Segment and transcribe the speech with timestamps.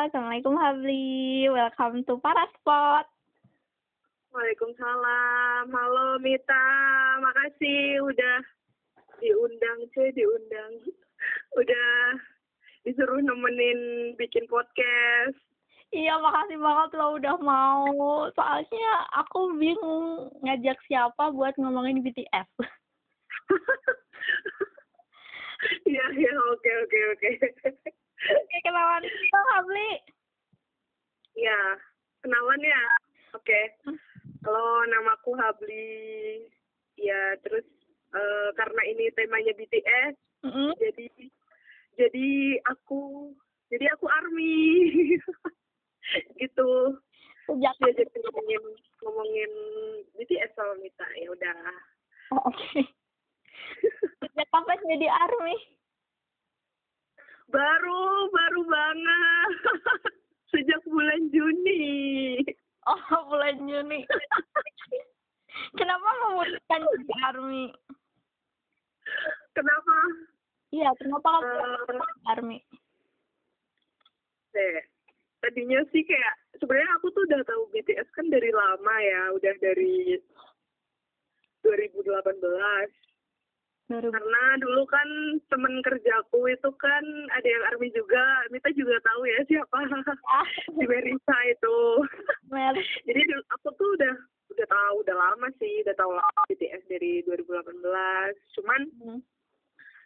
[0.00, 1.44] Assalamualaikum Habli.
[1.52, 3.04] Welcome to Paraspot.
[4.32, 5.68] Waalaikumsalam.
[5.68, 6.68] Halo Mita,
[7.20, 8.40] makasih udah
[9.20, 10.80] diundang sih, diundang.
[11.60, 12.16] Udah
[12.88, 15.36] disuruh nemenin bikin podcast.
[15.92, 17.84] Iya, makasih banget lo udah mau.
[18.32, 22.48] Soalnya aku bingung ngajak siapa buat ngomongin BTS.
[25.84, 27.30] Iya, iya, oke, oke, oke.
[28.20, 29.90] Oke, kenalan dong, Habli.
[31.38, 31.60] Ya,
[32.20, 32.82] kenalan ya.
[33.32, 33.60] Oke.
[34.44, 36.44] Kalau namaku Habli,
[37.00, 37.64] ya terus
[38.12, 40.72] eh, karena ini temanya BTS, Mm-mm.
[40.80, 41.06] jadi
[41.96, 42.28] jadi
[42.72, 43.32] aku
[43.68, 44.56] jadi aku army
[46.40, 46.70] gitu
[47.44, 48.62] Sejak ya jadi ngomongin
[49.04, 49.52] ngomongin
[50.16, 51.60] BTS sama Mita ya udah
[52.30, 52.86] Oh, Oke.
[54.22, 55.56] Sejak kapan jadi army?
[57.50, 59.52] Baru baru banget
[60.54, 62.40] sejak bulan Juni
[62.88, 62.96] Oh,
[63.28, 64.02] bulan Juni.
[65.78, 67.64] Kenapa memutuskan jadi army?
[69.52, 69.94] kenapa
[70.70, 71.50] Iya, kenapa kamu
[71.90, 72.58] jadi army?
[74.50, 74.82] deh
[75.40, 80.18] tadinya sih kayak sebenarnya aku tuh udah tahu BTS kan dari lama ya udah dari
[81.62, 82.34] 2018
[83.90, 85.08] Baru karena dulu kan
[85.50, 87.02] temen kerjaku itu kan
[87.34, 88.22] ada yang army juga.
[88.54, 89.78] Mita juga tahu ya siapa?
[90.30, 90.46] Ah,
[90.78, 91.78] si Merisa itu.
[93.10, 94.14] Jadi aku tuh udah
[94.54, 95.82] udah tahu udah lama sih.
[95.82, 97.82] Udah tahu lama BTS dari 2018
[98.54, 99.20] cuman Hmm.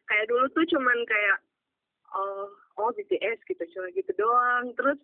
[0.08, 1.44] kayak dulu tuh cuman kayak
[2.16, 2.48] oh
[2.80, 3.68] oh BTS gitu.
[3.76, 4.72] Cuma gitu doang.
[4.80, 4.96] Terus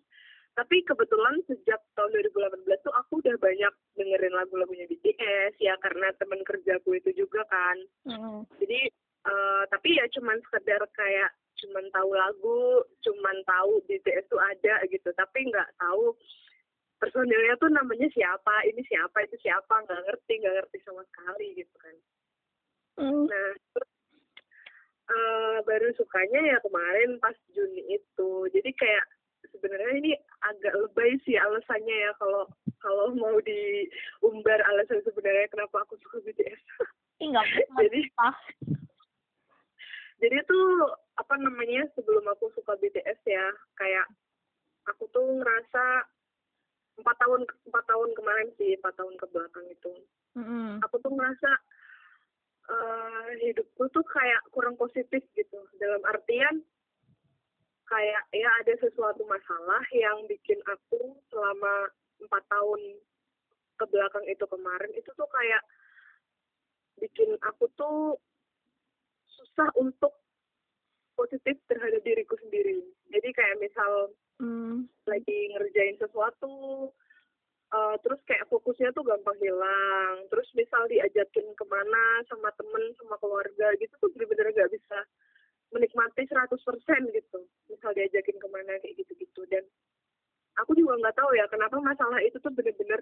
[0.51, 6.43] tapi kebetulan sejak tahun 2018 tuh aku udah banyak dengerin lagu-lagunya BTS ya karena temen
[6.43, 8.43] kerjaku itu juga kan Mm.
[8.59, 8.79] jadi
[9.21, 15.07] eh, tapi ya cuman sekedar kayak cuman tahu lagu cuman tahu BTS tuh ada gitu
[15.13, 16.17] tapi nggak tahu
[16.99, 21.75] personilnya tuh namanya siapa ini siapa itu siapa nggak ngerti nggak ngerti sama sekali gitu
[21.79, 21.95] kan
[22.99, 23.23] Mm.
[23.31, 23.49] nah
[25.11, 29.05] eh, baru sukanya ya kemarin pas Juni itu jadi kayak
[29.51, 32.47] sebenarnya ini agak lebay sih alasannya ya kalau
[32.79, 36.61] kalau mau diumbar alasan sebenarnya kenapa aku suka BTS
[37.19, 37.79] Ih, nggak apa-apa.
[37.85, 38.35] Jadi- Ah.
[40.17, 40.65] jadi tuh
[41.17, 43.45] apa namanya sebelum aku suka BTS ya
[43.75, 44.05] kayak
[44.85, 46.05] aku tuh ngerasa
[46.97, 49.93] empat tahun empat tahun kemarin sih empat tahun ke belakang itu
[50.37, 50.77] Mm-mm.
[50.81, 51.51] aku tuh ngerasa
[52.63, 56.61] eh hidupku tuh kayak kurang positif gitu dalam artian
[57.91, 61.91] kayak ya ada sesuatu masalah yang bikin aku selama
[62.23, 62.81] empat tahun
[63.75, 65.63] ke belakang itu kemarin itu tuh kayak
[67.03, 68.15] bikin aku tuh
[69.27, 70.15] susah untuk
[71.19, 72.79] positif terhadap diriku sendiri
[73.11, 74.89] jadi kayak misal Mm.
[75.05, 76.89] lagi ngerjain sesuatu
[77.69, 83.21] eh, terus kayak fokusnya tuh gampang hilang terus misal diajakin ke mana sama temen sama
[83.21, 84.99] keluarga gitu tuh bener-bener gak bisa
[85.71, 86.51] menikmati 100%
[87.11, 89.63] gitu misal diajakin ke mana kayak gitu-gitu dan
[90.59, 93.01] aku juga nggak tahu ya kenapa masalah itu tuh bener-bener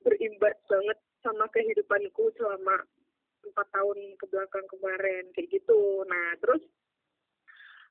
[0.00, 2.80] berimbas banget sama kehidupanku selama
[3.44, 6.62] empat tahun ke belakang kemarin kayak gitu nah terus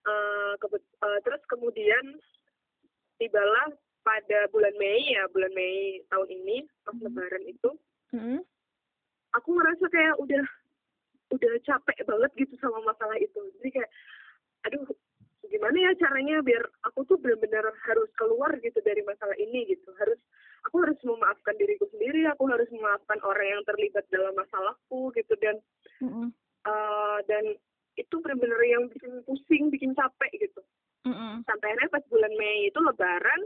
[0.07, 2.06] eh, kebet- eh, terus kemudian
[3.17, 3.67] tibalah
[4.01, 7.03] pada bulan Mei ya bulan Mei tahun ini pas Mhm.
[7.06, 7.69] lebaran itu
[8.16, 8.39] Mm.
[9.35, 10.45] aku ngerasa kayak udah
[11.27, 13.91] udah capek banget gitu sama masalah itu jadi kayak
[14.67, 14.88] aduh
[15.47, 20.19] gimana ya caranya biar aku tuh benar-benar harus keluar gitu dari masalah ini gitu harus
[20.67, 25.55] aku harus memaafkan diriku sendiri aku harus memaafkan orang yang terlibat dalam masalahku gitu dan
[26.03, 26.27] Mm-mm.
[26.67, 27.55] eh, dan
[27.97, 30.61] itu benar-benar yang bikin pusing bikin capek gitu
[31.07, 31.44] Mm-mm.
[31.47, 33.41] sampai akhirnya pas bulan Mei itu lebaran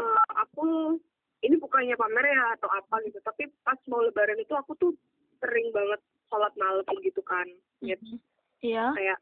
[0.00, 0.96] eh, aku
[1.44, 4.92] ini bukannya pamer ya atau apa gitu tapi pas mau lebaran itu aku tuh
[5.44, 7.46] sering banget sholat malam gitu kan
[7.84, 8.18] Mm-mm.
[8.64, 8.92] Iya.
[8.96, 9.18] kayak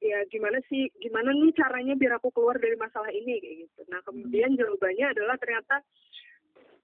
[0.00, 3.80] ya gimana sih gimana nih caranya biar aku keluar dari masalah ini kayak gitu.
[3.92, 5.84] Nah kemudian jawabannya adalah ternyata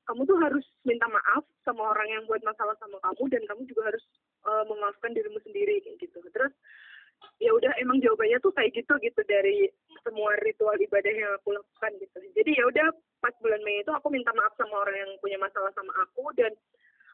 [0.07, 3.83] kamu tuh harus minta maaf sama orang yang buat masalah sama kamu dan kamu juga
[3.89, 4.05] harus
[4.45, 6.21] eh, memaafkan dirimu sendiri kayak gitu.
[6.29, 6.53] Terus
[7.41, 9.73] ya udah emang jawabannya tuh kayak gitu gitu dari
[10.05, 12.21] semua ritual ibadah yang aku lakukan gitu.
[12.37, 12.93] Jadi ya udah
[13.25, 16.53] pas bulan Mei itu aku minta maaf sama orang yang punya masalah sama aku dan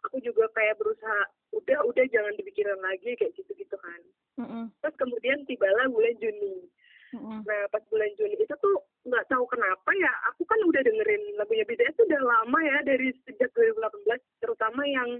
[0.06, 1.22] aku juga kayak berusaha
[1.54, 4.00] udah udah jangan dipikirin lagi kayak gitu gitu kan
[4.40, 4.64] Mm-mm.
[4.82, 6.66] terus kemudian tibalah bulan Juni
[7.14, 7.44] Mm-mm.
[7.44, 8.76] nah pas bulan Juni itu tuh
[9.06, 13.12] nggak tahu kenapa ya aku kan udah dengerin lagunya BTS tuh udah lama ya dari
[13.26, 15.10] sejak 2018 terutama yang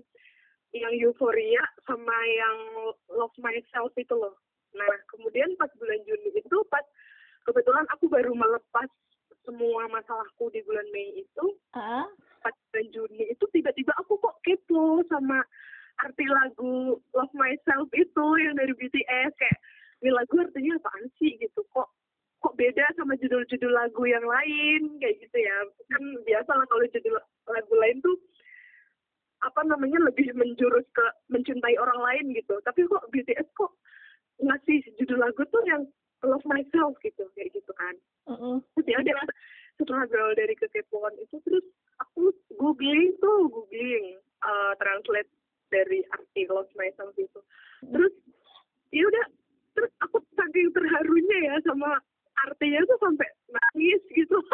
[0.73, 2.57] yang Euphoria sama yang
[3.13, 4.35] Love Myself itu loh
[4.73, 6.85] nah kemudian pas bulan Juni itu pas
[7.45, 8.89] kebetulan aku baru melepas
[9.43, 11.47] semua masalahku di bulan Mei itu
[12.43, 15.43] pas bulan Juni itu tiba-tiba aku kok kepo sama
[16.03, 19.59] arti lagu Love Myself itu yang dari BTS kayak
[20.03, 21.39] ini lagu artinya apaan sih?
[21.39, 21.61] Gitu.
[21.71, 21.89] Kok
[22.43, 24.99] kok beda sama judul-judul lagu yang lain?
[24.99, 25.57] Kayak gitu ya.
[25.95, 27.15] Kan biasa lah kalau judul
[27.47, 28.19] lagu lain tuh
[29.43, 32.59] apa namanya lebih menjurus ke mencintai orang lain gitu.
[32.67, 33.79] Tapi kok BTS kok
[34.43, 35.87] ngasih judul lagu tuh yang
[36.23, 37.95] Love Myself gitu kayak gitu kan.
[38.31, 38.63] Mm-mm.
[38.79, 39.15] terus ya udah
[39.83, 41.67] setelah berawal dari kekepoan itu terus
[41.99, 45.31] aku googling tuh googling uh, translate
[45.73, 47.41] dari arti Love Myself itu.
[47.83, 48.15] Terus
[48.93, 49.27] ya udah
[49.73, 51.99] terus aku saking terharunya ya sama
[52.47, 54.39] artinya tuh sampai nangis gitu.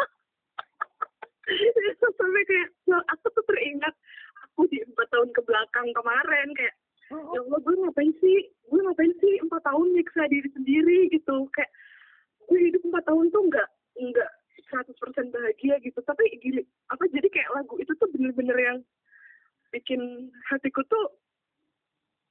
[2.19, 2.69] Sampai kayak
[3.09, 3.95] aku tuh teringat
[4.45, 6.77] aku di empat tahun ke belakang kemarin kayak
[7.09, 8.37] ya Allah gue ngapain sih?
[8.69, 11.49] Gue ngapain sih empat tahun nyiksa diri sendiri gitu?
[11.53, 11.71] Kayak
[12.45, 13.69] gue hidup empat tahun tuh nggak
[13.99, 14.31] nggak
[14.69, 15.99] 100% bahagia gitu.
[16.05, 16.61] Tapi gini
[16.93, 18.77] apa jadi kayak lagu itu tuh bener-bener yang
[19.73, 21.05] bikin hatiku tuh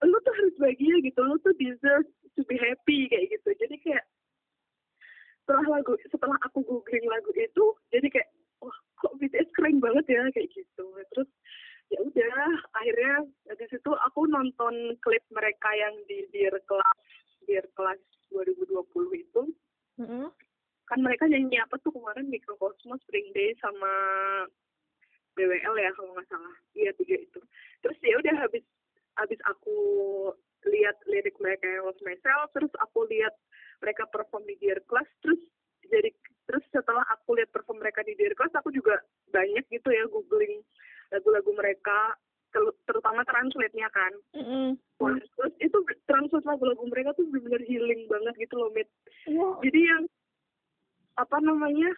[0.06, 1.20] lu tuh harus bahagia gitu.
[1.26, 2.06] Lu tuh deserve
[2.38, 3.50] to be happy kayak gitu.
[3.58, 4.06] Jadi kayak
[5.42, 8.28] setelah lagu setelah aku googling lagu itu jadi kayak
[8.60, 10.86] wah kok BTS keren banget ya kayak gitu.
[11.10, 11.30] Terus
[11.88, 12.36] ya udah
[12.76, 17.00] akhirnya dari situ aku nonton klip mereka yang di Dear Class
[17.48, 18.00] Dear Class
[18.32, 18.84] 2020
[19.16, 19.42] itu.
[19.98, 20.30] Mm-mm.
[20.88, 22.32] kan mereka nyanyi apa tuh kemarin?
[22.32, 23.92] Microcosmos Spring Day sama
[25.36, 26.56] BWL ya kalau nggak salah.
[26.72, 27.40] Iya tiga itu.
[27.84, 28.64] Terus ya udah habis
[29.18, 29.76] habis aku
[30.66, 33.34] lihat lirik mereka yang Love Myself terus aku lihat
[33.82, 35.38] mereka perform di Dear Class terus
[35.86, 36.10] jadi
[36.50, 38.98] terus setelah aku lihat perform mereka di Dear Class aku juga
[39.30, 40.62] banyak gitu ya googling
[41.08, 42.16] lagu-lagu mereka
[42.48, 44.12] ter- terutama translate-nya kan.
[44.98, 48.88] Terus itu translate lagu-lagu mereka tuh benar-benar healing banget gitu loh Mit.
[49.28, 49.48] Iya.
[49.60, 50.02] jadi yang
[51.18, 51.90] apa namanya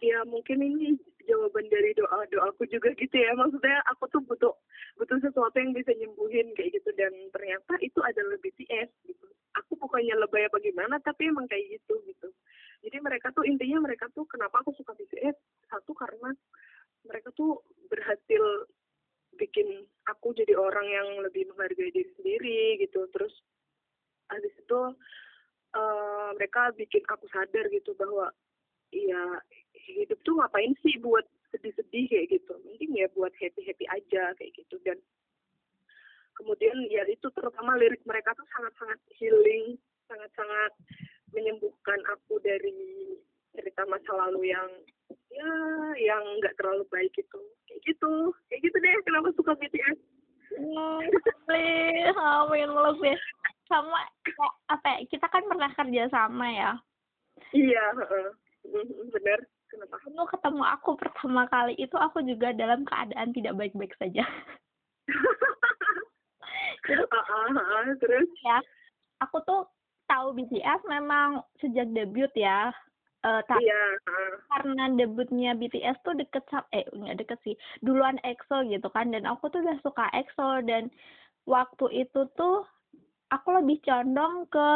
[0.00, 3.32] ya mungkin ini jawaban dari doa doaku juga gitu ya.
[3.34, 4.52] Maksudnya aku tuh butuh
[5.00, 6.90] butuh sesuatu yang bisa nyembuhin kayak gitu.
[6.98, 9.26] Dan ternyata itu adalah BTS gitu.
[9.62, 12.28] Aku bukannya lebay apa gimana tapi emang kayak gitu gitu.
[12.84, 15.38] Jadi mereka tuh intinya mereka tuh kenapa aku suka BTS
[15.72, 16.36] satu karena
[17.04, 18.42] mereka tuh berhasil
[19.34, 23.06] bikin aku jadi orang yang lebih menghargai diri sendiri gitu.
[23.12, 23.34] Terus
[24.30, 24.80] habis itu
[25.74, 28.30] eh, mereka bikin aku sadar gitu bahwa
[28.94, 29.42] ya
[29.74, 32.54] hidup tuh ngapain sih buat sedih-sedih kayak gitu?
[32.64, 34.80] Mending ya buat happy-happy aja kayak gitu.
[34.86, 34.98] Dan
[36.34, 39.78] kemudian ya itu terutama lirik mereka tuh sangat-sangat healing
[40.10, 40.72] sangat-sangat
[41.34, 43.16] menyembuhkan aku dari
[43.54, 44.68] cerita masa lalu yang
[45.30, 45.50] ya
[45.98, 48.12] yang nggak terlalu baik itu kayak gitu
[48.50, 49.98] kayak gitu deh kenapa suka BTS
[50.54, 51.02] Hmm,
[51.50, 53.18] please, amin lebih
[53.66, 56.70] sama kayak apa ya, kita kan pernah kerja sama ya.
[57.50, 58.28] iya heeh.
[58.70, 63.98] Mhm, bener kenapa Kamu ketemu aku pertama kali itu aku juga dalam keadaan tidak baik-baik
[63.98, 64.22] saja.
[66.86, 68.62] Jadi Heeh, heeh, terus ya,
[69.18, 69.66] aku tuh
[70.06, 72.70] tahu BTS memang sejak debut ya.
[73.24, 73.96] Eh, tapi iya
[74.52, 77.56] karena debutnya BTS tuh deket sama eh nggak deket sih.
[77.80, 80.92] Duluan EXO gitu kan dan aku tuh udah suka EXO dan
[81.48, 82.68] waktu itu tuh
[83.32, 84.68] aku lebih condong ke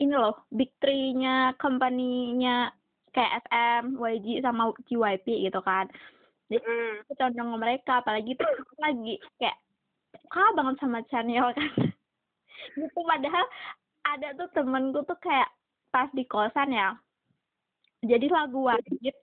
[0.00, 2.72] ini loh big three-nya company-nya
[3.12, 5.84] kayak SM, YG sama JYP gitu kan.
[6.48, 7.04] Jadi Mm.
[7.04, 9.60] aku condong ke mereka apalagi tuh aku lagi kayak
[10.24, 11.68] suka banget sama channel kan.
[12.80, 13.44] Gitu padahal
[14.08, 15.48] ada tuh temenku tuh kayak
[15.92, 16.96] pas di kosan ya
[18.04, 19.14] jadi lagu wajib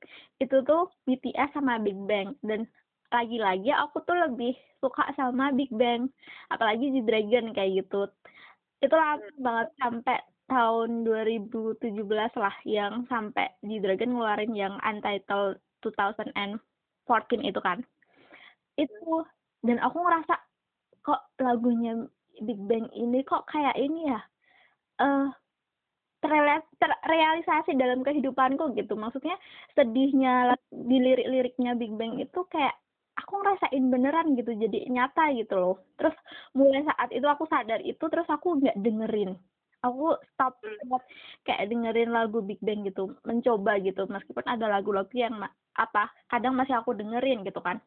[0.41, 2.37] itu tuh BTS sama Big Bang.
[2.45, 2.65] Dan
[3.09, 4.53] lagi-lagi aku tuh lebih
[4.83, 6.11] suka sama Big Bang
[6.53, 8.05] apalagi di Dragon kayak gitu.
[8.83, 10.17] Itu lama banget sampai
[10.47, 17.79] tahun 2017 lah yang sampai di Dragon ngeluarin yang Untitled 2014 itu kan.
[18.77, 19.25] Itu
[19.65, 20.35] dan aku ngerasa
[21.05, 21.93] kok lagunya
[22.43, 24.19] Big Bang ini kok kayak ini ya?
[25.01, 25.46] Eh terreal-
[26.21, 28.97] terrealisasi dalam kehidupanku gitu.
[28.97, 29.37] Maksudnya
[29.77, 32.73] sedihnya di lirik-liriknya Big Bang itu kayak
[33.17, 35.75] aku ngerasain beneran gitu jadi nyata gitu loh.
[35.97, 36.15] Terus
[36.57, 39.37] mulai saat itu aku sadar itu terus aku nggak dengerin.
[39.85, 40.57] Aku stop
[40.89, 41.05] buat
[41.45, 44.09] kayak dengerin lagu Big Bang gitu mencoba gitu.
[44.09, 45.37] Meskipun ada lagu-lagu yang
[45.77, 47.77] apa kadang masih aku dengerin gitu kan.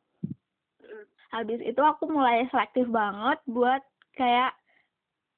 [0.80, 1.06] Mm.
[1.30, 3.78] habis itu aku mulai selektif banget buat
[4.18, 4.50] kayak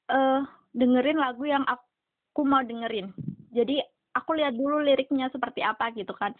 [0.08, 0.40] eh
[0.72, 1.91] dengerin lagu yang aku
[2.40, 3.12] mau dengerin.
[3.52, 3.84] Jadi
[4.16, 6.32] aku lihat dulu liriknya seperti apa gitu kan.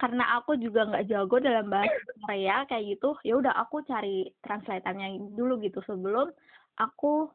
[0.00, 5.32] Karena aku juga nggak jago dalam bahasa Korea kayak gitu ya udah aku cari translatannya
[5.36, 6.28] dulu gitu sebelum
[6.76, 7.28] aku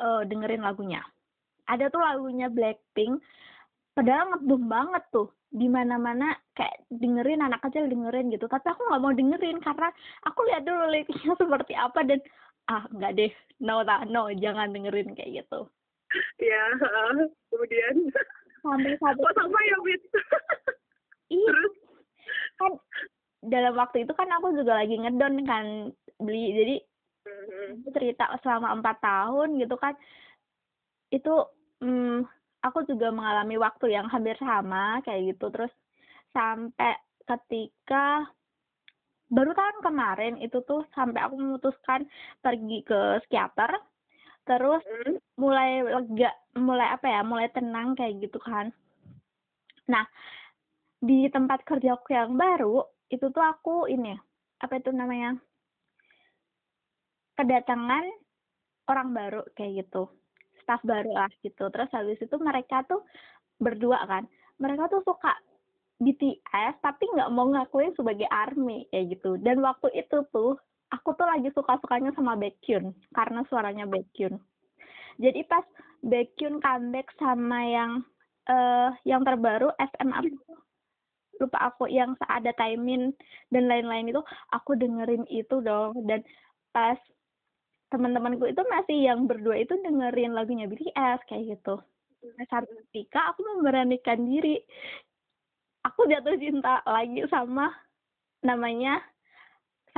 [0.00, 1.00] eh, dengerin lagunya.
[1.68, 3.20] Ada tuh lagunya Blackpink
[3.96, 5.32] padahal ngeboom banget tuh.
[5.48, 8.44] Di mana-mana kayak dengerin anak kecil dengerin gitu.
[8.44, 9.88] Tapi aku nggak mau dengerin karena
[10.28, 12.20] aku lihat dulu liriknya seperti apa dan
[12.68, 13.32] ah nggak deh.
[13.64, 15.72] No tak no jangan dengerin kayak gitu
[16.40, 16.62] ya
[17.52, 17.96] kemudian
[18.64, 19.20] sampai satu.
[19.22, 20.02] Kok sama ya Wit
[21.48, 21.74] terus?
[22.58, 22.72] Kan
[23.44, 25.64] dalam waktu itu kan aku juga lagi ngedon kan
[26.18, 26.52] beli.
[26.56, 26.76] Jadi
[27.28, 27.84] Mhm.
[27.84, 29.92] aku cerita selama empat tahun gitu kan.
[31.12, 31.44] Itu
[31.84, 32.24] hmm,
[32.64, 35.52] aku juga mengalami waktu yang hampir sama kayak gitu.
[35.52, 35.72] Terus
[36.32, 36.96] sampai
[37.28, 38.24] ketika
[39.28, 42.08] baru tahun kemarin itu tuh sampai aku memutuskan
[42.40, 43.76] pergi ke psikiater
[44.48, 45.20] terus Mhm.
[45.36, 48.72] mulai lega mulai apa ya mulai tenang kayak gitu kan.
[49.92, 50.08] Nah
[50.98, 54.16] di tempat kerjaku yang baru itu tuh aku ini
[54.58, 55.38] apa itu namanya
[57.38, 58.02] kedatangan
[58.90, 60.08] orang baru kayak gitu.
[60.64, 61.68] Staff baru lah gitu.
[61.70, 63.04] Terus habis itu mereka tuh
[63.60, 64.24] berdua kan
[64.58, 65.34] mereka tuh suka
[65.98, 69.38] BTS tapi nggak mau ngakuin sebagai ARMY kayak gitu.
[69.38, 70.58] Dan waktu itu tuh
[70.92, 74.40] aku tuh lagi suka sukanya sama Baekhyun karena suaranya Baekhyun
[75.20, 75.64] jadi pas
[76.04, 77.92] Baekhyun comeback sama yang
[78.48, 80.54] eh yang terbaru SM apa itu?
[81.38, 83.14] lupa aku yang ada Taimin
[83.54, 84.18] dan lain-lain itu
[84.50, 86.26] aku dengerin itu dong dan
[86.74, 86.98] pas
[87.94, 91.78] teman-temanku itu masih yang berdua itu dengerin lagunya BTS kayak gitu
[92.50, 94.58] satu ketika aku memberanikan diri
[95.86, 97.70] aku jatuh cinta lagi sama
[98.42, 98.98] namanya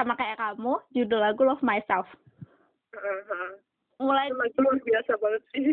[0.00, 2.09] sama kayak kamu judul lagu Love Myself.
[2.97, 3.61] Aha.
[4.00, 5.69] mulai Itu lagu luar biasa banget sih.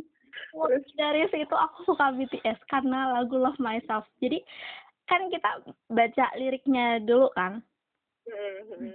[0.99, 4.03] Dari situ aku suka BTS karena lagu Love Myself.
[4.19, 4.43] Jadi
[5.07, 7.63] kan kita baca liriknya dulu kan?
[8.27, 8.91] Mhm.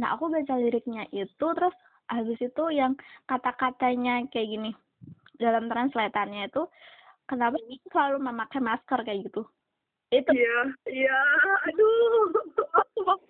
[0.00, 1.76] nah aku baca liriknya itu terus
[2.08, 2.96] habis itu yang
[3.28, 4.72] kata-katanya kayak gini
[5.36, 6.64] dalam translatannya itu
[7.28, 9.04] kenapa sih selalu memakai masker?
[9.04, 9.44] kayak gitu.
[10.08, 10.32] Itu.
[10.32, 10.58] Iya
[10.88, 11.18] iya.
[11.68, 12.32] Aduh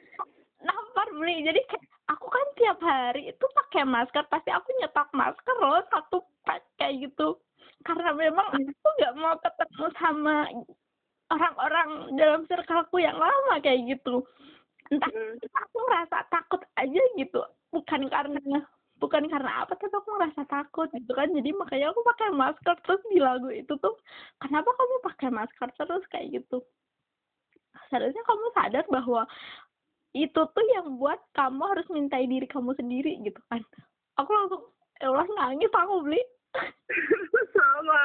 [0.64, 5.56] nampar beli jadi kayak aku kan tiap hari itu pakai masker pasti aku nyetak masker
[5.62, 7.38] loh satu pack kayak gitu.
[7.86, 10.36] Karena memang aku nggak mau ketemu sama
[11.30, 11.88] orang-orang
[12.18, 14.26] dalam circleku yang lama kayak gitu.
[14.90, 15.38] Entah Mhm.
[15.54, 17.40] aku ngerasa takut aja gitu.
[17.70, 18.40] Bukan karena
[19.00, 21.30] bukan karena apa tapi aku ngerasa takut gitu kan.
[21.32, 22.76] Jadi makanya aku pakai masker.
[22.84, 23.94] Terus di lagu itu tuh
[24.42, 26.60] kenapa kamu pakai masker terus kayak gitu?
[27.88, 29.22] Seharusnya kamu sadar bahwa
[30.10, 33.62] itu tuh yang buat kamu harus mintai diri kamu sendiri gitu kan.
[34.18, 34.62] Aku langsung
[35.00, 36.22] Allah nangis aku beli.
[37.54, 38.04] Sama.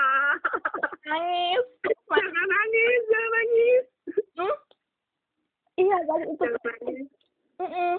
[1.10, 1.66] Nangis.
[2.06, 3.86] Jangan nangis jangan nangis.
[4.36, 4.56] Hmm?
[5.76, 7.08] iya tadi itu nangis.
[7.56, 7.96] Mm-mm.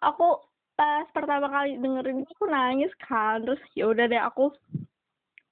[0.00, 0.40] aku
[0.78, 3.46] pas pertama kali dengerin itu aku nangis kan.
[3.46, 4.50] Terus ya udah deh aku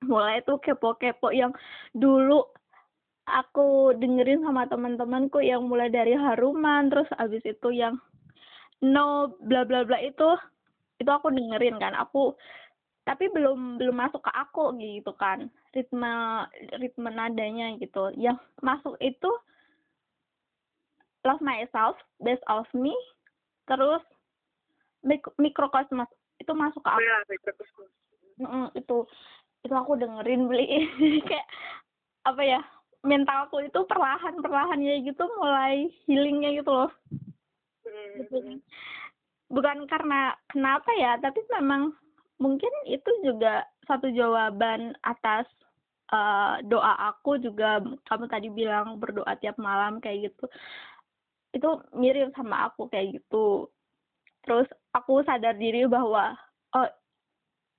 [0.04, 1.54] mulai tuh kepo-kepo yang
[1.94, 2.44] dulu
[3.26, 7.98] aku dengerin sama teman-temanku yang mulai dari haruman terus abis itu yang
[8.78, 10.38] no bla bla bla itu
[11.02, 11.92] itu aku dengerin kan.
[11.98, 12.38] Aku
[13.06, 15.50] tapi belum belum masuk ke aku gitu kan.
[15.74, 16.46] Ritme
[16.78, 18.14] ritme nadanya gitu.
[18.14, 19.30] Yang masuk itu
[21.26, 22.94] love myself best of me
[23.66, 24.02] terus
[25.06, 27.02] Mik- microcosmos itu masuk ke aku.
[27.02, 27.18] Ya.
[28.42, 29.06] Mm, itu
[29.62, 30.86] itu aku dengerin beli.
[31.28, 31.46] Kayak
[32.26, 32.60] apa ya
[33.06, 36.92] mentalku itu perlahan perlahan ya gitu mulai healingnya gitu loh.
[37.86, 38.58] Mhm.
[39.46, 41.94] bukan karena kenapa ya tapi memang
[42.42, 45.46] mungkin itu juga satu jawaban atas
[46.10, 47.78] eh, doa aku juga.
[48.10, 50.44] Kamu tadi bilang berdoa tiap malam kayak gitu.
[51.54, 53.70] Itu mirip sama aku kayak gitu.
[54.42, 56.34] Terus aku sadar diri bahwa
[56.74, 56.88] oh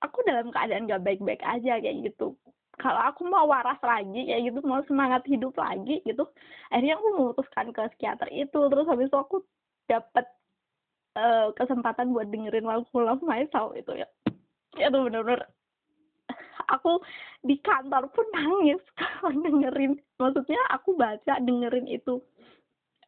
[0.02, 2.38] aku dalam keadaan gak baik-baik aja kayak gitu
[2.78, 6.24] kalau aku mau waras lagi kayak gitu mau semangat hidup lagi gitu
[6.70, 8.60] akhirnya aku memutuskan ke psikiater itu.
[8.70, 9.36] Terus habis itu aku
[9.90, 10.24] dapat
[11.18, 14.08] eh, kesempatan buat dengerin lagu Love Myself itu ya.
[14.78, 15.42] Itu bener-bener
[16.68, 17.00] aku
[17.42, 19.98] di kantor pun nangis kalau dengerin.
[20.20, 22.22] Maksudnya aku baca dengerin itu.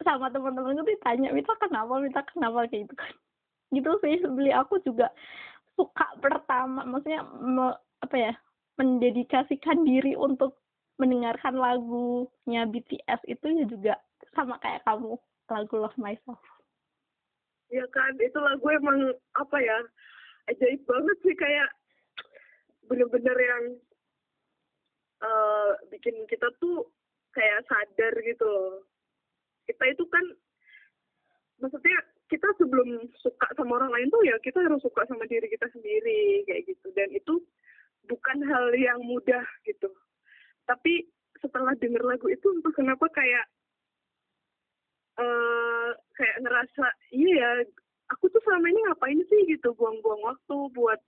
[0.01, 2.01] Sama teman-teman itu ditanya Mita kenapa?
[2.01, 2.65] Mita kenapa?
[2.73, 3.13] Kayak gitu kan.
[3.71, 5.13] Gitu sih beli aku juga
[5.79, 8.33] suka pertama maksudnya me- apa ya
[8.81, 10.57] mendedikasikan diri untuk
[10.97, 13.95] mendengarkan lagunya BTS itu ya juga
[14.33, 15.21] sama kayak kamu
[15.53, 16.41] lagu Love Myself.
[17.69, 19.79] Ya kan itu lagu emang apa ya
[20.49, 21.69] ajaib banget sih kayak
[22.89, 23.65] bener-bener yang
[25.21, 26.89] eh bikin kita tuh
[27.37, 28.89] kayak sadar gitu loh.
[29.69, 30.25] Kita itu kan
[31.61, 32.01] maksudnya
[32.33, 36.49] kita sebelum suka sama orang lain tuh ya kita harus suka sama diri kita sendiri
[36.49, 36.89] kayak gitu.
[36.97, 37.45] Dan itu
[38.07, 39.91] bukan hal yang mudah gitu.
[40.65, 41.09] Tapi
[41.41, 43.47] setelah denger lagu itu entah kenapa kayak
[45.19, 47.51] uh, kayak ngerasa iya ya
[48.13, 51.01] aku tuh selama ini ngapain sih gitu buang-buang waktu buat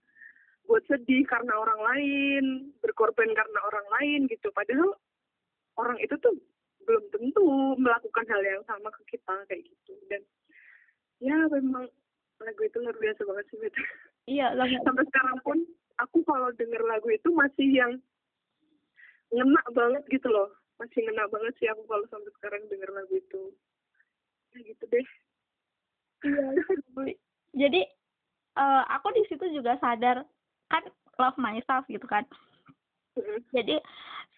[0.71, 2.45] buat sedih karena orang lain
[2.81, 4.49] berkorban karena orang lain gitu.
[4.55, 4.95] Padahal
[5.77, 6.33] orang itu tuh
[6.83, 9.93] belum tentu melakukan hal yang sama ke kita kayak gitu.
[10.07, 10.23] Dan
[11.23, 11.87] ya memang
[12.43, 13.81] lagu itu luar biasa banget sih gitu.
[14.27, 15.59] iya lagu sampai sekarang pun
[15.99, 17.93] aku kalau denger lagu itu masih yang
[19.33, 20.53] ngena banget gitu loh.
[20.81, 23.43] Masih ngena banget sih aku kalau sampai sekarang denger lagu itu.
[24.53, 25.07] Ya gitu deh.
[26.23, 26.47] Iya
[27.53, 27.83] jadi
[28.57, 30.25] uh, aku di situ juga sadar.
[30.73, 30.85] Kan
[31.21, 32.25] love myself gitu kan.
[33.53, 33.77] Jadi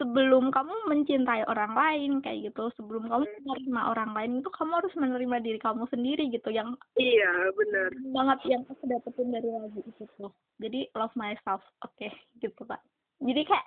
[0.01, 2.71] sebelum kamu mencintai orang lain kayak gitu.
[2.79, 7.51] Sebelum kamu menerima orang lain itu kamu harus menerima diri kamu sendiri gitu yang iya
[7.55, 7.91] benar.
[8.11, 10.33] banget yang aku dapetin dari lagu itu tuh.
[10.59, 11.63] Jadi love myself.
[11.83, 12.83] Oke okay, gitu kan
[13.23, 13.67] jadi kayak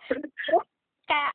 [1.07, 1.33] kayak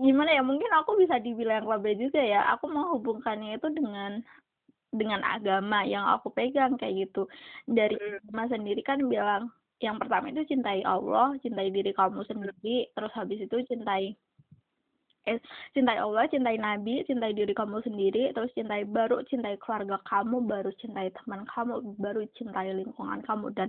[0.00, 4.18] gimana ya mungkin aku bisa dibilang lebih juga ya aku mau hubungkannya itu dengan
[4.94, 7.26] dengan agama yang aku pegang kayak gitu.
[7.66, 9.50] Dari agama sendiri kan bilang
[9.82, 14.14] yang pertama itu cintai Allah, cintai diri kamu sendiri, terus habis itu cintai
[15.24, 15.40] eh,
[15.72, 20.70] cintai Allah, cintai Nabi, cintai diri kamu sendiri, terus cintai baru cintai keluarga kamu, baru
[20.78, 23.68] cintai teman kamu, baru cintai lingkungan kamu dan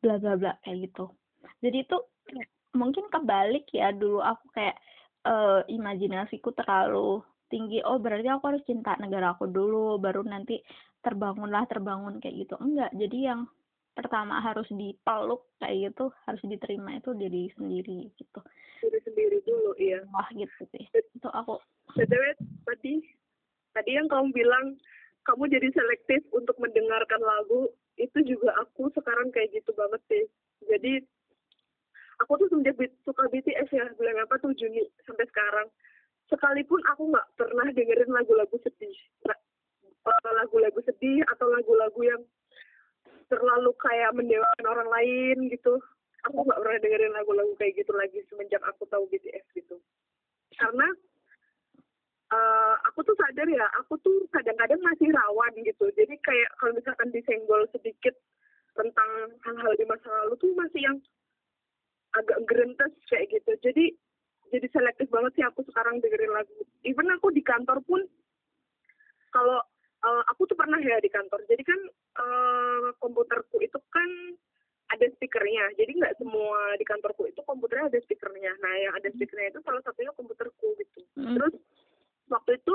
[0.00, 1.10] bla bla bla kayak gitu.
[1.60, 1.96] Jadi itu
[2.72, 4.76] mungkin kebalik ya dulu aku kayak
[5.28, 7.20] uh, imajinasiku terlalu
[7.52, 7.84] tinggi.
[7.84, 10.62] Oh berarti aku harus cinta negara aku dulu, baru nanti
[11.02, 12.54] terbangunlah terbangun kayak gitu.
[12.62, 12.90] Enggak.
[12.96, 13.44] Jadi yang
[13.92, 18.40] pertama harus dipeluk kayak gitu harus diterima itu diri sendiri gitu.
[18.80, 20.00] Diri sendiri dulu iya.
[20.12, 20.84] Wah gitu sih.
[20.92, 21.60] Itu aku
[21.92, 23.04] btw tadi
[23.76, 24.80] tadi yang kamu bilang
[25.28, 27.70] kamu jadi selektif untuk mendengarkan lagu
[28.00, 30.24] itu juga aku sekarang kayak gitu banget sih.
[30.66, 31.04] Jadi
[32.24, 35.68] aku tuh semenjak suka BTS ya bulan apa tuh Juni sampai sekarang.
[36.32, 38.96] Sekalipun aku nggak pernah dengerin lagu-lagu sedih.
[39.28, 42.22] Eh, lagu-lagu sedih atau lagu-lagu yang
[43.32, 45.80] terlalu kayak mendewakan orang lain gitu.
[46.28, 49.80] Aku nggak pernah dengerin lagu-lagu kayak gitu lagi semenjak aku tahu BTS gitu.
[50.60, 50.86] Karena
[52.30, 55.88] uh, aku tuh sadar ya aku tuh kadang-kadang masih rawan gitu.
[55.96, 58.12] Jadi kayak kalau misalkan disenggol sedikit
[58.76, 59.10] tentang
[59.48, 60.96] hal-hal di masa lalu tuh masih yang
[62.12, 63.52] agak gerentes kayak gitu.
[63.64, 63.96] Jadi
[64.52, 66.52] jadi selektif banget sih aku sekarang dengerin lagu.
[66.84, 68.04] Even aku di kantor pun
[69.32, 69.64] kalau
[70.02, 71.40] uh, aku tuh pernah ya di kantor.
[71.46, 71.80] Jadi kan
[72.18, 74.10] uh, komputerku itu kan
[74.92, 75.72] ada speakernya.
[75.78, 78.52] Jadi nggak semua di kantorku itu komputernya ada speakernya.
[78.60, 81.00] Nah yang ada speakernya itu salah satunya komputerku gitu.
[81.16, 81.38] Mm.
[81.38, 81.54] terus
[82.28, 82.74] waktu itu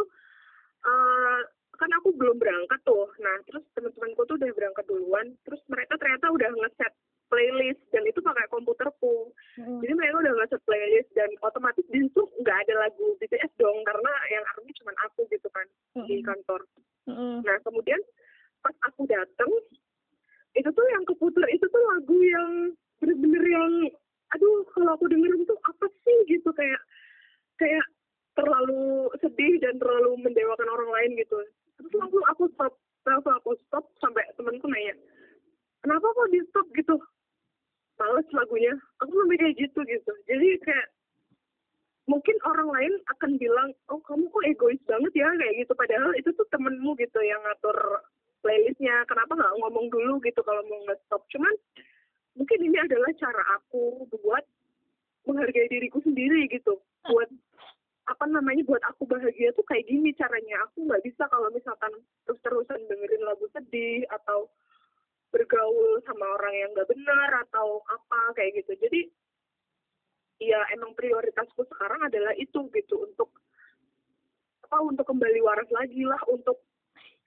[0.85, 1.41] uh,
[1.77, 3.11] kan aku belum berangkat tuh.
[3.21, 5.27] Nah terus teman-temanku tuh udah berangkat duluan.
[5.45, 6.93] Terus mereka ternyata udah ngeset
[7.27, 9.79] playlist dan itu pakai komputerku mm.
[9.83, 14.11] jadi mereka udah ngeset playlist dan otomatis di situ nggak ada lagu BTS dong karena
[14.31, 16.07] yang army cuma aku gitu kan mm.
[16.07, 16.61] di kantor
[17.07, 17.43] mm.
[17.43, 17.99] nah kemudian
[18.63, 19.51] pas aku dateng
[20.57, 22.51] itu tuh yang keputar itu tuh lagu yang
[22.97, 23.71] bener-bener yang
[24.33, 26.81] aduh kalau aku dengerin tuh apa sih gitu kayak
[27.61, 27.85] kayak
[28.35, 31.37] terlalu sedih dan terlalu mendewakan orang lain gitu
[31.77, 32.73] terus langsung aku stop
[33.07, 34.93] langsung aku stop sampai temenku nanya
[35.81, 36.95] kenapa kok di stop gitu
[37.97, 38.73] males lagunya.
[39.03, 40.11] Aku lebih kayak gitu gitu.
[40.29, 40.87] Jadi kayak
[42.07, 45.73] mungkin orang lain akan bilang oh kamu kok egois banget ya kayak gitu.
[45.73, 47.77] Padahal itu tuh temenmu gitu yang ngatur
[48.45, 49.03] playlistnya.
[49.09, 51.21] Kenapa nggak ngomong dulu gitu kalau mau nge-stop?
[51.33, 51.53] Cuman
[52.37, 54.45] mungkin ini adalah cara aku buat
[55.27, 56.79] menghargai diriku sendiri gitu.
[57.09, 57.29] Buat
[58.07, 60.63] apa namanya buat aku bahagia tuh kayak gini caranya.
[60.69, 61.91] Aku nggak bisa kalau misalkan
[62.23, 64.47] terus-terusan dengerin lagu sedih atau
[65.31, 68.73] bergaul sama orang yang nggak benar atau apa kayak gitu.
[68.79, 69.01] Jadi
[70.41, 72.95] ya emang prioritasku sekarang adalah itu gitu.
[73.03, 73.29] Untuk
[74.67, 76.59] apa untuk kembali waras lagi lah untuk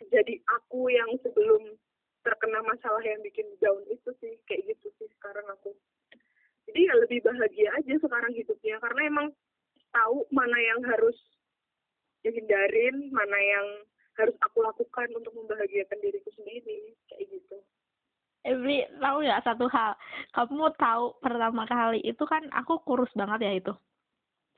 [0.08, 1.76] jadi aku yang sebelum
[2.20, 5.72] terkena masalah yang bikin down itu sih kayak gitu sih sekarang aku.
[6.68, 9.28] Jadi ya lebih bahagia aja sekarang hidupnya karena emang
[9.90, 11.16] tahu mana yang harus
[12.20, 13.66] dihindarin mana yang
[14.20, 17.56] harus aku lakukan untuk membahagiakan diriku sendiri kayak gitu
[18.40, 19.92] Every tahu ya satu hal.
[20.32, 23.72] Kamu tahu pertama kali itu kan aku kurus banget ya itu?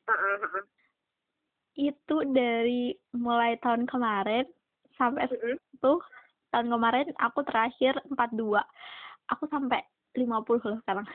[0.07, 0.64] Uh, uh, uh.
[1.73, 4.45] itu dari mulai tahun kemarin
[4.99, 5.92] sampai itu
[6.53, 8.61] tahun kemarin aku terakhir 42
[9.33, 9.81] aku sampai
[10.12, 11.07] 50 loh sekarang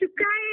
[0.00, 0.48] cukai.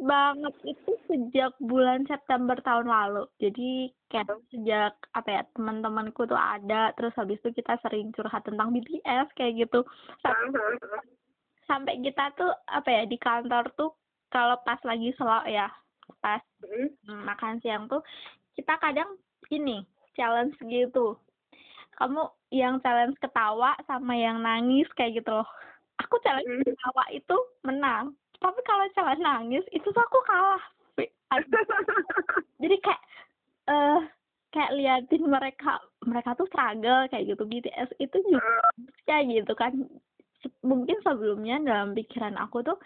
[0.00, 0.54] Banget.
[0.64, 3.24] Itu sejak bulan September tahun lalu.
[3.40, 6.92] Jadi kayak sejak apa ya teman-temanku tuh ada.
[6.96, 9.82] Terus habis itu kita sering curhat tentang BTS kayak gitu.
[10.20, 10.78] Sampai,
[11.66, 13.92] sampai kita tuh apa ya di kantor tuh
[14.28, 15.70] kalau pas lagi selok ya
[16.20, 16.42] pas
[17.06, 18.04] makan siang tuh
[18.58, 19.16] kita kadang
[19.48, 19.82] ini
[20.18, 21.16] challenge gitu.
[21.94, 25.46] Kamu yang challenge ketawa sama yang nangis kayak gitu loh
[26.04, 26.64] aku challenge Hmm.
[26.64, 28.04] ketawa itu menang.
[28.38, 30.62] Tapi kalau challenge nangis itu tuh aku kalah
[32.62, 33.02] jadi kayak
[33.66, 34.00] eh
[34.54, 37.42] kayak liatin mereka mereka tuh struggle kayak gitu.
[37.42, 38.70] BTS itu juga
[39.10, 39.74] ya gitu kan.
[40.62, 42.78] Mungkin sebelumnya dalam pikiran aku tuh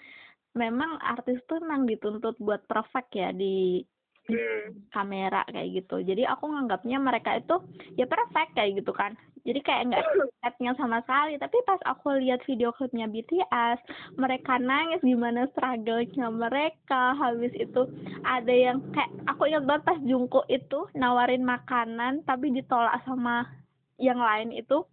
[0.56, 3.84] memang artis tuh memang dituntut buat perfect ya di
[4.28, 4.84] Hmm.
[4.92, 6.04] kamera kayak gitu.
[6.04, 7.64] Jadi aku nganggapnya mereka itu
[7.96, 9.16] ya perfect kayak gitu kan.
[9.48, 10.04] Jadi kayak nggak
[10.44, 11.40] setnya sama sekali.
[11.40, 13.80] Tapi pas aku lihat video klipnya BTS
[14.20, 17.16] mereka nangis gimana struggle-nya mereka.
[17.16, 17.88] Habis itu
[18.20, 23.48] ada yang kayak aku ingat banget pas Jungkook itu nawarin makanan tapi ditolak sama
[23.96, 24.84] yang lain itu.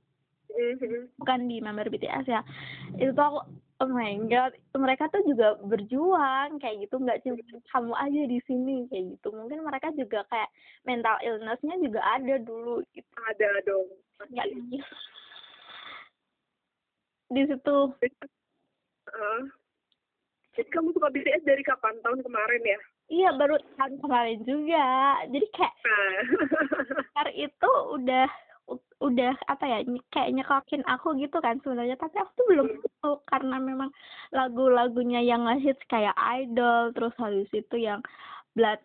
[0.55, 1.19] Mhm.
[1.19, 2.39] bukan di member BTS ya.
[2.95, 3.39] Itu tuh aku
[3.83, 6.95] oh my god mereka tuh juga berjuang kayak gitu.
[7.01, 9.27] Nggak cuma kamu aja di sini kayak gitu.
[9.35, 10.49] Mungkin mereka juga kayak
[10.87, 13.11] mental illnessnya juga ada dulu gitu.
[13.31, 13.87] Ada dong.
[14.31, 14.85] Nangis
[17.31, 17.77] di situ.
[19.05, 19.39] Heeh.
[20.55, 21.99] jadi kamu suka BTS dari kapan?
[21.99, 22.79] Tahun kemarin ya?
[23.05, 24.87] Iya baru tahun kemarin juga.
[25.29, 27.29] Jadi kayak nah.
[27.45, 28.29] Itu udah
[29.03, 29.77] udah apa ya
[30.09, 31.99] kayak nyekokin aku gitu kan sebenarnya.
[31.99, 32.67] Tapi aku tuh belum
[33.01, 33.89] tahu karena memang
[34.33, 38.01] lagu-lagunya yang ngehits kayak Idol terus habis itu yang
[38.57, 38.81] Blood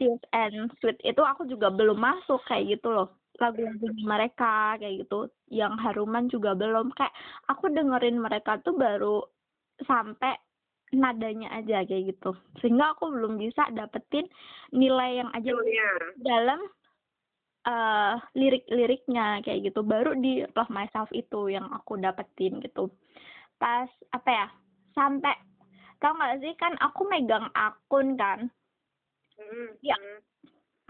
[0.00, 3.08] Tears and Sweet itu aku juga belum masuk kayak gitu loh.
[3.38, 5.30] Lagu-lagunya mereka kayak gitu.
[5.52, 6.90] Yang Haruman juga belum.
[6.96, 7.14] Kayak
[7.46, 9.22] aku dengerin mereka tuh baru
[9.86, 10.34] sampai
[10.90, 12.34] nadanya aja kayak gitu.
[12.58, 14.26] Sehingga aku belum bisa dapetin
[14.74, 15.54] nilai yang aja
[16.18, 16.60] dalam
[17.68, 22.88] eh lirik-liriknya kayak gitu baru di Love Myself itu yang aku dapetin gitu
[23.60, 24.46] pas apa ya
[24.96, 25.36] sampai
[26.00, 28.48] tau gak sih kan aku megang akun kan
[29.40, 29.72] Hmm.
[29.80, 29.96] Ya.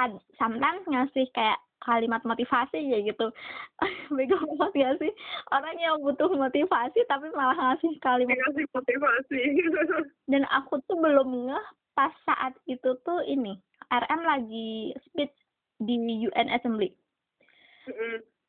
[0.02, 1.54] ad, sometimes ngasih kayak
[1.86, 3.30] kalimat motivasi ya gitu
[4.16, 5.12] megang banget gak sih
[5.54, 9.40] orang yang butuh motivasi tapi malah ngasih kalimat Dikasih motivasi.
[10.34, 13.54] dan aku tuh belum ngeh pas saat itu tuh ini
[13.88, 15.34] RM lagi speech
[15.80, 15.96] di
[16.28, 16.92] UN Assembly.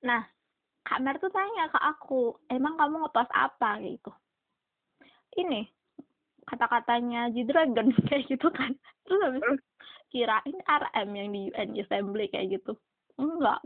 [0.03, 0.21] Nah,
[0.83, 4.11] Kak Mer tuh tanya ke aku, emang kamu ngepost apa gitu?
[5.39, 5.63] Ini
[6.43, 8.75] kata-katanya G-Dragon kayak gitu kan.
[9.07, 9.55] Terus habis itu
[10.11, 12.75] kirain RM yang di UN Assembly kayak gitu.
[13.15, 13.63] Enggak.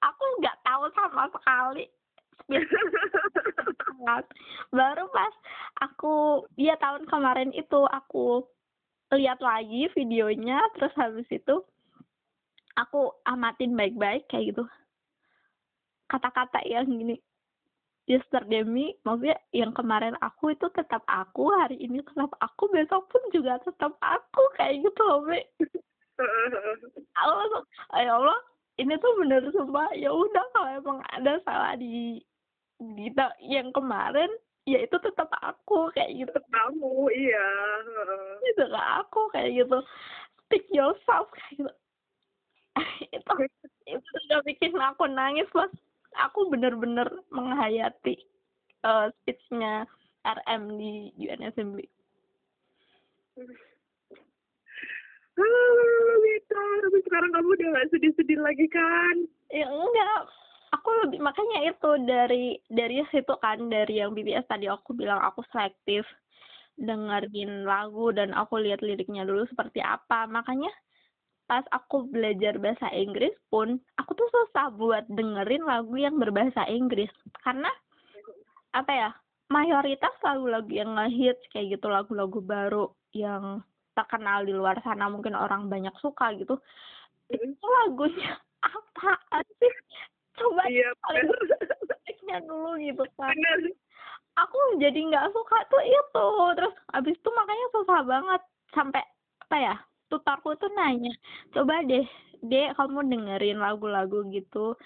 [0.00, 1.84] Aku nggak tahu sama sekali.
[4.74, 5.34] Baru pas
[5.80, 8.44] aku ya tahun kemarin itu aku
[9.14, 11.62] lihat lagi videonya terus habis itu
[12.74, 14.64] aku amatin baik-baik kayak gitu.
[16.10, 17.16] Kata-kata yang gini
[18.04, 23.22] yesterday me maksudnya yang kemarin aku itu tetap aku hari ini tetap aku besok pun
[23.32, 25.40] juga tetap aku kayak gitu loh Be.
[27.18, 27.64] aku langsung
[27.96, 28.40] ya Allah
[28.76, 29.88] ini tuh bener sumpah.
[29.96, 32.20] Ya udah kalau emang ada salah di
[32.82, 33.06] di
[33.46, 34.28] yang kemarin
[34.66, 36.38] ya itu tetap aku kayak gitu.
[36.50, 37.46] Kamu, iya.
[38.50, 39.78] Itu gak aku kayak gitu.
[40.44, 41.72] Speak yourself kayak gitu
[43.16, 43.32] itu
[43.86, 45.70] itu udah bikin aku nangis pas
[46.18, 48.18] aku bener-bener menghayati
[48.84, 49.86] eh speechnya
[50.24, 51.86] RM di UN Assembly
[55.34, 59.16] Mita, tapi sekarang kamu udah gak sedih-sedih lagi kan?
[59.50, 60.20] ya enggak.
[60.78, 65.46] Aku lebih makanya itu dari dari situ kan dari yang BTS tadi aku bilang aku
[65.54, 66.02] selektif
[66.74, 70.26] dengerin lagu dan aku lihat liriknya dulu seperti apa.
[70.26, 70.70] Makanya
[71.44, 77.12] pas aku belajar bahasa Inggris pun aku tuh susah buat dengerin lagu yang berbahasa Inggris
[77.44, 77.68] karena
[78.72, 79.10] apa ya
[79.52, 83.60] mayoritas lagu-lagu yang ngehits kayak gitu lagu-lagu baru yang
[83.92, 86.56] terkenal di luar sana mungkin orang banyak suka gitu
[87.30, 87.54] Mm-mm.
[87.54, 88.34] itu lagunya
[88.66, 89.74] apaan sih
[90.34, 91.28] coba Iya, bener.
[91.86, 93.70] liriknya dulu gitu kan Bener.
[94.34, 96.26] aku jadi nggak suka tuh itu
[96.58, 98.42] terus abis itu makanya susah banget
[98.74, 99.02] sampai
[99.44, 99.76] apa ya
[100.12, 101.12] tutorku tuh nanya
[101.52, 102.06] coba deh
[102.44, 104.76] dek kamu dengerin lagu-lagu gitu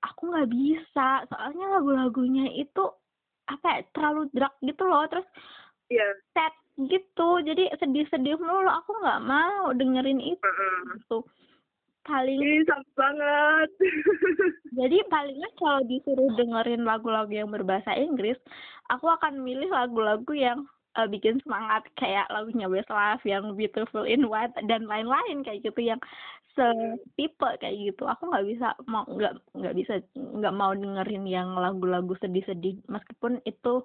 [0.00, 2.84] aku nggak bisa soalnya lagu-lagunya itu
[3.44, 5.28] apa ya terlalu drag gitu loh terus
[5.92, 6.16] Iya.
[6.32, 10.80] sad gitu jadi sedih-sedih mulu aku nggak mau dengerin itu Heeh.
[10.96, 11.18] gitu
[12.04, 12.64] paling Ih,
[12.96, 13.70] banget.
[14.78, 18.36] Jadi palingnya kalau disuruh dengerin lagu-lagu yang berbahasa Inggris,
[18.90, 20.66] aku akan milih lagu-lagu yang
[20.98, 26.00] eh, bikin semangat kayak lagunya Westlife yang Beautiful in White dan lain-lain kayak gitu yang
[26.54, 28.06] setipe kayak gitu.
[28.06, 33.82] Aku nggak bisa mau nggak nggak bisa nggak mau dengerin yang lagu-lagu sedih-sedih meskipun itu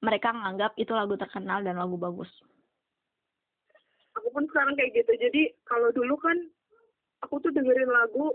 [0.00, 2.30] mereka nganggap itu lagu terkenal dan lagu bagus.
[4.16, 5.12] aku pun sekarang kayak gitu.
[5.20, 6.40] Jadi kalau dulu kan
[7.20, 8.32] aku tuh dengerin lagu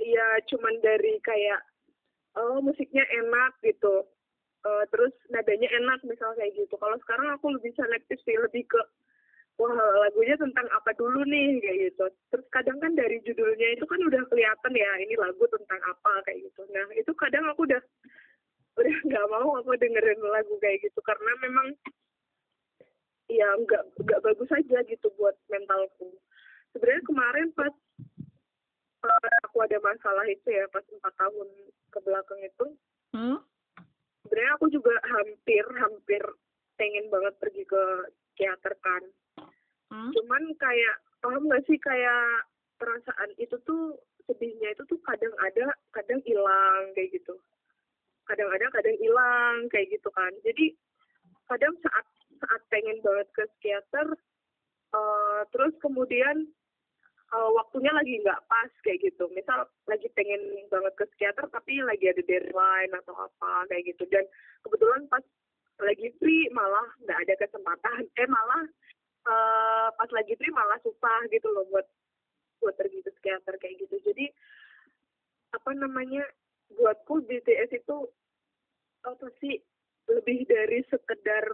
[0.00, 1.60] ya cuman dari kayak
[2.40, 4.06] oh musiknya enak gitu
[4.64, 6.74] uh, terus nadanya enak misal kayak gitu.
[6.76, 8.80] Kalau sekarang aku lebih selektif sih lebih ke
[9.60, 9.76] wah
[10.08, 12.04] lagunya tentang apa dulu nih kayak gitu.
[12.32, 16.48] Terus kadang kan dari judulnya itu kan udah kelihatan ya ini lagu tentang apa kayak
[16.48, 16.62] gitu.
[16.72, 17.82] Nah itu kadang aku udah
[18.80, 21.00] udah nggak mau aku dengerin lagu kayak gitu.
[21.04, 21.68] Karena memang
[23.30, 26.08] ya nggak nggak bagus aja gitu buat mentalku.
[26.70, 27.74] Sebenarnya kemarin pas
[29.04, 31.48] uh, aku ada masalah itu ya pas empat tahun
[31.90, 32.66] ke belakang itu
[33.16, 33.38] hmm?
[34.30, 36.22] Sebenarnya aku juga hampir hampir
[36.78, 37.82] pengen banget pergi ke
[38.38, 39.02] teater kan.
[39.90, 40.14] Hmm?
[40.14, 42.46] cuman kayak paham nggak sih kayak
[42.78, 43.98] perasaan itu tuh
[44.30, 47.34] sedihnya itu tuh kadang ada kadang hilang kayak gitu.
[48.30, 50.30] Kadang ada kadang hilang kayak gitu kan.
[50.46, 50.78] Jadi
[51.50, 52.06] kadang saat
[52.38, 54.14] saat pengen banget ke psikiater
[54.94, 56.46] uh, terus kemudian
[57.34, 59.30] uh, waktunya lagi nggak pas kayak gitu.
[59.34, 64.06] Misal lagi pengen banget ke psikiater tapi lagi ada deadline atau apa kayak gitu.
[64.10, 64.26] Dan
[64.66, 65.24] kebetulan pas
[65.80, 68.02] lagi free malah nggak ada kesempatan.
[68.18, 68.62] Eh malah
[69.26, 71.86] uh, pas lagi free malah susah gitu loh buat
[72.60, 73.96] buat pergi ke psikiater kayak gitu.
[74.04, 74.28] Jadi
[75.50, 76.22] apa namanya
[76.70, 77.96] buatku BTS itu
[79.02, 79.58] apa sih
[80.06, 81.44] lebih dari sekedar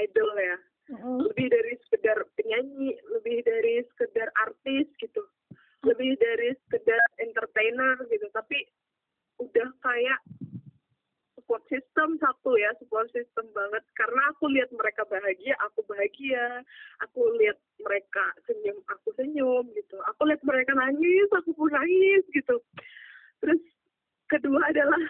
[0.00, 0.56] idol ya
[0.92, 1.18] mm-hmm.
[1.32, 5.24] lebih dari sekedar penyanyi lebih dari sekedar artis gitu.
[5.82, 8.28] Lebih dari sekedar entertainer gitu.
[8.30, 8.68] Tapi
[9.42, 10.20] udah kayak
[11.34, 13.82] support system satu ya support system banget.
[13.98, 16.62] Karena aku lihat mereka bahagia aku bahagia.
[17.08, 19.96] Aku lihat mereka senyum aku senyum gitu.
[20.14, 22.60] Aku lihat mereka nangis aku pun nangis gitu.
[23.42, 23.60] Terus
[24.30, 25.02] kedua adalah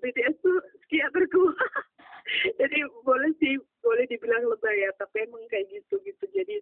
[0.00, 1.42] BTS tuh psikiaterku
[2.60, 6.58] jadi boleh sih boleh dibilang lebay ya tapi emang kayak gitu gitu jadi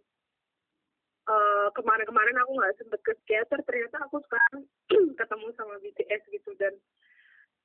[1.29, 4.62] uh, kemarin-kemarin aku nggak sempet ke psikiater ternyata aku sekarang
[5.20, 6.50] ketemu sama BTS gitu.
[6.61, 6.74] Dan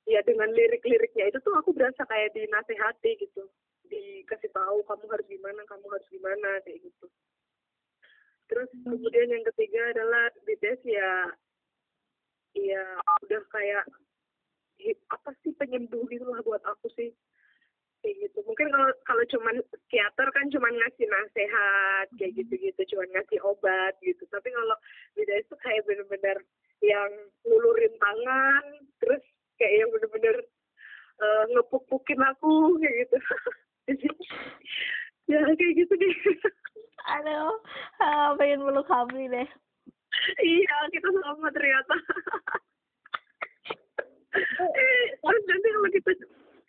[0.08, 3.44] ya dengan lirik-liriknya itu tuh aku berasa kayak dinasehati gitu.
[3.90, 7.06] Dikasih tahu kamu harus gimana kamu harus gimana kayak gitu.
[8.50, 11.10] Terus kemudian yang ketiga adalah BTS ya
[12.50, 12.82] ya
[13.22, 13.86] udah kayak
[15.06, 17.14] apa sih penyembuh gitu lah buat aku sih
[18.00, 18.38] kayak gitu.
[18.44, 23.94] Mungkin kalau kalau cuman psikiater kan cuman ngasih nasihat kayak gitu gitu cuman ngasih obat
[24.04, 24.24] gitu.
[24.28, 24.76] Tapi kalau
[25.16, 26.38] beda itu kayak bener-bener
[26.80, 27.10] yang
[27.44, 28.64] ngulurin tangan
[29.04, 29.22] terus
[29.60, 30.36] kayak yang bener-bener
[31.20, 33.18] uh, ngepuk-pukin aku kayak gitu.
[35.30, 36.16] Ya kayak gitu deh.
[37.06, 37.54] Aduh
[38.02, 39.46] uh, pengen meluk kami deh.
[40.42, 41.94] Iya kita sama ternyata.
[44.30, 46.10] Eh, terus nanti kalau kita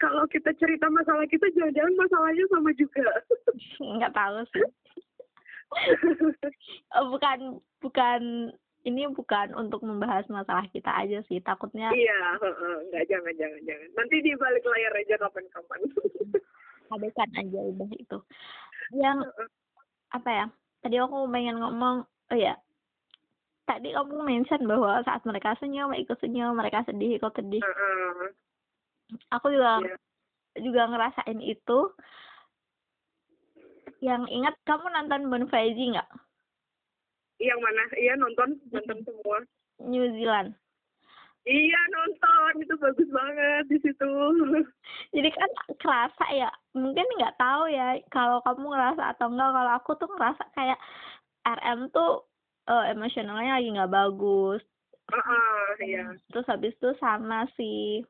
[0.02, 3.06] kalau kita cerita masalah kita jangan-jangan masalahnya sama juga.
[4.02, 4.66] Nggak tahu sih.
[6.98, 8.22] Oh, bukan bukan
[8.82, 11.38] ini bukan untuk membahas masalah kita aja sih.
[11.40, 12.36] Takutnya iya
[12.90, 13.90] nggak jangan jangan jangan.
[13.94, 15.80] Nanti di balik layar aja kapan-kapan.
[16.92, 18.18] Habiskan aja udah itu.
[18.98, 19.18] Yang
[20.12, 20.46] apa ya?
[20.82, 22.58] Tadi aku pengen ngomong oh ya
[23.70, 27.64] tadi kamu mention bahwa saat mereka senyum ikut senyum mereka sedih ikut sedih.
[27.64, 28.30] Uh -uh.
[29.32, 30.00] Aku juga yeah.
[30.60, 31.80] juga ngerasain itu
[34.02, 36.10] yang ingat kamu nonton Bon Faizi nggak
[37.42, 39.38] yang mana iya nonton nonton semua
[39.82, 40.54] New Zealand
[41.42, 44.14] Iya nonton itu bagus banget di situ.
[45.18, 45.50] Jadi kan
[45.82, 49.50] kerasa ya, mungkin nggak tahu ya kalau kamu ngerasa atau enggak.
[49.50, 50.78] Kalau aku tuh ngerasa kayak
[51.42, 52.30] RM tuh
[52.70, 54.62] uh, emosionalnya lagi nggak bagus.
[55.10, 56.14] Uh, uh, iya.
[56.30, 58.06] Terus habis itu sama si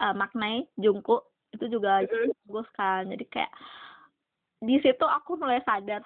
[0.00, 3.06] uh, Maknai Jungkook itu juga bagus kan.
[3.10, 3.52] Jadi kayak
[4.64, 6.02] di situ aku mulai sadar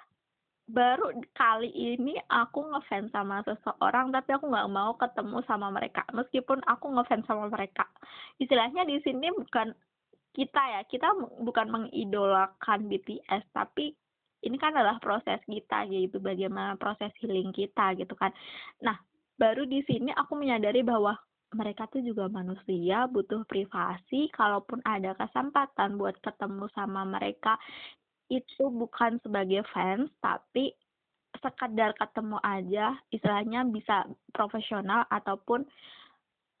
[0.69, 6.05] baru kali ini aku ngefans sama seseorang tapi aku nggak mau ketemu sama mereka.
[6.13, 7.89] Meskipun aku ngefans sama mereka.
[8.37, 9.73] Istilahnya di sini bukan
[10.37, 11.09] kita ya kita
[11.41, 13.97] bukan mengidolakan BTS tapi
[14.45, 18.29] ini kan adalah proses kita yaitu bagaimana proses healing kita gitu kan.
[18.85, 18.95] Nah
[19.41, 21.17] baru di sini aku menyadari bahwa
[21.53, 27.57] mereka tuh juga manusia butuh privasi kalaupun ada kesempatan buat ketemu sama mereka
[28.29, 30.69] itu bukan sebagai fans tapi
[31.41, 35.65] sekadar ketemu aja istilahnya bisa profesional ataupun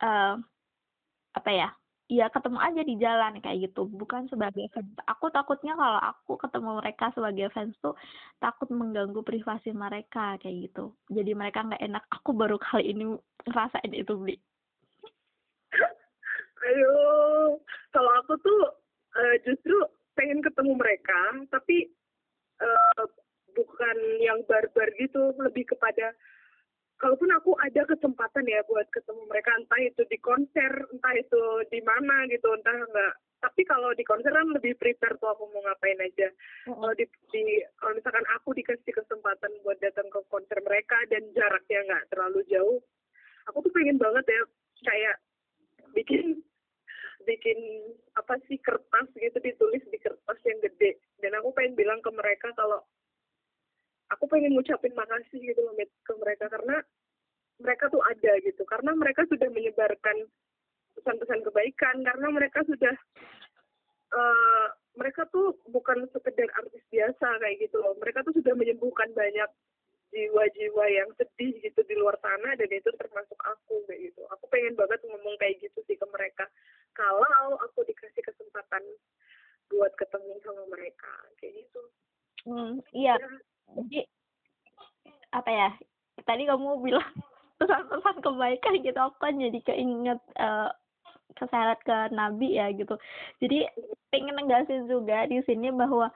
[0.01, 0.35] uh,
[1.37, 1.69] apa ya
[2.09, 3.85] ya ketemu aja di jalan kayak gitu.
[3.85, 4.89] Bukan sebagai fans.
[5.05, 7.93] Aku takutnya kalau aku ketemu mereka sebagai fans tuh
[8.41, 10.97] takut mengganggu privasi mereka kayak gitu.
[11.13, 12.03] Jadi mereka nggak enak.
[12.09, 13.13] Aku baru kali ini
[13.45, 14.41] ngerasain itu beli
[16.67, 16.93] ayo.
[17.95, 18.61] Kalau aku tuh
[19.15, 19.75] uh, justru
[20.17, 21.87] pengen ketemu mereka tapi
[22.59, 23.03] uh,
[23.55, 26.11] bukan yang barbar gitu lebih kepada
[26.99, 31.79] kalaupun aku ada kesempatan ya buat ketemu mereka entah itu di konser entah itu di
[31.83, 33.15] mana gitu entah enggak.
[33.39, 36.27] Tapi kalau di konser kan lebih prepare tuh aku mau ngapain aja.
[36.67, 41.79] Kalau di, di kalau misalkan aku dikasih kesempatan buat datang ke konser mereka dan jaraknya
[41.87, 42.83] nggak terlalu jauh
[43.49, 44.41] aku tuh pengen banget ya
[44.85, 45.15] kayak
[45.97, 46.45] bikin
[47.29, 47.59] bikin
[48.17, 50.97] apa sih kertas gitu ditulis di kertas yang gede.
[51.21, 52.81] Dan aku pengen bilang ke mereka kalau
[54.09, 56.49] aku pengen ngucapin makasih gitu loh ke mereka.
[56.49, 56.81] Karena
[57.61, 58.65] mereka tuh ada gitu.
[58.65, 60.25] Karena mereka sudah menyebarkan
[60.97, 62.01] pesan-pesan kebaikan.
[62.01, 62.95] Karena mereka sudah
[64.17, 67.93] uh, mereka tuh bukan sekedar artis biasa kayak gitu loh.
[68.01, 69.49] Mereka tuh sudah menyembuhkan banyak
[70.09, 72.57] jiwa-jiwa yang sedih gitu di luar sana.
[72.57, 74.25] Dan itu termasuk aku kayak gitu.
[74.33, 76.49] Aku pengen banget ngomong kayak gitu sih ke mereka
[76.99, 78.83] kalau aku dikasih kesempatan
[79.71, 81.13] buat ketemu sama mereka.
[81.39, 81.81] Kayak gitu.
[82.47, 83.15] Hmm, iya.
[83.19, 83.29] Ya.
[83.85, 83.99] jadi
[85.29, 85.69] apa ya
[86.25, 87.05] tadi kamu bilang
[87.61, 90.73] pesan-pesan kebaikan gitu aku kan jadi keinget uh,
[91.37, 92.97] keseret ke nabi ya gitu.
[93.43, 93.69] Jadi
[94.09, 96.09] pengen negasin juga di sini bahwa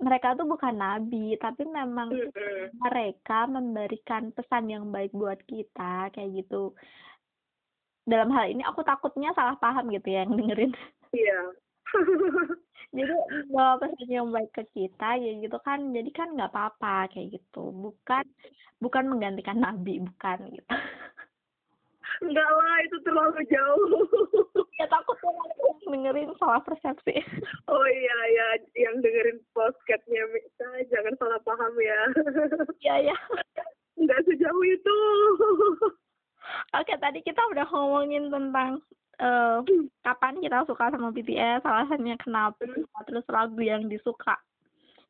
[0.00, 2.08] mereka tuh bukan nabi tapi memang
[2.80, 6.72] mereka memberikan pesan yang baik buat kita kayak gitu
[8.10, 10.72] dalam hal ini aku takutnya salah paham gitu ya yang dengerin
[11.14, 11.40] iya
[12.96, 13.14] jadi
[13.54, 17.70] bawa pesan yang baik ke kita ya gitu kan jadi kan nggak apa-apa kayak gitu
[17.70, 18.26] bukan
[18.82, 20.70] bukan menggantikan nabi bukan gitu
[22.20, 24.04] Enggak lah, itu terlalu jauh.
[24.80, 25.38] ya takut yang
[25.88, 27.16] dengerin salah persepsi.
[27.64, 28.46] Oh iya, ya
[28.76, 32.00] yang dengerin podcastnya Mita, jangan salah paham ya.
[32.84, 33.16] Iya, iya.
[33.96, 34.98] Enggak sejauh itu.
[36.76, 38.82] Oke, tadi kita udah ngomongin tentang
[39.22, 39.62] uh,
[40.06, 42.86] kapan kita suka sama BTS, alasannya kenapa, hmm.
[43.06, 44.38] terus lagu yang disuka.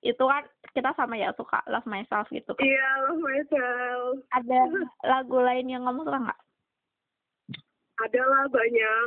[0.01, 2.65] Itu kan kita sama ya suka Love Myself gitu kan.
[2.65, 4.13] Iya, Love Myself.
[4.33, 4.61] Ada
[5.05, 6.41] lagu lain yang kamu suka nggak?
[8.07, 9.07] adalah banyak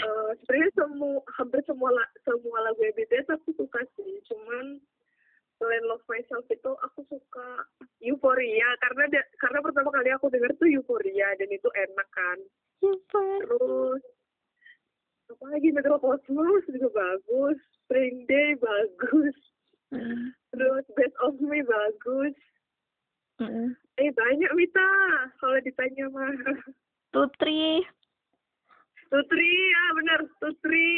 [0.00, 1.90] uh, sebenarnya semua hampir semua
[2.24, 4.80] semua lagu BTS aku suka sih cuman
[5.56, 7.48] selain Love Myself itu aku suka
[8.04, 12.38] Euphoria karena de, karena pertama kali aku denger tuh Euphoria dan itu enak kan.
[12.80, 14.02] Terus
[15.26, 17.58] apa lagi Metro Cosmos juga bagus.
[17.86, 19.36] Spring Day bagus.
[19.94, 20.34] Mm.
[20.50, 22.34] terus Best of Me bagus.
[23.38, 23.76] Mm.
[24.00, 24.90] eh banyak Mita
[25.38, 26.34] kalau ditanya mah.
[27.14, 27.86] Putri
[29.06, 30.90] Tutri ya benar Tutri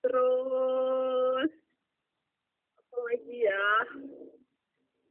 [0.00, 1.50] terus
[3.10, 3.66] lagi ya.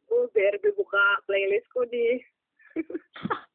[0.10, 2.24] Oh BRB buka playlistku nih.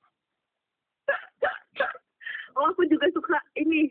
[2.54, 3.90] Oh aku juga suka ini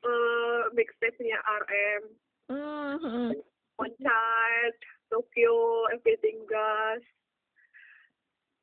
[0.00, 2.02] uh, mixtape-nya RM
[2.48, 3.28] mm-hmm.
[3.76, 4.76] One Child
[5.12, 7.04] Tokyo Everything Gas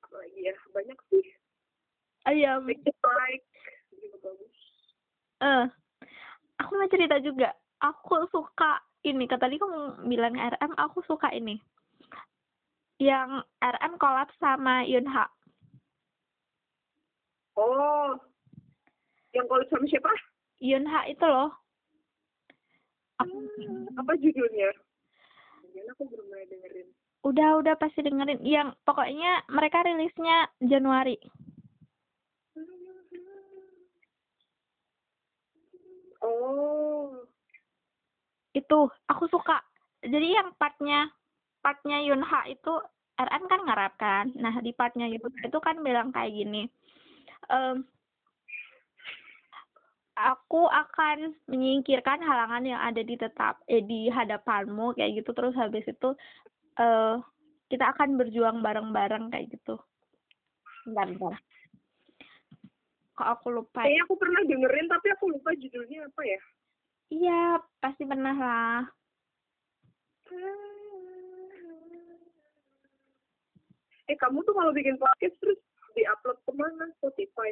[0.10, 0.56] apa lagi ya?
[0.74, 1.26] Banyak sih.
[2.26, 3.46] Ayam like
[3.94, 4.58] juga bagus.
[5.46, 5.66] Eh
[6.66, 7.54] aku mau cerita juga.
[7.86, 11.62] Aku suka ini kata tadi kamu bilang RM aku suka ini.
[12.98, 15.30] Yang RM collab sama Yunha
[17.56, 18.16] oh
[19.36, 20.12] yang collab sama siapa?
[20.64, 21.52] Yunha itu loh.
[23.20, 24.72] Hmm, apa judulnya?
[25.76, 26.88] Jangan aku belum dengerin.
[27.28, 28.40] Udah udah pasti dengerin.
[28.48, 31.20] Yang pokoknya mereka rilisnya Januari.
[36.24, 37.25] Oh.
[38.56, 39.60] Itu aku suka.
[40.00, 41.12] Jadi yang partnya
[41.60, 42.74] partnya Yunha itu
[43.20, 44.26] RN kan ngarap kan.
[44.40, 46.72] Nah di partnya itu itu kan bilang kayak gini.
[47.52, 47.84] Um,
[50.16, 55.84] aku akan menyingkirkan halangan yang ada di tetap eh, di hadapanmu kayak gitu terus habis
[55.84, 56.16] itu
[56.80, 57.20] uh,
[57.68, 59.76] kita akan berjuang bareng-bareng kayak gitu.
[60.88, 61.36] Bentar, bentar
[63.16, 66.42] kok aku lupa kayaknya aku pernah dengerin tapi aku lupa judulnya apa ya
[67.12, 68.80] iya pasti pernah lah.
[74.06, 75.60] Eh kamu tuh kalau bikin podcast terus
[75.98, 76.86] diupload ke mana?
[77.02, 77.52] Spotify?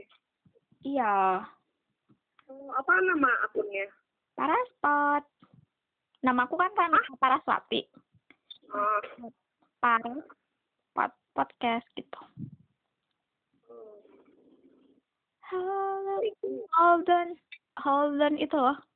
[0.85, 1.41] Iya.
[2.49, 3.89] Oh, apa nama akunnya?
[4.37, 5.23] Paraspot.
[6.23, 7.83] Nama aku kan kan Paraswati
[8.73, 9.31] oh.
[9.83, 10.23] Paras
[11.35, 12.21] podcast gitu.
[16.73, 17.37] Holden
[17.77, 18.77] Holden itu loh.
[18.77, 18.92] hmm.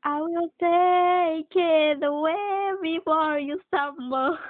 [0.00, 4.38] I will take it away before you stumble.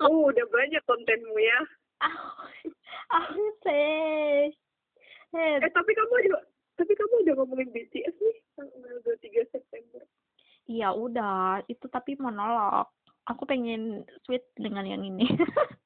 [0.00, 1.60] Oh, udah banyak kontenmu ya.
[3.12, 5.60] I will take it.
[5.60, 6.40] Eh, tapi kamu juga,
[6.80, 10.00] tapi kamu udah ngomongin BTS nih tanggal 23 September.
[10.72, 11.60] Iya, udah.
[11.68, 12.88] Itu tapi monolog.
[13.28, 15.28] Aku pengen sweet dengan yang ini.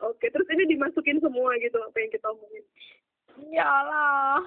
[0.00, 2.64] oke terus ini dimasukin semua gitu apa yang kita omongin
[3.52, 4.40] ya benar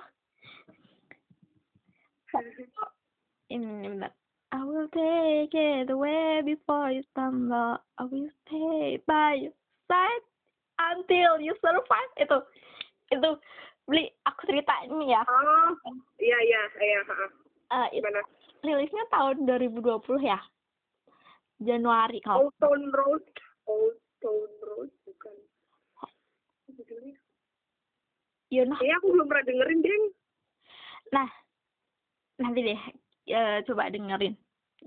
[4.48, 7.78] I will take it away before you stumble.
[8.00, 9.52] I will stay by your
[9.92, 10.26] side
[10.80, 12.12] until you survive.
[12.16, 12.38] itu
[13.12, 13.30] itu
[13.88, 15.72] beli aku cerita ini ya oh
[16.20, 17.00] iya iya iya
[17.72, 18.04] uh, itu
[18.68, 20.40] rilisnya tahun 2020 ya?
[21.58, 23.24] Januari kalau Old Town Road.
[23.66, 25.36] Old Town Road bukan.
[28.48, 30.04] You know Kayaknya aku belum pernah dengerin deng
[31.08, 31.28] Nah,
[32.38, 32.80] nanti deh
[33.28, 34.38] ya, coba dengerin.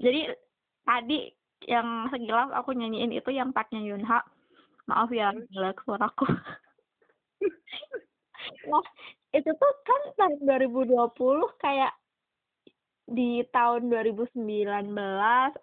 [0.00, 0.32] Jadi
[0.86, 1.18] tadi
[1.68, 4.24] yang sekilas aku nyanyiin itu yang partnya Yunha.
[4.88, 5.44] Maaf ya, Hmm.
[5.52, 6.26] jelek suaraku.
[8.70, 8.84] nah,
[9.30, 11.92] itu tuh kan tahun 2020 kayak
[13.10, 14.38] di tahun 2019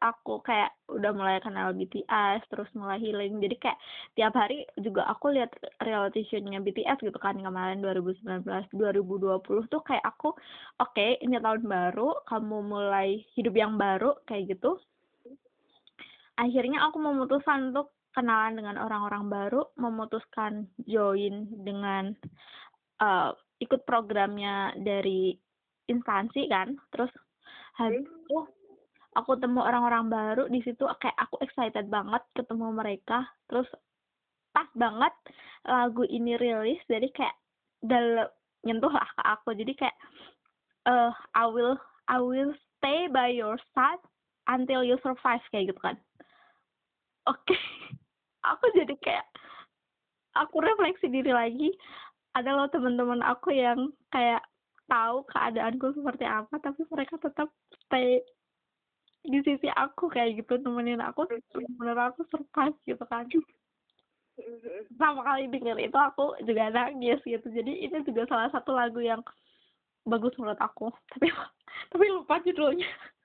[0.03, 3.39] aku kayak udah mulai kenal BTS terus mulai healing.
[3.39, 3.79] Jadi kayak
[4.19, 10.03] tiap hari juga aku lihat reality show-nya BTS gitu kan kemarin 2019 2020 tuh kayak
[10.03, 10.35] aku
[10.83, 14.75] oke ini tahun baru kamu mulai hidup yang baru kayak gitu.
[16.35, 22.11] Akhirnya aku memutuskan untuk kenalan dengan orang-orang baru memutuskan join dengan
[22.99, 23.31] eh,
[23.63, 25.31] ikut programnya dari
[25.87, 26.75] instansi kan.
[26.91, 27.09] Terus
[27.77, 28.37] habis itu
[29.17, 33.25] aku temu orang-orang baru di situ kayak aku excited banget ketemu mereka.
[33.49, 33.69] Terus
[34.53, 35.13] pas banget
[35.65, 37.35] lagu ini rilis jadi kayak
[37.85, 38.29] dalam
[38.65, 39.49] nyentuh lah ke aku.
[39.53, 39.97] Jadi kayak
[40.89, 41.77] eh I will
[42.09, 44.01] I will stay by your side
[44.49, 45.97] until you survive kayak gitu kan.
[47.29, 47.57] Oke.
[48.55, 49.27] Aku jadi kayak
[50.37, 51.73] aku refleksi diri lagi.
[52.37, 54.45] Ada loh teman-teman aku yang kayak
[54.87, 57.51] tahu keadaanku seperti apa tapi mereka tetap
[57.85, 58.23] stay
[59.27, 61.27] di sisi aku kayak gitu temenin aku
[61.75, 63.27] bener aku surprise gitu kan.
[64.87, 67.47] Pertama kali denger itu aku juga nangis gitu.
[67.51, 69.19] Jadi ini juga salah satu lagu yang
[70.07, 70.87] bagus menurut aku.
[71.11, 71.27] Tapi
[71.91, 72.87] tapi lupa judulnya.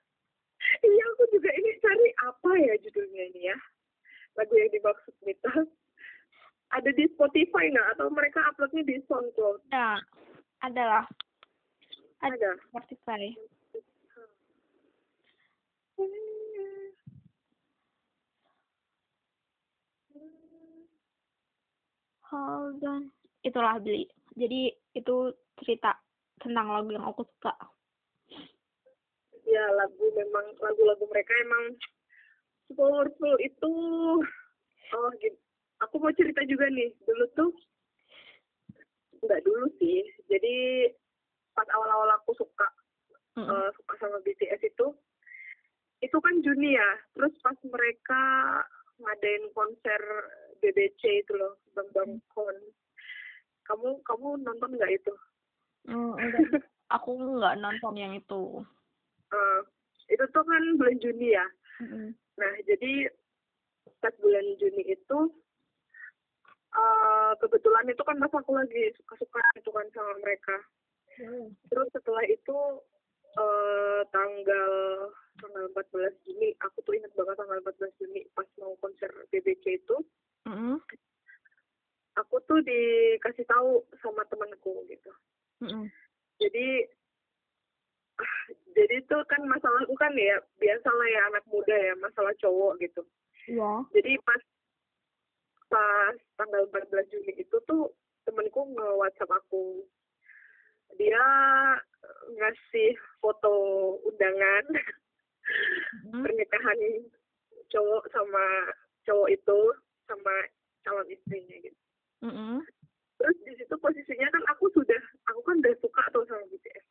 [0.63, 3.57] Iya aku juga ini cari apa ya judulnya ini ya?
[4.39, 5.51] Lagu yang dimaksud Mita
[6.71, 9.59] ada di Spotify nggak atau mereka uploadnya di SoundCloud.
[9.75, 9.99] Ya
[10.63, 11.03] adalah
[12.23, 12.49] ada.
[12.71, 13.35] Spotify.
[22.31, 23.11] Hold on.
[23.45, 24.09] Itulah beli.
[24.33, 25.15] Jadi itu
[25.61, 25.93] cerita
[26.41, 27.53] tentang lagu yang aku suka.
[29.45, 31.77] Ya lagu memang lagu-lagu mereka emang
[32.73, 33.73] powerful itu.
[34.95, 35.37] Oh gitu
[35.83, 36.89] aku mau cerita juga nih.
[37.05, 37.51] Dulu tuh
[39.21, 40.01] nggak dulu sih.
[40.31, 40.89] Jadi
[41.53, 42.67] pas awal-awal aku suka
[43.33, 43.49] Mm-mm.
[43.49, 44.87] eh, suka sama BTS itu
[45.99, 48.21] itu kan Juni ya terus pas mereka
[48.97, 50.01] ngadain konser
[50.59, 52.57] BBC itu loh Bang Bang Kon
[53.63, 55.13] kamu kamu nonton nggak itu
[55.83, 56.39] Mm, enggak.
[56.95, 58.63] aku nggak nonton yang itu
[59.27, 59.59] Eh,
[60.07, 61.43] itu tuh kan bulan Juni ya
[61.81, 62.15] Mm-mm.
[62.33, 63.11] Nah, jadi
[63.99, 65.19] pas bulan Juni itu
[66.73, 70.55] eh kebetulan itu kan pas aku lagi suka-suka itu kan sama mereka.
[71.69, 72.57] Terus setelah itu
[73.33, 74.71] eh tanggal
[75.41, 79.97] tanggal 14 Juni, aku tuh ingat banget tanggal 14 Juni pas mau konser BBC itu,
[80.45, 80.77] Mm-mm.
[82.13, 85.09] aku tuh dikasih tahu sama temanku gitu.
[85.65, 85.89] Mm-mm.
[86.37, 86.85] Jadi
[88.21, 88.41] ah,
[88.77, 93.01] jadi itu kan masalah kan ya biasalah ya anak muda ya masalah cowok gitu.
[93.43, 93.83] Iya.
[93.91, 94.41] jadi pas
[95.67, 97.91] pas tanggal 14 Juni itu tuh
[98.23, 99.83] temenku nge WhatsApp aku
[100.97, 101.23] dia
[102.37, 103.53] ngasih foto
[104.07, 104.65] undangan
[106.07, 106.23] Mm.
[106.23, 106.79] pernikahan
[107.67, 108.45] cowok sama
[109.03, 109.59] cowok itu
[110.07, 110.31] sama
[110.87, 111.79] calon istrinya gitu
[112.23, 112.63] Mm-mm.
[113.19, 116.87] terus di situ posisinya kan aku sudah aku kan udah suka tuh sama BTS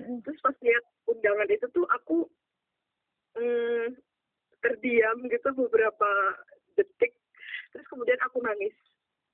[0.00, 0.24] Mm.
[0.24, 0.80] terus pas lihat
[1.12, 2.24] undangan itu tuh aku
[3.36, 4.00] mm,
[4.64, 6.10] terdiam gitu beberapa
[6.80, 7.12] detik
[7.76, 8.72] terus kemudian aku nangis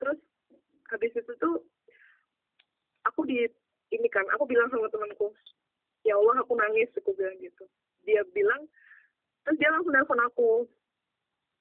[0.02, 0.18] terus
[0.90, 1.62] habis itu tuh
[3.06, 3.46] aku di
[3.94, 5.30] ini kan aku bilang sama temanku
[6.02, 7.64] ya Allah aku nangis aku bilang gitu.
[8.06, 8.66] Dia bilang
[9.46, 10.66] terus dia langsung nelfon aku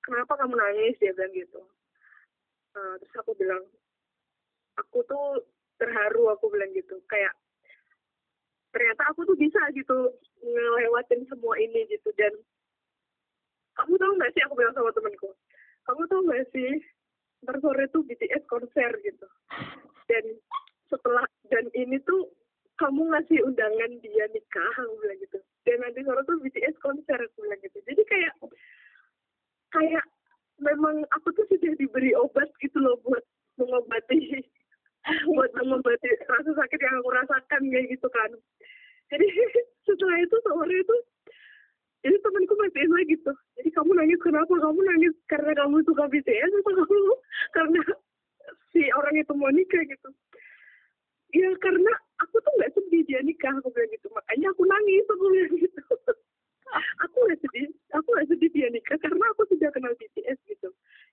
[0.05, 0.97] kenapa kamu nangis?
[1.01, 1.61] Dia bilang gitu.
[2.75, 3.63] Eh, terus aku bilang
[4.77, 5.45] aku tuh
[5.81, 7.01] terharu aku bilang gitu.
[7.09, 7.33] Kayak
[8.73, 10.13] ternyata aku tuh bisa gitu
[10.43, 12.09] ngelewatin semua ini gitu.
[12.17, 12.33] Dan
[13.75, 15.33] kamu tahu nggak sih aku bilang sama temanku
[15.85, 16.71] kamu tahu nggak sih
[17.45, 19.27] ntar sore tuh BTS konser gitu.
[20.09, 20.25] Dan
[20.95, 22.31] setelah dan ini tuh
[22.79, 25.37] kamu ngasih undangan dia nikah aku bilang gitu.
[25.67, 27.77] Dan nanti sore tuh BTS konser aku bilang gitu.
[27.83, 28.33] Jadi kayak
[29.75, 30.05] kayak
[30.63, 33.23] memang aku tuh sudah diberi obat gitu loh buat
[33.59, 34.43] mengobati
[35.35, 38.31] buat mengobati rasa sakit yang aku rasakan ya gitu kan.
[39.11, 39.27] Jadi
[39.87, 40.97] setelah itu sore itu
[42.05, 43.37] jadi temanku mastiin lagi tuh.
[43.57, 45.13] Jadi kamu nangis kenapa kamu nangis?
[45.25, 47.13] Karena kamu suka BTS atau kamu
[47.57, 47.81] karena
[48.69, 50.09] si orang itu mau nikah gitu
[51.35, 51.91] ya karena
[52.23, 54.07] aku tuh nggak sedih dia nikah aku bilang gitu.
[54.15, 55.81] Makanya aku nangis aku bilang gitu.
[57.03, 60.69] Aku nggak sedih aku nggak sedih dia nikah karena aku sudah kenal BTS gitu.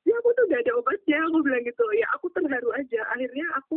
[0.06, 1.84] Ya aku tuh udah ada obatnya aku bilang gitu.
[1.98, 3.00] Ya aku terharu aja.
[3.14, 3.76] Akhirnya aku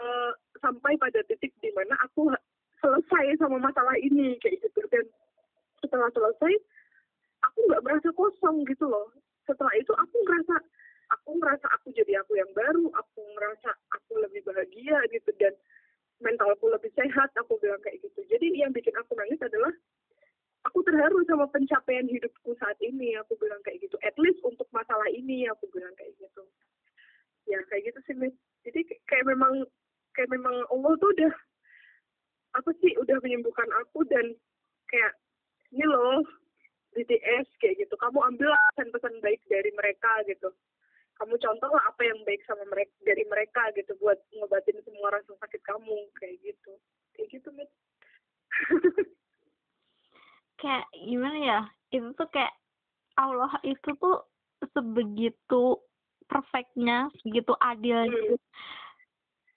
[0.00, 0.32] uh,
[0.64, 2.32] sampai pada titik di mana aku
[2.80, 4.80] selesai sama masalah ini kayak gitu.
[4.88, 5.04] Dan
[5.84, 6.52] setelah selesai
[7.44, 9.12] aku nggak merasa kosong gitu loh.
[9.44, 10.56] Setelah itu aku ngerasa
[11.12, 15.52] aku ngerasa aku jadi aku yang baru aku ngerasa aku lebih bahagia gitu dan
[16.22, 18.22] mentalku lebih sehat aku bilang kayak gitu.
[18.30, 19.74] Jadi yang bikin aku nangis adalah
[20.64, 23.98] aku terharu sama pencapaian hidupku saat ini aku bilang kayak gitu.
[24.06, 26.42] At least untuk masalah ini aku bilang kayak gitu
[27.52, 28.36] ya kayak gitu sih Miss.
[28.62, 29.66] jadi kayak memang
[30.14, 31.34] kayak memang Allah tuh udah
[32.52, 34.36] apa sih udah menyembuhkan aku dan
[34.88, 35.12] kayak
[35.72, 36.22] ini loh
[36.92, 40.52] BTS kayak gitu kamu ambil pesan-pesan baik dari mereka gitu
[41.20, 45.32] kamu contoh lah apa yang baik sama mereka dari mereka gitu buat ngobatin semua rasa
[45.40, 46.72] sakit kamu kayak gitu
[47.16, 47.70] kayak gitu mit
[50.60, 51.60] kayak gimana ya
[51.92, 52.52] itu tuh kayak
[53.16, 54.24] Allah itu tuh
[54.76, 55.80] sebegitu
[57.32, 58.36] segitu adilnya hmm.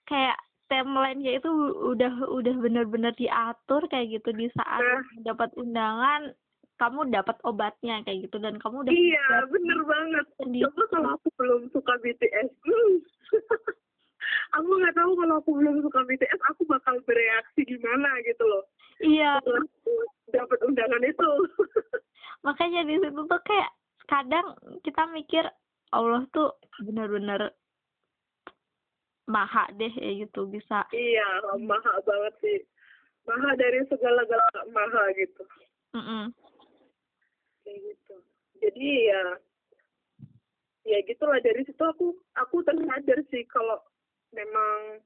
[0.08, 0.40] kayak
[0.72, 1.50] timelinenya itu
[1.92, 5.04] udah udah benar-benar diatur kayak gitu di saat nah.
[5.22, 6.32] dapat undangan
[6.76, 10.64] kamu dapat obatnya kayak gitu dan kamu udah iya bener banget sendiri.
[10.68, 12.96] coba kalau aku belum suka BTS hmm.
[14.56, 18.64] aku nggak tahu kalau aku belum suka BTS aku bakal bereaksi gimana gitu loh
[19.04, 19.36] iya
[20.32, 21.30] dapat undangan itu
[22.46, 23.70] makanya di situ tuh kayak
[24.06, 25.44] kadang kita mikir
[25.94, 27.54] Allah tuh benar-benar
[29.46, 30.82] maha deh ya gitu bisa.
[30.90, 32.58] Iya maha banget sih.
[33.30, 35.42] Maha dari segala-gala maha gitu.
[35.94, 36.24] Mm -mm.
[37.62, 38.16] kayak gitu.
[38.58, 39.22] Jadi ya
[40.82, 41.38] ya gitulah.
[41.38, 43.78] Dari situ aku aku tersadar sih kalau
[44.34, 44.98] memang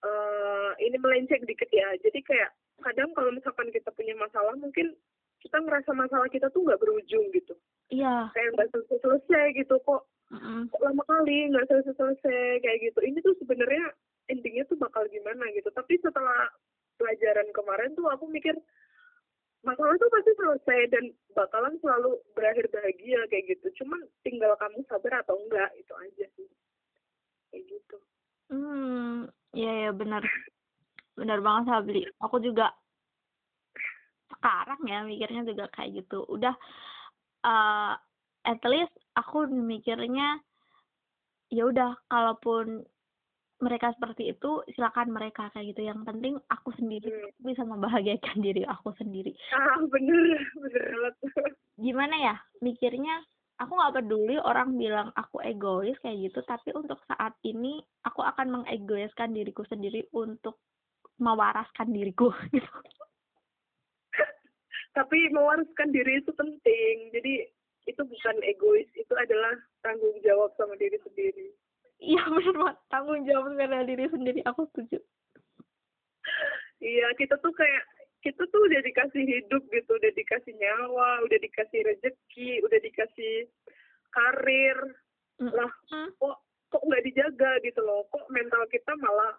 [0.00, 1.92] uh, ini melenceng dikit ya.
[2.00, 4.96] Jadi kayak kadang kalau misalkan kita punya masalah mungkin
[5.44, 7.52] kita ngerasa masalah kita tuh nggak berujung gitu.
[7.92, 8.32] Iya.
[8.32, 13.20] Kayak nggak selesai selesai gitu kok mm lama kali nggak selesai selesai kayak gitu ini
[13.20, 13.92] tuh sebenarnya
[14.32, 16.48] endingnya tuh bakal gimana gitu tapi setelah
[16.96, 18.56] pelajaran kemarin tuh aku mikir
[19.62, 21.04] masalah tuh pasti selesai dan
[21.38, 26.48] bakalan selalu berakhir bahagia kayak gitu cuman tinggal kamu sabar atau enggak itu aja sih
[27.52, 27.96] kayak gitu
[28.50, 30.24] hmm ya ya benar
[31.14, 32.70] benar banget Sabli aku juga
[34.38, 36.24] sekarang ya mikirnya juga kayak gitu.
[36.26, 36.54] Udah
[37.46, 37.94] uh,
[38.42, 40.40] at least aku mikirnya
[41.52, 42.82] ya udah kalaupun
[43.62, 45.86] mereka seperti itu silakan mereka kayak gitu.
[45.86, 47.38] Yang penting aku sendiri hmm.
[47.44, 49.30] bisa membahagiakan diri aku sendiri.
[49.54, 51.14] Ah bener bener
[51.82, 53.24] gimana ya mikirnya
[53.58, 58.62] aku nggak peduli orang bilang aku egois kayak gitu tapi untuk saat ini aku akan
[58.62, 60.62] mengegoiskan diriku sendiri untuk
[61.22, 62.72] mewaraskan diriku gitu.
[64.92, 66.96] Tapi mewaraskan diri itu penting.
[67.14, 67.48] Jadi
[67.88, 71.48] itu bukan egois itu adalah tanggung jawab sama diri sendiri.
[72.02, 72.76] Iya benar banget.
[72.90, 74.98] Tanggung jawab sama diri sendiri aku setuju.
[76.82, 77.84] Iya kita tuh kayak
[78.22, 83.50] kita tuh udah dikasih hidup gitu udah dikasih nyawa udah dikasih rezeki udah dikasih
[84.12, 84.78] karir.
[85.40, 85.48] Mm.
[85.48, 85.72] lah
[86.20, 86.36] kok
[86.70, 88.06] kok nggak dijaga gitu loh?
[88.12, 89.34] Kok mental kita malah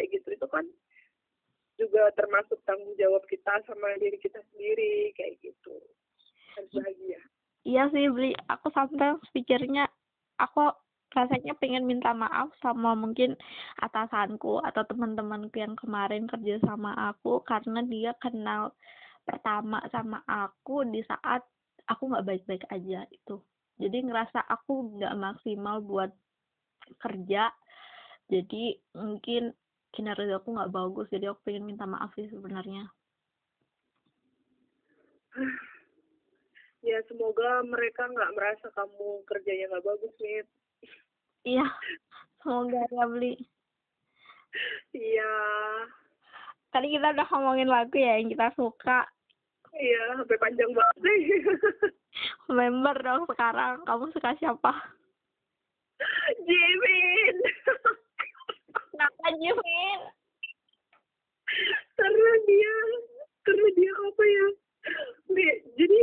[0.00, 0.32] kayak gitu.
[0.32, 0.64] Itu kan
[1.76, 5.76] juga termasuk tanggung jawab kita sama diri kita sendiri kayak gitu.
[6.56, 7.20] Harus bahagia.
[7.68, 9.84] Iya sih beli aku sampai pikirnya
[10.40, 10.72] aku
[11.12, 13.36] rasanya pengen minta maaf sama mungkin
[13.82, 18.72] atasanku atau teman-temanku yang kemarin kerja sama aku karena dia kenal
[19.28, 21.44] pertama sama aku di saat
[21.90, 23.36] aku nggak baik-baik aja itu.
[23.76, 26.12] Jadi ngerasa aku nggak maksimal buat
[26.96, 27.50] kerja.
[28.30, 29.50] Jadi mungkin
[29.90, 32.88] kinerja aku nggak bagus jadi aku pengen minta maaf sih sebenarnya.
[36.80, 40.48] Ya semoga mereka nggak merasa kamu kerjanya nggak bagus nih
[41.44, 41.68] iya
[42.40, 43.36] semoga ya beli
[44.96, 45.32] iya.
[46.70, 49.06] Tadi kita udah ngomongin lagu ya yang kita suka.
[49.70, 51.20] Iya sampai panjang banget sih.
[52.58, 54.72] Member dong sekarang kamu suka siapa?
[56.46, 57.36] Jimin
[59.00, 60.00] kenapa Jimin
[61.96, 62.74] karena dia
[63.48, 64.46] karena dia apa ya?
[65.80, 66.02] Jadi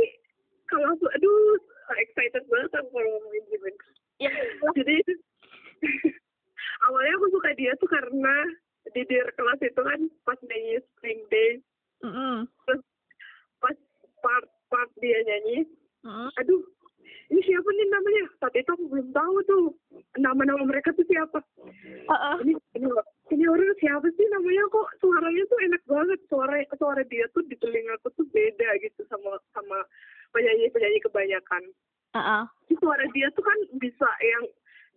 [0.66, 1.54] kalau aku aduh
[2.02, 3.74] excited banget aku kalau ngomongin Jimin
[4.18, 4.32] ya,
[4.74, 4.96] jadi
[6.90, 8.34] awalnya aku suka dia tuh karena
[8.90, 11.62] di dir kelas itu kan pas nyanyi spring day.
[11.98, 12.46] Mhm.
[12.66, 12.82] terus
[13.58, 13.74] pas
[14.22, 15.66] part part dia nyanyi
[16.02, 16.30] Mhm.
[16.34, 16.62] aduh
[17.28, 18.24] ini siapa nih namanya?
[18.40, 19.66] Saat itu aku belum tahu tuh.
[20.16, 21.44] Nama-nama mereka tuh siapa?
[21.84, 22.36] Heeh.
[22.42, 22.88] ini ini,
[23.36, 24.64] ini orang siapa sih namanya?
[24.72, 26.20] Kok suaranya tuh enak banget.
[26.32, 29.84] Suara suara dia tuh di telingaku tuh beda gitu sama sama
[30.32, 31.62] penyanyi penyanyi kebanyakan.
[32.16, 32.42] Heeh.
[32.64, 34.44] Jadi suara dia tuh kan bisa yang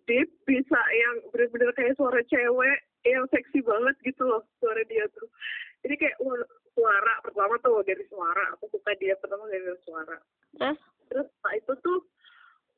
[0.07, 5.27] deep bisa yang bener-bener kayak suara cewek yang seksi banget gitu loh suara dia tuh.
[5.83, 6.15] Jadi kayak
[6.71, 8.55] suara pertama tuh dari suara.
[8.55, 10.15] Aku suka dia pertama dari suara.
[10.55, 10.79] Terus?
[11.11, 11.99] Terus setelah itu tuh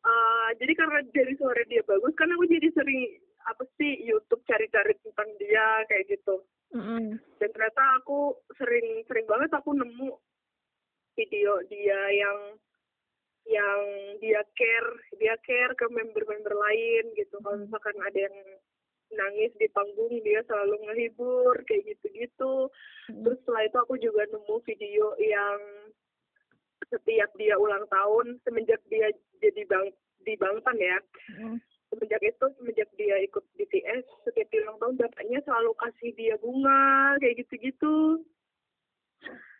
[0.03, 3.01] eh, jadi karena dari suara dia bagus kan aku jadi sering
[3.45, 6.41] apa sih YouTube cari-cari tentang dia kayak gitu.
[6.73, 7.21] Mhm.
[7.37, 10.09] dan ternyata aku sering sering banget aku nemu
[11.13, 12.57] video dia yang
[13.45, 13.81] yang
[14.17, 17.37] dia care dia care ke member-member lain gitu.
[17.43, 18.37] Kalau misalkan ada yang
[19.13, 22.71] nangis di panggung dia selalu ngehibur kayak gitu-gitu.
[23.05, 25.59] Terus setelah itu aku juga nemu video yang
[26.93, 29.09] setiap dia ulang tahun semenjak dia
[29.41, 29.89] jadi bang
[30.23, 30.97] di Bangtan ya.
[31.33, 31.57] Mhm.
[31.93, 37.17] semenjak itu semenjak dia ikut BTS setiap dia ulang tahun bapaknya selalu kasih dia bunga
[37.21, 38.17] kayak gitu-gitu.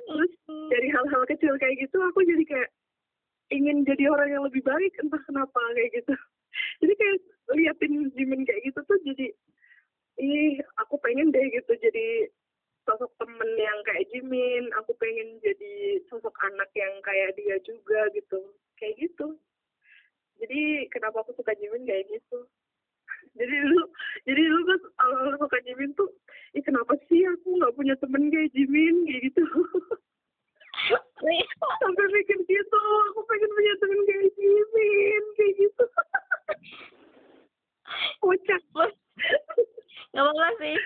[0.03, 0.33] Terus
[0.73, 2.69] dari hal-hal kecil kayak gitu aku jadi kayak
[3.53, 6.13] ingin jadi orang yang lebih baik entah kenapa kayak gitu.
[6.85, 7.17] Jadi kayak
[7.57, 9.25] liatin Jimin kayak gitu tuh jadi
[10.21, 11.73] ih aku pengen deh gitu.
[11.81, 12.29] Jadi
[13.63, 18.51] yang kayak Jimin aku pengen jadi sosok anak yang kayak dia juga gitu.
[18.75, 19.39] Kayak gitu.
[20.43, 22.43] Jadi kenapa aku suka Jimin kayak gitu?
[23.39, 23.81] Jadi lu
[24.29, 26.05] jadi lu pas awal suka Jimin tuh
[26.53, 29.07] ih kenapa sih aku nggak punya temen kayak Jimin?
[29.07, 29.43] Kayak gitu.
[31.81, 35.85] Sampai mikir gitu aku pengen punya temen kayak Jimin kayak gitu.
[38.21, 38.61] Kocak
[40.13, 40.77] Gak apa-apa sih.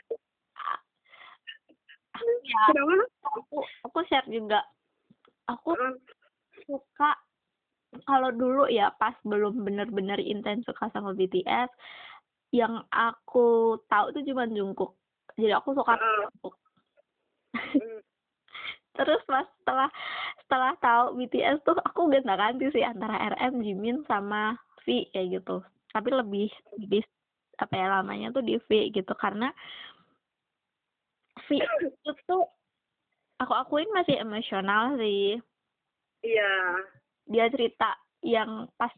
[2.46, 2.94] Ya, kenapa?
[3.28, 4.60] Aku aku share juga.
[5.48, 5.74] Aku
[6.68, 7.12] suka
[8.04, 11.72] kalau dulu ya pas belum bener-bener intens suka sama BTS
[12.52, 14.96] yang aku tahu tuh cuma Jungkook.
[15.36, 15.96] Jadi aku suka.
[15.96, 16.56] Jungkook.
[17.56, 18.00] Mm,
[18.98, 19.90] terus pas setelah
[20.46, 25.64] setelah tahu BTS tuh aku gonta ganti sih antara RM Jimin sama V kayak gitu.
[25.92, 26.50] Tapi lebih
[26.80, 27.04] lebih
[27.58, 29.14] apa ya lamanya tuh di V gitu.
[29.18, 29.52] Karena
[31.46, 32.44] V itu tuh
[33.38, 35.38] aku akuin masih emosional sih.
[36.26, 36.54] Iya.
[37.30, 37.94] Dia cerita
[38.26, 38.90] yang pas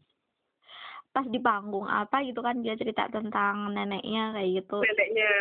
[1.10, 4.78] pas di panggung apa gitu kan dia cerita tentang neneknya kayak gitu.
[4.86, 5.32] Neneknya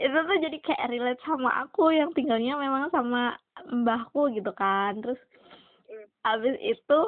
[0.00, 3.36] itu tuh jadi kayak relate sama aku yang tinggalnya memang sama
[3.68, 4.96] mbahku gitu kan.
[5.02, 5.20] Terus
[5.90, 6.06] Mm.
[6.22, 7.00] abis itu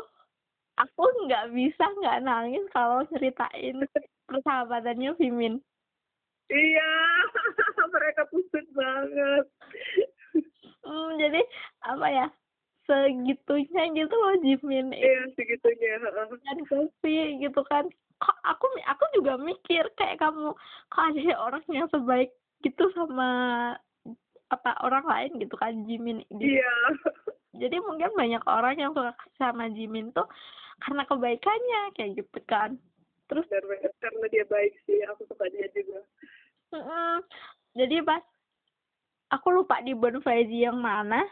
[0.75, 3.79] aku nggak bisa nggak nangis kalau ceritain
[4.27, 5.63] persahabatannya Vimin
[6.53, 6.93] iya
[7.95, 9.45] mereka pusat banget.
[10.83, 11.41] Hmm, jadi
[11.89, 12.27] apa ya
[12.87, 14.93] segitunya gitu loh Jimin.
[14.93, 17.89] Iya segitunya dan Kofi gitu kan.
[18.23, 20.55] Kok aku aku juga mikir kayak kamu
[20.93, 22.31] kok ada orang yang sebaik
[22.63, 23.31] gitu sama
[24.53, 26.23] apa orang lain gitu kan Jimin?
[26.29, 26.61] Gitu.
[26.61, 26.77] iya.
[27.53, 30.27] Jadi mungkin banyak orang yang suka sama Jimin tuh
[30.83, 32.77] karena kebaikannya kayak gitu kan.
[33.31, 33.93] Terus benar benar.
[34.03, 36.03] Karena dia baik sih aku suka dia juga
[37.77, 38.23] jadi pas
[39.33, 41.25] aku lupa di Bonfaiji yang mana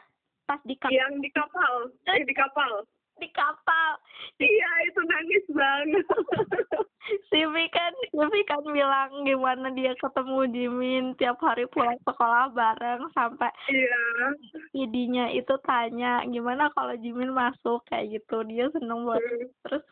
[0.48, 2.84] pas di kap yang di kapal eh di kapal.
[3.20, 4.00] Di kapal.
[4.40, 6.06] Iya itu nangis banget.
[7.28, 13.52] Sivi kan Sivi kan bilang gimana dia ketemu Jimin tiap hari pulang sekolah bareng sampai
[13.68, 14.00] iya.
[14.72, 17.84] Idinya itu tanya gimana kalau Jimin masuk?
[17.92, 18.40] Kayak gitu.
[18.48, 19.28] Dia seneng banget.
[19.28, 19.48] Mm.
[19.68, 19.84] terus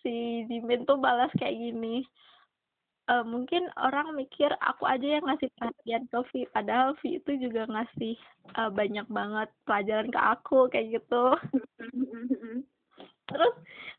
[0.00, 2.08] si Jimin tuh balas kayak gini
[3.10, 7.66] "Eh, mungkin orang mikir aku aja yang ngasih perhatian ke Vi padahal Vi itu juga
[7.66, 8.14] ngasih
[8.54, 11.24] eh, banyak banget pelajaran ke aku kayak gitu.
[13.28, 13.54] Terus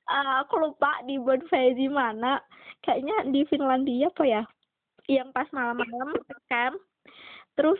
[0.08, 2.40] eh, aku lupa di Bonfaiji mana
[2.84, 4.44] kayaknya di Finlandia apa ya
[5.12, 6.16] yang pas malam-malam
[6.48, 6.80] camp
[7.60, 7.80] terus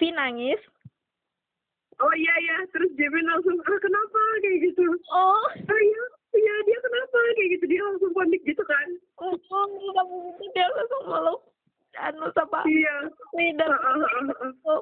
[0.00, 0.60] Vi nangis.
[2.00, 4.20] Oh iya iya terus Jimin langsung ah kenapa?
[4.44, 4.84] kayak gitu.
[5.12, 5.40] Oh.
[5.52, 6.04] Oh iya
[6.36, 7.16] iya dia kenapa?
[7.36, 8.88] Kayak gitu dia langsung panik gitu kan.
[9.20, 9.34] Oh
[9.96, 11.40] kamu itu dia langsung meluk
[11.96, 13.08] anu sama iya.
[13.32, 14.50] Vi dan Heeh, heeh, heeh.
[14.52, 14.76] aku.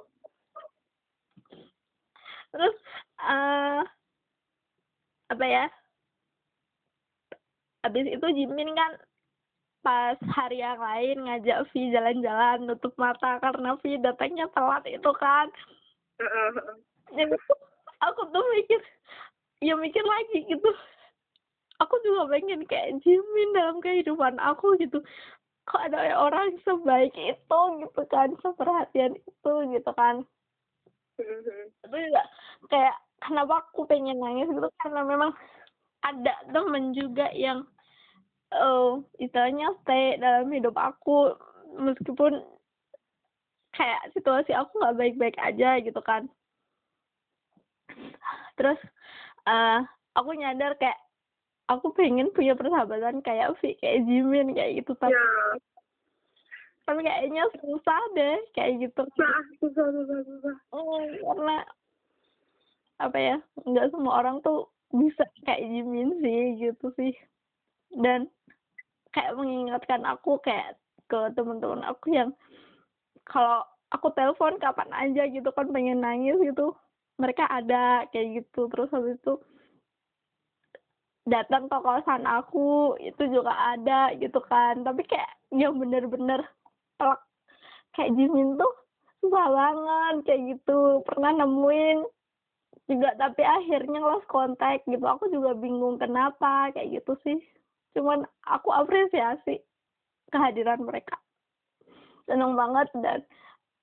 [2.54, 2.76] terus
[3.22, 3.82] eh
[5.30, 5.66] apa ya?
[7.86, 8.92] Habis itu Jimin kan
[9.84, 15.52] pas hari yang lain ngajak Vi jalan-jalan nutup mata karena Vi datangnya telat itu kan.
[16.18, 16.76] Heeh, heeh.
[17.14, 17.36] jadi
[18.06, 18.80] aku tuh mikir
[19.62, 20.70] ya mikir lagi gitu
[21.82, 25.02] aku juga pengen kayak Jimin dalam kehidupan aku gitu.
[25.64, 30.24] Kok ada orang sebaik itu gitu kan seperhatian itu gitu kan.
[31.14, 31.70] Mhm.
[31.86, 32.22] itu juga
[32.66, 34.68] kayak kenapa aku pengen nangis gitu?
[34.82, 35.30] Karena memang
[36.02, 37.62] ada temen juga yang
[38.54, 38.90] eh
[39.22, 41.32] istilahnya stay dalam hidup aku.
[41.74, 42.38] Meskipun
[43.74, 46.30] kayak situasi aku nggak baik-baik aja gitu kan.
[48.58, 48.78] Terus
[49.46, 49.80] eh
[50.14, 50.98] aku nyadar kayak
[51.68, 55.24] aku pengen punya persahabatan kayak Vi kayak Jimin kayak gitu tapi ya.
[56.84, 59.02] tapi kayaknya susah deh kayak gitu.
[59.16, 60.56] Susah susah susah susah.
[60.72, 61.56] Hmm, karena
[63.00, 67.12] apa ya nggak semua orang tuh bisa kayak Jimin sih gitu sih.
[67.96, 68.28] Dan
[69.16, 70.76] kayak mengingatkan aku kayak
[71.08, 72.36] ke teman-teman aku yang
[73.24, 76.76] kalau aku telepon kapan aja gitu kan pengen nangis gitu.
[77.16, 78.68] Mereka ada kayak gitu.
[78.68, 79.40] Terus habis itu
[81.24, 84.84] datang ke kosan aku itu juga ada gitu kan.
[84.84, 86.44] Tapi kayak yang bener-bener
[87.00, 87.20] telak
[87.96, 88.72] kayak Jimin tuh
[89.24, 91.00] susah banget kayak gitu.
[91.08, 91.98] Pernah nemuin
[92.84, 95.04] juga tapi akhirnya lost contact gitu.
[95.04, 97.38] Aku juga bingung kenapa kayak gitu sih.
[97.96, 99.64] Cuman aku apresiasi
[100.28, 101.16] kehadiran mereka.
[102.28, 103.20] Seneng banget dan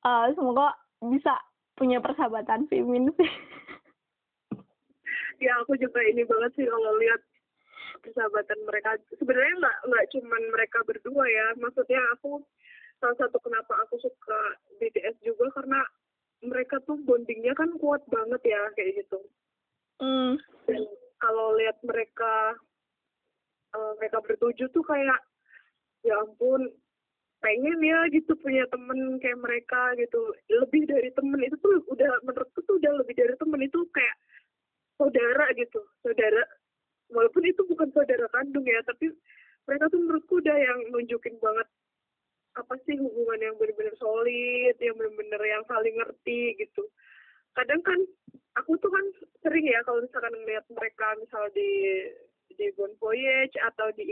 [0.05, 1.33] eh, semoga bisa
[1.73, 3.31] punya persahabatan Fimin sih.
[5.41, 7.21] Ya aku juga ini banget sih kalau lihat
[8.01, 8.97] persahabatan mereka.
[9.15, 11.47] Sebenarnya nggak nggak cuman mereka berdua ya.
[11.57, 12.41] Maksudnya aku
[13.01, 14.41] salah satu kenapa aku suka
[14.77, 15.81] BTS juga karena
[16.41, 19.19] mereka tuh bondingnya kan kuat banget ya kayak gitu.
[20.65, 20.81] Dan
[21.21, 22.57] kalau lihat mereka
[23.77, 25.21] eh, mereka bertujuh tuh kayak
[26.01, 26.65] ya ampun
[27.41, 30.33] pengen ya gitu punya temen kayak mereka gitu.
[30.49, 34.17] Lebih dari temen itu tuh udah menurutku tuh udah lebih dari temen itu kayak
[35.01, 36.45] saudara gitu saudara
[37.11, 39.11] walaupun itu bukan saudara kandung ya tapi
[39.69, 41.67] mereka tuh menurutku udah yang nunjukin banget
[42.51, 46.83] apa sih hubungan yang benar-benar solid yang benar-benar yang saling ngerti gitu.
[47.55, 47.99] Kadang kan
[48.59, 49.05] aku tuh kan
[49.39, 51.71] sering ya kalau misalkan ngeliat mereka misal di
[52.51, 54.03] di Bon Voyage atau di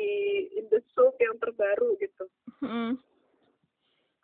[0.56, 2.24] In the Soup yang terbaru gitu.
[2.64, 2.96] Hmm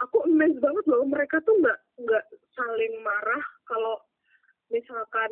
[0.03, 3.95] aku amazed banget loh mereka tuh nggak nggak saling marah kalau
[4.67, 5.31] misalkan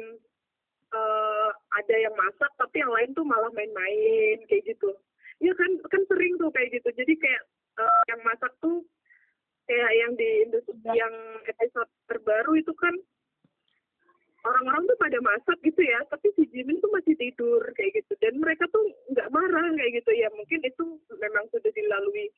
[0.93, 4.93] eh, ada yang masak tapi yang lain tuh malah main-main kayak gitu.
[5.41, 6.89] Ya kan kan sering tuh kayak gitu.
[6.93, 7.41] Jadi kayak
[7.81, 8.85] eh, yang masak tuh
[9.65, 11.07] kayak yang di industri Iya.
[11.07, 11.15] yang
[11.47, 12.93] episode terbaru itu kan
[14.43, 18.13] orang-orang tuh pada masak gitu ya tapi si Jimin tuh masih tidur kayak gitu.
[18.21, 20.11] Dan mereka tuh nggak marah kayak gitu.
[20.13, 20.83] Ya mungkin itu
[21.15, 22.29] memang sudah dilalui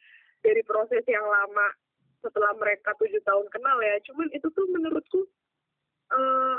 [0.46, 1.74] dari proses yang lama
[2.22, 3.98] setelah mereka tujuh tahun kenal ya.
[4.08, 5.26] Cuman itu tuh menurutku
[6.14, 6.58] eh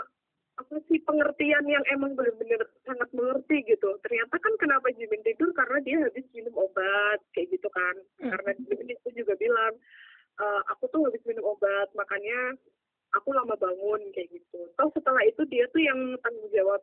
[0.57, 3.93] apa sih pengertian yang emang benar-benar sangat mengerti gitu.
[4.01, 5.53] Ternyata kan kenapa Jimin tidur?
[5.53, 7.97] Karena dia habis minum obat kayak gitu kan.
[8.25, 8.33] Hmm.
[8.33, 9.77] karena Jimin itu juga bilang
[10.41, 12.57] "Eh, aku tuh habis minum obat makanya
[13.13, 14.61] aku lama bangun kayak gitu.
[14.77, 16.81] Toh setelah itu dia tuh yang tanggung jawab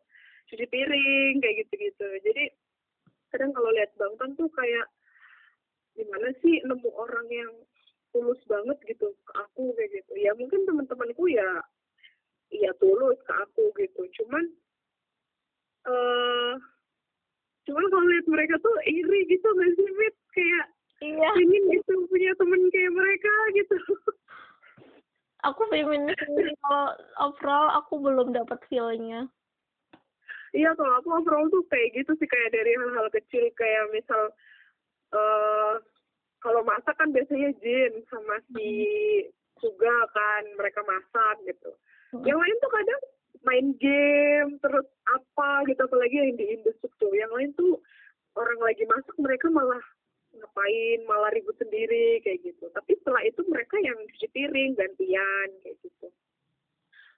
[0.49, 2.07] cuci piring kayak gitu-gitu.
[2.26, 2.43] Jadi
[3.34, 4.86] kadang kalau lihat Bang Tan tuh kayak
[5.97, 7.53] gimana sih nemu orang yang
[8.13, 10.13] tulus banget gitu ke aku kayak gitu.
[10.21, 11.61] Ya mungkin teman-temanku ya
[12.62, 14.01] ya tulus ke aku gitu.
[14.22, 14.43] Cuman
[15.84, 16.54] eh
[17.64, 20.16] cuman kalau lihat mereka tuh iri gitu nggak sih Mit?
[20.34, 20.66] Kayak
[21.06, 21.30] iya.
[21.39, 23.78] ingin gitu punya temen kayak mereka gitu.
[25.43, 26.16] Aku feminis
[26.64, 26.88] kalau
[27.20, 29.28] overall aku belum dapat feelnya.
[30.56, 33.51] Iya kalau aku overall tuh kayak gitu sih kayak dari hal-hal kecil.
[33.58, 34.32] Kayak misal
[35.12, 35.74] eh
[36.39, 38.68] kalau masak kan biasanya Jin sama si
[39.64, 41.72] Suga kan mereka masak gitu.
[42.22, 43.01] Yang lain tuh kadang
[43.43, 47.11] main game terus apa gitu apalagi yang di industri tuh.
[47.18, 47.74] Yang lain tuh
[48.38, 49.82] orang lagi masak mereka malah
[50.34, 52.70] ngapain malah ribut sendiri kayak gitu.
[52.70, 56.07] Tapi setelah itu mereka yang cuci piring gantian kayak gitu.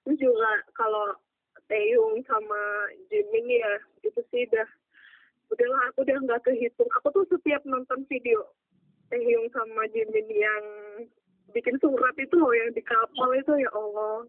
[0.04, 1.12] Terus juga kalau
[1.66, 2.62] Taeyong sama
[3.10, 3.74] Jimin ya
[4.06, 4.68] itu sih udah
[5.50, 8.46] udahlah aku udah nggak kehitung aku tuh setiap nonton video
[9.10, 10.64] Taeyong sama Jimin yang
[11.54, 14.26] bikin surat itu loh yang di kapal itu ya Allah.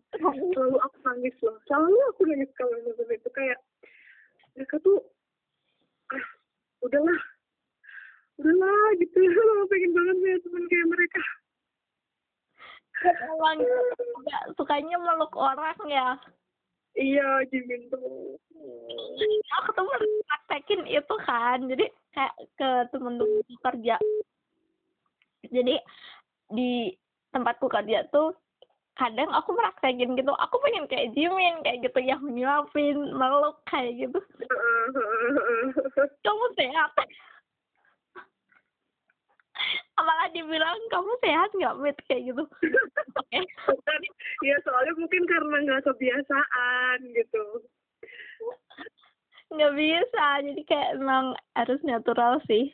[0.54, 1.58] Selalu aku nangis loh.
[1.66, 3.30] Selalu aku nangis kalau nonton itu.
[3.34, 3.60] Kayak
[4.54, 5.00] mereka tuh
[6.14, 6.26] ah
[6.86, 7.20] udahlah.
[8.38, 9.18] Udahlah gitu.
[9.34, 11.24] Aku pengen banget punya temen kayak mereka.
[13.06, 13.58] Emang
[14.26, 16.18] nggak sukanya meluk orang ya?
[16.98, 18.38] Iya Jimin tuh.
[19.62, 19.86] Aku tuh
[20.26, 21.66] praktekin itu kan.
[21.66, 23.96] Jadi kayak ke temen-temen kerja.
[25.46, 25.76] Jadi
[26.54, 26.94] di
[27.36, 28.36] tempatku kerja tuh
[28.98, 30.34] kadang aku praktekin gitu.
[30.34, 34.20] Aku pengen kayak Jimin kayak gitu yang nyuapin meluk kayak gitu.
[36.26, 36.92] Kamu sehat?
[39.98, 41.98] Malah dibilang kamu sehat nggak mit?
[42.10, 42.44] Kayak gitu.
[43.18, 43.42] Oke.
[44.46, 47.46] Ya soalnya mungkin karena nggak kebiasaan gitu.
[49.54, 52.74] Nggak bisa jadi kayak emang harus natural sih.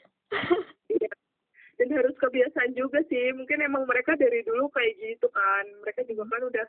[0.88, 1.12] Iya.
[1.82, 3.34] Dan harus kebiasaan juga sih.
[3.34, 5.66] Mungkin emang mereka dari dulu kayak gitu kan.
[5.82, 6.68] Mereka juga kan udah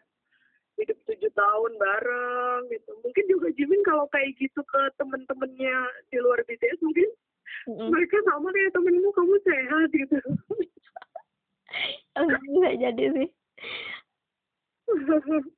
[0.81, 2.91] hidup tujuh tahun bareng gitu.
[3.05, 5.79] Mungkin juga Jimin kalau kayak gitu ke temen-temennya
[6.11, 7.09] di luar BTS mungkin
[7.71, 7.89] Mm-mm.
[7.93, 10.19] mereka sama kayak temenmu kamu sehat gitu.
[12.51, 13.29] Bisa jadi sih.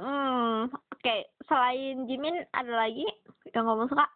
[0.00, 1.16] Hmm oke.
[1.44, 3.04] Selain Jimin ada lagi
[3.52, 4.08] yang kamu suka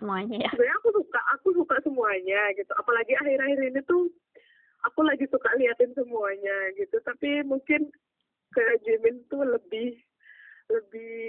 [0.00, 0.50] semuanya ya.
[0.56, 2.72] Sebenarnya aku suka aku suka semuanya gitu.
[2.74, 4.08] Apalagi akhir-akhir ini tuh
[4.88, 6.96] aku lagi suka liatin semuanya gitu.
[7.04, 7.92] Tapi mungkin
[8.50, 9.94] ke Jimin tuh lebih
[10.72, 11.20] lebih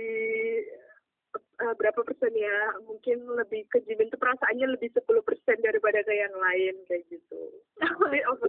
[1.62, 2.58] eh, berapa persen ya?
[2.90, 7.42] Mungkin lebih ke Jimin tuh perasaannya lebih 10 persen daripada ke yang lain kayak gitu.
[8.32, 8.46] Aku,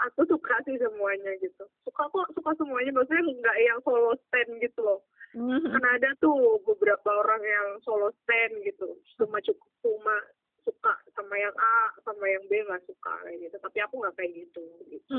[0.00, 1.64] aku suka sih semuanya gitu.
[1.86, 5.00] Suka kok suka semuanya maksudnya nggak yang solo stand gitu loh.
[5.34, 5.66] Mhm.
[5.66, 8.94] kan ada tuh beberapa orang yang solo stand gitu.
[9.18, 10.16] Cuma cukup cuma
[10.62, 13.56] suka sama yang A sama yang B nggak suka kayak gitu.
[13.58, 15.14] Tapi aku nggak kayak gitu, gitu.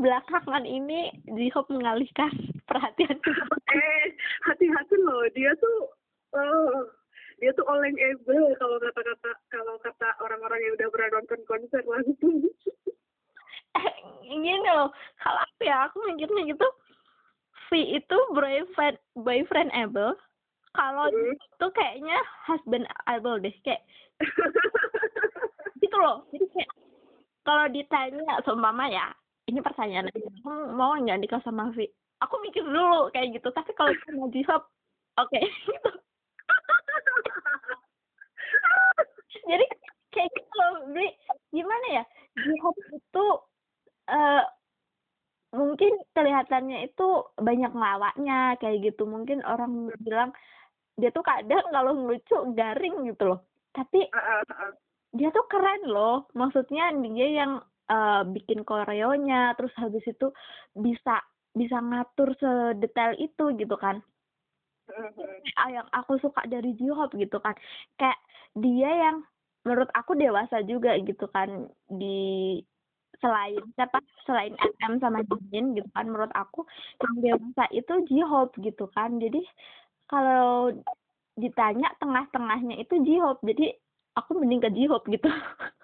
[0.00, 2.30] Belakangan ini J-Hope mengalihkan
[2.68, 3.16] perhatian
[3.76, 4.06] eh
[4.46, 5.24] hati-hati loh.
[5.32, 5.90] Dia tuh
[6.36, 6.86] oh,
[7.40, 12.46] dia tuh oleng able kalau kata-kata kalau kata orang-orang yang udah pernah nonton konser langsung
[13.76, 13.94] eh,
[14.24, 14.90] gini loh.
[15.20, 15.76] Kalau aku ya?
[15.90, 16.68] Aku mikirnya gitu.
[17.66, 20.14] V itu boyfriend boyfriend able.
[20.76, 21.32] Kalau Hmm.
[21.32, 23.80] itu kayaknya husband able deh kayak
[25.82, 26.24] gitu loh.
[26.32, 26.70] Jadi kayak
[27.48, 29.08] kalau ditanya seumpama ya
[29.46, 30.28] ini pertanyaan aja.
[30.74, 31.86] Mau nggak nikah sama V
[32.22, 33.48] aku mikir dulu kayak gitu.
[33.52, 34.66] Tapi kalau sama J-Hope
[35.20, 35.40] oke.
[35.40, 35.90] Gitu
[39.50, 39.64] jadi
[40.10, 40.72] kayak gitu loh
[41.52, 42.04] gimana ya?
[42.36, 43.26] J-Hope itu
[44.06, 44.44] eh
[45.56, 47.08] mungkin kelihatannya itu
[47.40, 49.08] banyak ngelawaknya kayak gitu.
[49.08, 50.30] Mungkin orang bilang
[50.96, 53.40] dia tuh kadang kalau ngelucu garing gitu loh.
[53.76, 54.72] Tapi ah, ah.
[55.12, 56.28] dia tuh keren loh.
[56.32, 57.52] Maksudnya dia yang
[57.90, 60.30] eh, bikin koreonya terus habis itu
[60.74, 61.22] bisa
[61.56, 64.02] bisa ngatur sedetail itu gitu kan.
[64.86, 65.42] Mhm.
[65.58, 67.56] Ah, yang aku suka dari J-Hope gitu kan.
[67.98, 68.20] Kayak
[68.54, 69.16] dia yang
[69.66, 72.60] menurut aku dewasa juga gitu kan di
[73.18, 76.68] selain siapa selain SM sama Jimin gitu kan menurut aku
[77.02, 79.18] yang dewasa itu J-Hope gitu kan.
[79.18, 79.42] Jadi
[80.06, 80.70] kalau
[81.36, 83.76] ditanya tengah-tengahnya itu J-Hope jadi
[84.16, 85.28] aku mending ke J-Hope gitu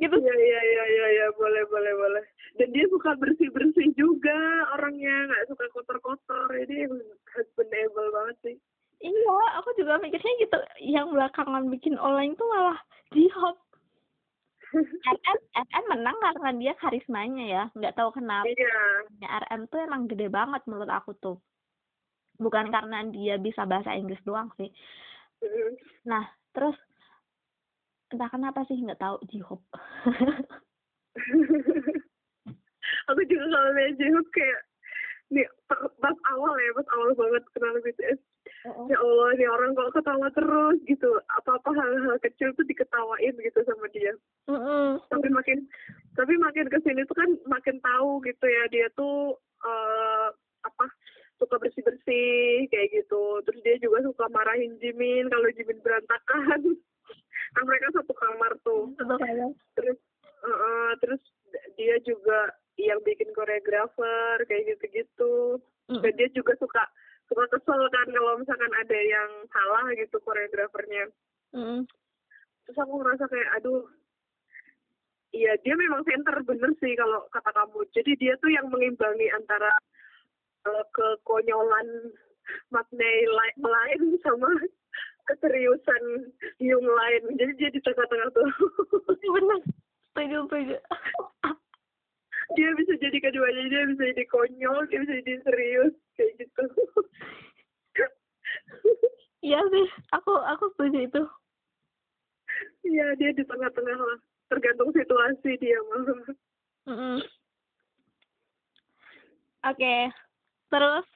[0.00, 0.16] gitu.
[0.16, 2.24] Iya iya iya iya ya, boleh boleh boleh.
[2.60, 4.38] Dan dia suka bersih bersih juga
[4.78, 5.28] orangnya.
[5.28, 6.48] Nggak suka kotor kotor.
[6.52, 6.88] Jadi
[7.36, 8.56] husbandable banget sih.
[9.02, 10.58] iya aku juga mikirnya gitu.
[10.78, 12.78] Yang belakangan bikin online tuh malah
[13.10, 13.60] J-Hope.
[15.26, 17.64] RM RM menang karena dia karismanya ya.
[17.74, 18.46] Nggak tahu kenapa.
[18.46, 19.28] Iya.
[19.48, 21.36] RM tuh emang gede banget menurut aku tuh.
[22.38, 24.70] Bukan karena dia bisa bahasa Inggris doang sih.
[26.06, 26.76] Nah terus
[28.12, 29.66] entah kenapa sih nggak tahu J-Hope.
[33.10, 34.60] Aku juga kalau lihat J-Hope kayak
[35.32, 35.48] nih
[35.96, 38.20] pas awal ya pas awal banget kenal BTS
[38.92, 41.08] ya Allah nih orang kok ketawa terus gitu.
[41.40, 44.12] Apa apa hal-hal kecil tuh diketawain gitu sama dia.
[44.50, 44.98] Mm-mm.
[45.08, 45.64] tapi makin
[46.18, 50.28] tapi makin ke sini tuh kan makin tahu gitu ya dia tuh eh
[50.66, 50.86] apa
[51.40, 53.40] suka bersih bersih kayak gitu.
[53.48, 56.60] Terus dia juga suka marahin Jimin kalau Jimin berantakan
[57.52, 58.92] kan mereka satu kamar tuh.
[59.76, 59.98] Terus
[60.42, 61.22] eh, eh, terus
[61.76, 65.60] dia juga yang bikin koreografer kayak gitu-gitu.
[65.90, 65.98] Mm.
[65.98, 66.82] dan dia juga suka
[67.26, 71.10] suka kesel kan kalau misalkan ada yang salah gitu koreografernya.
[71.52, 71.84] Mm-mm.
[72.64, 73.84] terus aku ngerasa kayak aduh.
[75.32, 77.80] Iya dia memang center bener sih kalau kata kamu.
[77.96, 79.72] Jadi dia tuh yang mengimbangi antara
[80.70, 81.88] eh, kekonyolan
[82.70, 83.16] maknai
[83.58, 84.50] lain sama
[85.30, 86.02] keseriusan
[86.58, 87.22] Hyung lain.
[87.38, 88.48] Jadi dia di tengah-tengah tuh.
[89.36, 89.58] Bener
[90.12, 90.76] setuju setuju
[92.52, 93.64] dia bisa jadi keduanya.
[93.68, 96.64] Dia bisa jadi konyol dia bisa jadi serius kayak gitu.
[99.42, 101.22] Iya sih aku aku setuju itu.
[102.86, 104.18] Iya dia di tengah-tengah lah.
[104.46, 106.30] Tergantung situasi dia mah.
[106.82, 107.18] Mm-mm.
[109.62, 109.94] oke
[110.66, 111.06] terus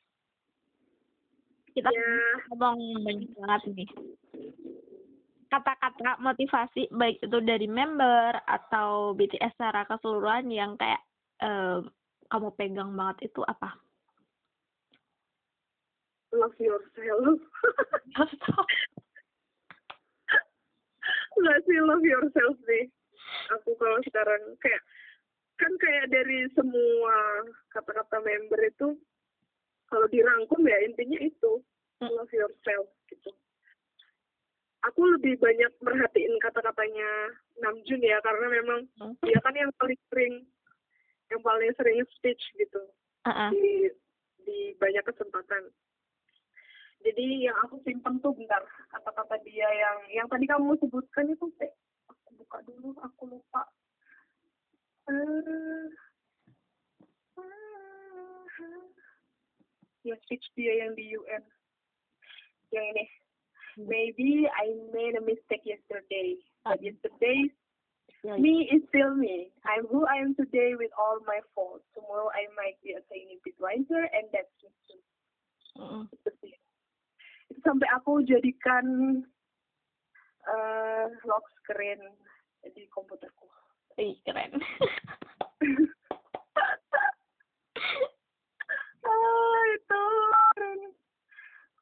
[1.76, 2.12] kita ya
[2.48, 3.90] ngomong banyak banget nih
[5.52, 10.98] kata-kata motivasi baik itu dari member atau BTS secara keseluruhan yang kayak
[11.44, 11.84] eh,
[12.26, 13.78] kamu pegang banget itu apa?
[16.34, 17.38] love yourself.
[21.38, 22.90] Nggak sih love yourself sih
[23.52, 24.82] aku kalau sekarang kayak
[25.56, 27.16] kan kayak dari semua
[27.72, 28.88] kata-kata member itu
[29.86, 31.62] kalau dirangkum ya intinya itu
[31.96, 32.12] Hmm.
[32.12, 33.32] love yourself gitu
[34.84, 37.08] aku lebih banyak merhatiin kata-katanya
[37.56, 39.16] Namjoon ya karena memang Hmm.
[39.24, 40.44] dia kan yang paling sering
[41.32, 42.84] yang paling sering speech gitu
[43.24, 43.48] Uh-uh.
[43.48, 43.88] di
[44.44, 45.72] di banyak kesempatan
[47.00, 48.60] jadi yang aku simpen tuh bentar
[48.92, 51.72] kata-kata dia yang yang tadi kamu sebutkan itu eh,
[52.06, 53.64] aku buka dulu aku lupa
[55.06, 55.86] Eh,
[57.36, 57.46] ya
[58.58, 58.95] speech
[60.54, 61.42] dia yang di UN
[62.74, 63.06] yang ini
[63.78, 67.50] maybe I made a mistake yesterday but yesterday
[68.26, 69.54] me is still me.
[69.62, 71.86] I'm who I am today with all my faults.
[71.94, 74.98] Tomorrow I might be a tiny bit wiser and that's me too
[77.46, 78.84] itu sampai aku jadikan
[80.46, 82.00] eh lock screen
[82.74, 83.46] di komputerku.
[83.96, 84.58] Ih, keren.
[89.06, 90.02] ah itu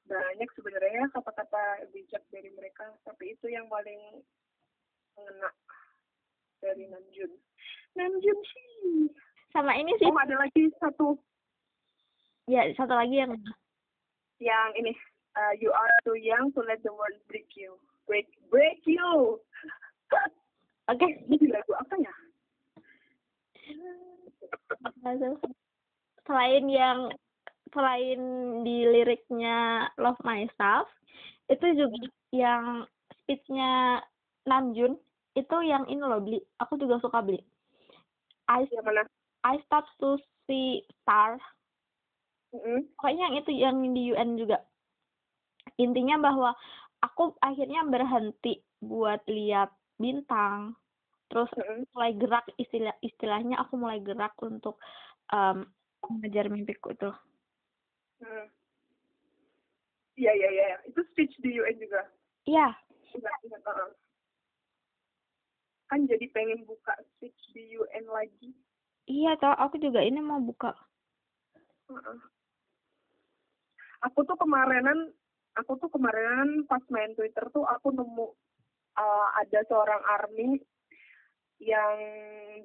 [0.05, 4.21] banyak sebenarnya kata-kata bijak dari mereka tapi itu yang paling
[5.17, 5.49] mengena
[6.61, 7.33] dari Namjoon
[7.95, 9.07] Namjoon sih.
[9.55, 11.15] Sama ini sih, oh ada lagi satu.
[12.51, 13.33] Ya satu lagi yang
[14.43, 14.93] yang ini.
[15.35, 17.75] Uh, you are too young to let the world break you.
[18.07, 19.39] Break break you.
[20.91, 21.07] Oke.
[21.31, 22.13] ini lagu apa ya
[26.25, 26.99] Selain yang
[27.75, 28.21] selain
[28.63, 30.89] di liriknya Love Myself,
[31.51, 32.87] itu juga yang
[33.23, 34.01] speechnya
[34.45, 34.97] Namjoon
[35.35, 36.41] itu yang ini loh beli.
[36.63, 37.43] Aku juga suka beli.
[38.47, 39.03] I yang mana
[39.43, 41.41] I start to see star.
[42.55, 42.87] Mm-mm.
[42.95, 44.63] Pokoknya yang itu yang di UN juga.
[45.81, 46.55] Intinya bahwa
[47.03, 50.79] aku akhirnya berhenti buat lihat bintang.
[51.33, 51.89] Terus Mm-mm.
[51.91, 54.79] mulai gerak istilah istilahnya aku mulai gerak untuk
[55.35, 55.67] em,
[56.11, 57.11] mengejar mimpiku itu.
[58.23, 58.47] Hmm.
[60.15, 62.07] Iya iya iya itu speech di UN juga.
[62.47, 62.69] Iya,
[63.15, 63.61] Ingat ingat.
[63.67, 63.91] uh-uh.
[65.91, 68.53] Kan jadi pengen buka speech di UN lagi.
[69.05, 70.73] iya tau aku juga ini mau buka.
[71.93, 72.19] Uh-uh.
[74.09, 75.13] Aku tuh kemarinan
[75.59, 78.27] aku tuh kemarinan pas main Twitter tuh aku nemu
[78.97, 80.59] uh, ada seorang army
[81.63, 81.97] yang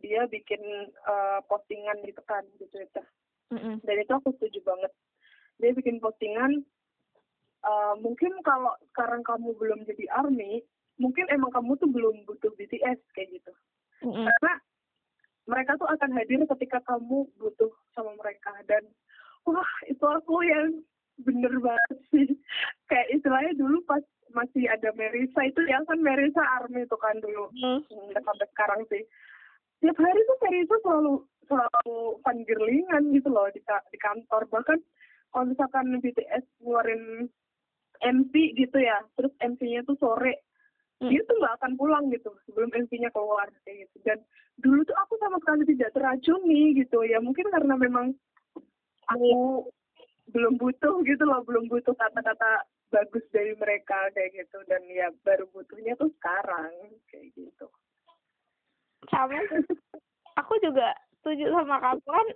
[0.02, 3.06] dia bikin uh, postingan gitu kan di Twitter.
[3.50, 3.76] Mm-mm.
[3.82, 4.92] dan itu aku setuju banget
[5.60, 6.62] dia bikin postingan
[7.66, 10.62] eh, mungkin kalau sekarang kamu belum jadi army
[11.00, 13.52] mungkin emang kamu tuh belum butuh BTS kayak gitu
[14.06, 14.28] Mm-mm.
[14.28, 14.54] karena
[15.50, 18.86] mereka tuh akan hadir ketika kamu butuh sama mereka dan
[19.50, 20.86] wah itu aku yang
[21.26, 22.28] bener banget sih
[22.90, 27.50] kayak istilahnya dulu pas masih ada Merisa itu ya kan Merisa army itu kan dulu
[27.58, 27.82] Mm.
[28.14, 29.02] sampai sekarang sih
[29.82, 31.14] tiap hari tuh Merisa selalu
[31.50, 34.46] selalu fangirlingan gitu loh di, ka- di kantor.
[34.48, 34.80] Bahkan
[35.34, 37.28] kalau misalkan BTS ngeluarin
[38.00, 40.46] MC gitu ya terus MC-nya tuh sore
[41.00, 41.08] Hmm.
[41.08, 44.04] dia tuh nggak akan pulang gitu sebelum MC-nya keluar kayak gitu.
[44.04, 44.20] Dan
[44.60, 47.24] dulu tuh aku sama sekali tidak teracuni gitu ya.
[47.24, 48.12] Mungkin karena memang
[49.08, 49.64] aku
[50.36, 54.60] belum butuh gitu loh belum butuh kata-kata bagus dari mereka kayak gitu.
[54.68, 56.68] Dan ya baru butuhnya tuh sekarang
[57.08, 57.72] kayak gitu.
[59.08, 59.40] Sama
[60.36, 62.28] aku juga setuju sama kamu kan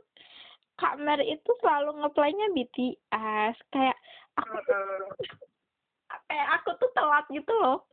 [0.78, 3.98] Kak Mer itu selalu ngeplaynya BTS kayak
[4.36, 4.58] aku
[6.30, 7.86] kayak aku tuh telat gitu loh.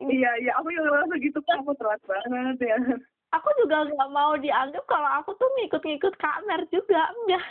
[0.00, 0.52] iya iya.
[0.60, 2.76] Aku juga ngerasa gitu aku telat banget ya.
[3.34, 7.10] Aku juga nggak mau dianggap kalau aku tuh ngikut-ngikut Kak Mer juga.
[7.12, 7.44] Enggak.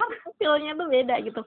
[0.00, 0.10] Kan
[0.40, 1.42] feelnya tuh beda gitu.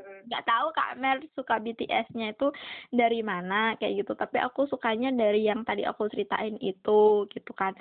[0.00, 0.20] Heeh.
[0.32, 2.48] nggak tahu Kak Mer suka BTS-nya itu
[2.88, 4.12] dari mana kayak gitu.
[4.16, 7.76] Tapi aku sukanya dari yang tadi aku ceritain itu gitu kan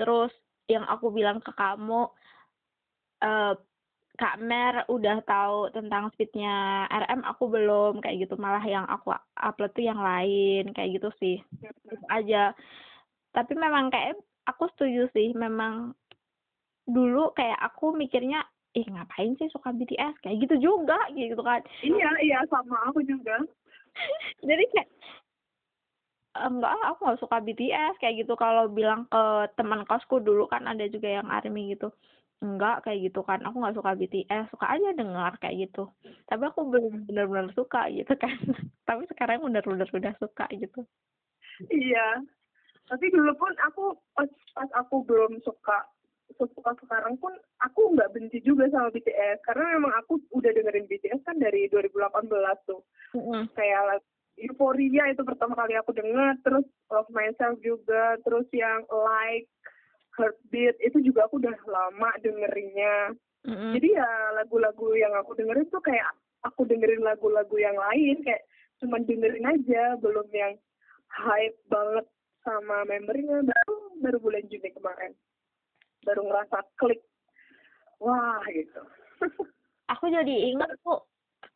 [0.00, 0.32] terus
[0.64, 2.08] yang aku bilang ke kamu
[3.20, 3.54] eh
[4.20, 8.36] Kak Mer udah tahu tentang speednya RM aku belum kayak gitu.
[8.36, 11.40] Malah yang aku upload tuh yang lain kayak gitu sih.
[11.64, 12.52] Itu aja.
[13.32, 15.32] Tapi memang kayak aku setuju sih.
[15.32, 15.96] Memang
[16.84, 18.44] dulu kayak aku mikirnya
[18.76, 21.64] ih ngapain sih suka BTS kayak gitu juga gitu kan.
[21.80, 23.40] Iya iya sama aku juga.
[24.48, 25.19] Jadi kayak "Eh,
[26.36, 28.34] enggak ah, aku nggak suka BTS kayak gitu.
[28.38, 29.22] Kalau bilang ke
[29.58, 31.90] teman kosku dulu kan ada juga yang army gitu.
[32.40, 33.42] Enggak kayak gitu kan.
[33.42, 35.90] Aku nggak suka BTS suka aja dengar kayak gitu.
[36.30, 38.34] Tapi aku belum benar-benar suka gitu kan.
[38.88, 40.86] Tapi sekarang benar-benar udah suka gitu.
[41.66, 42.22] Iya.
[42.86, 45.86] Tapi dulu pun aku pas pas aku belum suka
[46.40, 51.20] suka sekarang pun aku nggak benci juga sama BTS karena memang aku udah dengerin BTS
[51.26, 52.30] kan dari 2018
[52.70, 52.80] tuh.
[53.18, 53.50] Mm-mm.
[53.58, 53.98] kayak
[54.40, 59.48] Euphoria itu pertama kali aku dengar terus love myself juga terus yang like
[60.16, 63.14] heartbeat itu juga aku udah lama dengerinnya.
[63.40, 63.72] Mm-hmm.
[63.72, 66.12] jadi ya lagu-lagu yang aku dengerin tuh kayak
[66.44, 68.44] aku dengerin lagu-lagu yang lain kayak
[68.84, 70.60] cuma dengerin aja belum yang
[71.08, 72.04] hype banget
[72.44, 73.44] sama membernya.
[73.44, 75.12] Baru baru bulan Juni kemarin.
[76.04, 77.00] Baru ngerasa klik.
[78.00, 78.82] Wah gitu.
[79.96, 81.04] Aku jadi inget tuh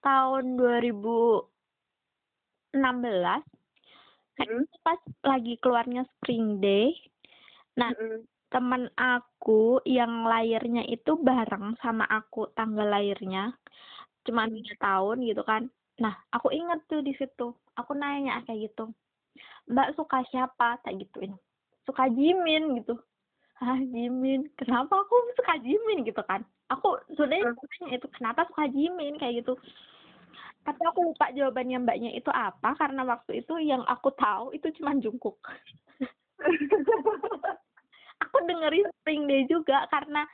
[0.05, 1.54] tahun 2000
[2.75, 3.55] 16
[4.35, 4.67] kan hmm.
[4.83, 6.91] pas lagi keluarnya Spring Day.
[7.79, 8.21] Nah hmm, hmm.
[8.51, 13.55] temen aku yang lahirnya itu bareng sama aku tanggal lahirnya.
[14.27, 14.53] Cuma hmm.
[14.59, 15.71] tiga tahun gitu kan.
[16.03, 17.55] Nah aku inget tuh di situ.
[17.79, 18.91] Aku nanya kayak gitu.
[19.71, 20.83] Mbak suka siapa?
[20.83, 21.33] Kayak gituin.
[21.87, 22.99] Suka Jimin gitu.
[23.63, 24.51] Ah Jimin?
[24.59, 26.03] Kenapa aku suka Jimin?
[26.03, 26.43] gitu kan.
[26.75, 27.95] Aku sudah hmm.
[27.95, 29.15] itu kenapa suka Jimin?
[29.23, 29.55] Kayak gitu
[30.65, 34.97] tapi aku lupa jawabannya mbaknya itu apa karena waktu itu yang aku tahu itu cuma
[34.97, 35.39] Jungkook
[38.25, 40.25] aku dengerin Spring Day juga karena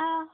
[0.00, 0.24] eh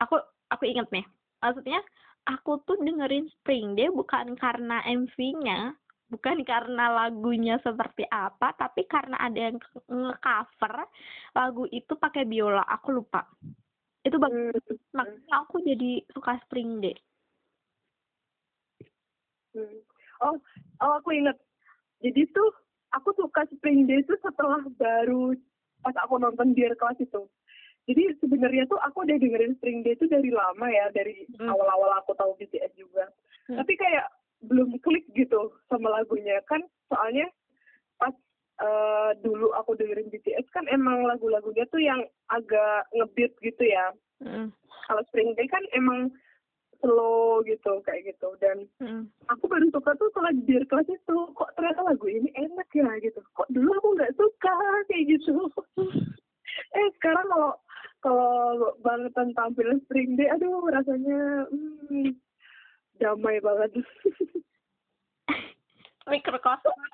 [0.00, 0.16] aku
[0.48, 1.04] aku inget nih
[1.44, 1.80] maksudnya
[2.24, 5.76] aku tuh dengerin Spring Day bukan karena MV-nya
[6.08, 9.56] bukan karena lagunya seperti apa tapi karena ada yang
[9.92, 10.88] nge-cover
[11.36, 13.28] lagu itu pakai biola aku lupa.
[14.00, 16.96] Itu bagus Mm, makanya aku jadi suka Spring Day
[19.52, 19.78] mm.
[20.20, 20.36] oh
[20.80, 21.36] oh aku inget
[21.98, 22.50] jadi tuh
[22.90, 25.34] aku suka Spring Day itu setelah baru
[25.80, 27.24] pas aku nonton Dear Class itu
[27.88, 31.48] jadi sebenarnya tuh aku udah dengerin Spring Day itu dari lama ya dari Hmm.
[31.48, 33.08] awal-awal aku tahu BTS juga
[33.48, 33.56] Hmm.
[33.56, 34.06] tapi kayak
[34.40, 37.26] belum klik gitu sama lagunya kan soalnya
[37.96, 38.12] pas
[38.58, 44.50] eh, dulu aku dengerin BTS kan emang lagu-lagunya tuh yang agak ngebeat gitu ya Mm,
[44.82, 46.10] kalau Spring Day kan emang
[46.78, 48.28] slow gitu kayak gitu.
[48.38, 49.02] Dan mm.
[49.30, 52.86] aku baru suka tuh setelah di Class itu kok ternyata lagu ini enak ya?
[53.02, 53.20] gitu.
[53.34, 54.54] Kok dulu aku nggak suka?
[54.88, 55.36] kayak gitu.
[56.68, 57.52] Eh sekarang kalau
[58.02, 62.18] kalau bangetan tampil Spring Day aduh rasanya hmm,
[62.98, 63.78] damai banget.
[66.10, 66.92] Mikrokosmos.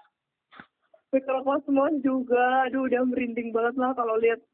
[1.16, 4.44] Mikrokosmos juga aduh udah merinding banget lah kalau lihat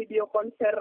[0.00, 0.74] video konser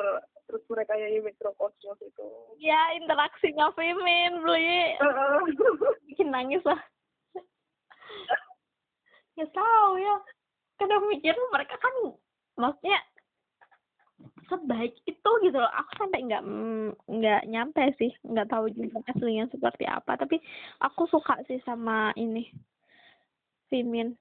[0.48, 2.28] terus mereka nyanyi Mikrokosmos itu.
[2.58, 4.96] Ya interaksinya Femin beli
[6.12, 6.80] bikin nangis lah.
[9.38, 10.16] Ya tahu ya.
[10.80, 12.16] Kadang mikir mereka kan
[12.58, 13.00] maksudnya
[14.48, 15.72] sebaik itu gitu loh.
[15.76, 18.10] Aku sampai nggak mm, nggak nyampe sih.
[18.24, 20.16] Nggak tahu juga aslinya seperti apa.
[20.16, 20.40] Tapi
[20.80, 22.48] aku suka sih sama ini
[23.68, 24.16] Fimin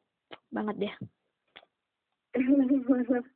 [0.51, 0.95] banget deh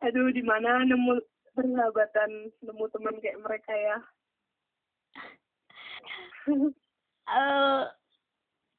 [0.00, 1.20] Aduh, di mana nemu
[1.52, 2.30] persahabatan,
[2.60, 3.96] nemu teman kayak mereka ya.
[7.30, 7.82] eh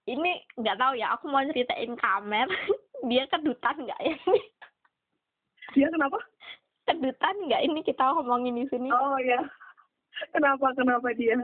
[0.10, 2.50] ini nggak tahu ya aku mau ceritain kamer
[3.10, 4.42] dia kedutan nggak ya ini
[5.78, 6.20] Dia kenapa?
[6.84, 9.40] kedutan nggak ini kita ngomongin di sini Oh ya.
[10.36, 10.74] Kenapa?
[10.76, 11.38] Kenapa dia?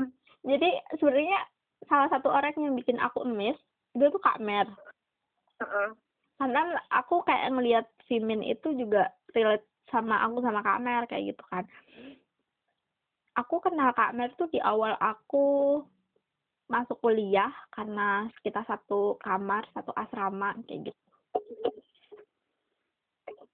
[0.43, 1.39] jadi sebenarnya
[1.87, 3.55] salah satu orang yang bikin aku emis
[3.93, 4.67] dia tuh Kak Mer
[5.59, 5.89] Heeh.
[6.37, 11.43] karena aku kayak ngelihat Simin itu juga relate sama aku sama Kak Mer kayak gitu
[11.45, 11.63] kan.
[13.37, 15.77] Aku kenal Kak Mer tuh di awal aku
[16.67, 21.01] masuk kuliah karena kita satu kamar satu asrama kayak gitu.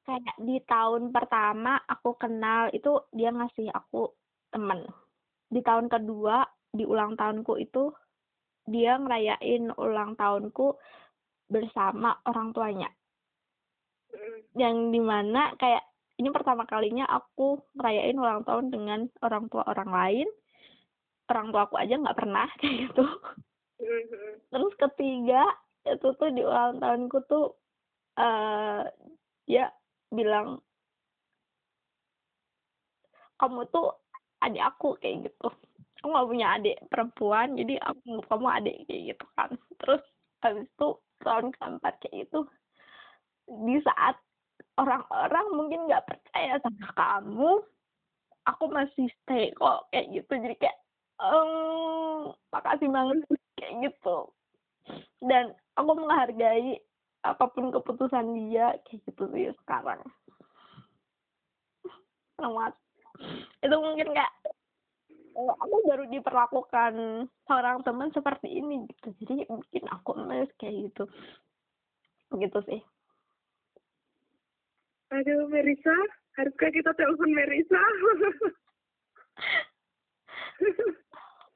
[0.03, 4.07] Kayak di tahun pertama aku kenal itu dia ngasih aku
[4.49, 4.87] temen.
[5.51, 7.93] Di tahun kedua di ulang tahunku itu
[8.65, 10.79] dia ngerayain ulang tahunku
[11.51, 12.89] bersama orang tuanya.
[14.53, 15.83] Yang di mana kayak
[16.21, 20.27] ini pertama kalinya aku ngerayain ulang tahun dengan orang tua orang lain.
[21.29, 23.05] Orang tua aku aja nggak pernah kayak gitu.
[23.83, 24.39] Mm-mm.
[24.47, 25.43] terus ketiga
[25.83, 27.51] itu tuh di ulang tahunku tuh
[28.15, 28.87] eh
[29.43, 29.67] dia
[30.07, 30.61] bilang
[33.41, 33.91] kamu tuh
[34.39, 35.49] adik aku kayak gitu.
[35.99, 39.49] Aku nggak punya adik perempuan jadi aku kamu adik kayak gitu kan.
[39.81, 40.03] Terus
[40.39, 40.87] habis itu
[41.23, 42.39] tahun keempat kayak gitu
[43.47, 44.15] di saat
[44.77, 47.51] orang-orang mungkin nggak percaya sama kamu
[48.49, 50.33] aku masih stay kok kayak gitu.
[50.33, 50.77] Jadi kayak
[51.21, 51.51] em
[52.51, 53.17] makasih banget
[53.55, 54.17] kayak gitu.
[55.23, 56.81] Dan aku menghargai
[57.23, 60.01] apa pun keputusan dia kayak gitu sih sekarang.
[62.43, 62.75] Amat
[63.63, 64.33] itu mungkin kayak
[65.33, 66.93] aku baru diperlakukan
[67.47, 69.15] seorang teman seperti ini gitu.
[69.23, 71.07] Jadi bikin aku emes kayak gitu.
[72.33, 72.81] Gitu sih
[75.13, 75.93] Aduh, Merisa,
[76.41, 77.77] haruskah kita telepon Merisa?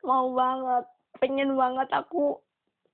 [0.07, 0.85] mau banget
[1.19, 2.39] pengen banget aku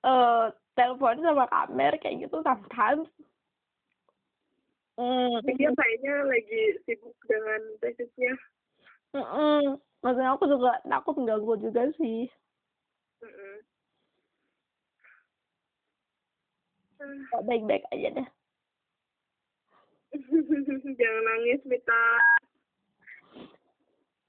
[0.04, 3.06] eh telepon sama kamer kayak gitu sometimes
[4.98, 8.34] mm, dia kayaknya lagi sibuk dengan tesisnya
[9.14, 9.62] mm -mm.
[10.02, 12.28] maksudnya aku juga takut ganggu juga sih
[13.24, 13.56] Mm-mm.
[17.32, 18.28] Kok baik-baik aja deh
[21.00, 22.04] jangan nangis Mita.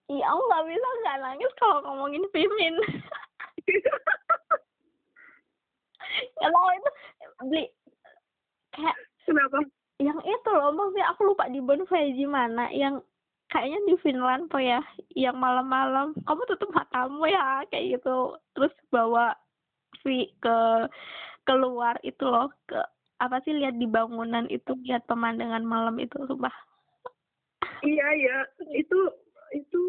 [0.08, 2.76] Iya aku nggak bisa nggak nangis kalau ngomongin Pimin
[6.36, 6.90] kalau itu
[7.40, 7.64] beli
[8.76, 9.58] kayak kenapa?
[10.02, 13.00] yang itu loh maksudnya aku lupa di Bonfegi mana yang
[13.48, 14.82] kayaknya di Finland po ya
[15.14, 18.36] yang malam-malam kamu tutup matamu ya kayak gitu.
[18.52, 19.32] Terus bawa
[20.02, 20.58] V ke
[21.46, 22.80] keluar itu loh ke
[23.24, 26.52] apa sih lihat di bangunan itu lihat pemandangan malam itu sumpah.
[27.80, 28.38] Iya iya.
[28.76, 29.00] Itu
[29.56, 29.84] itu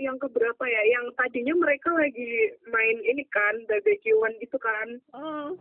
[0.00, 0.82] yang keberapa ya?
[0.88, 4.88] Yang tadinya mereka lagi main ini kan barbekyuan gitu kan.
[5.12, 5.52] Hmm.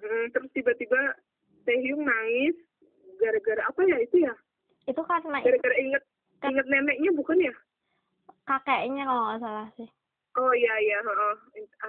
[0.00, 1.18] Hmm, terus tiba-tiba
[1.66, 2.56] Taehyung nangis
[3.20, 4.34] gara-gara apa ya itu ya?
[4.86, 6.02] Itu karena gara-gara inget
[6.46, 7.54] inget neneknya bukan ya?
[8.46, 9.90] Kakeknya kalau nggak salah sih.
[10.38, 10.98] Oh iya iya.
[11.02, 11.34] Heeh.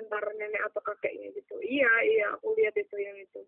[0.02, 1.56] antar nenek atau kakeknya gitu.
[1.62, 2.26] Iya iya.
[2.36, 3.46] Aku lihat itu yang itu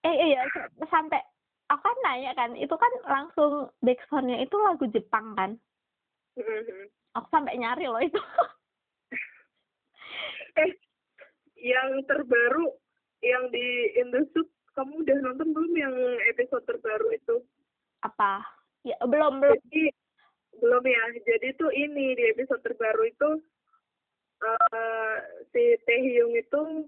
[0.00, 1.18] eh iya s- sampai
[1.66, 5.50] aku kan nanya kan itu kan langsung backsoundnya itu lagu Jepang kan?
[6.34, 6.86] Mhm.
[7.12, 8.18] aku sampai nyari loh itu.
[10.56, 10.70] Eh
[11.58, 12.70] yang terbaru
[13.22, 15.94] yang di In the Soup kamu udah nonton belum yang
[16.30, 17.42] episode terbaru itu?
[18.02, 18.42] Apa?
[18.86, 19.58] Ya belum belum.
[19.66, 19.90] Jadi
[20.58, 21.02] belum ya.
[21.26, 23.30] Jadi tuh ini di episode terbaru itu
[24.38, 25.16] eh
[25.50, 26.86] si Taehyung itu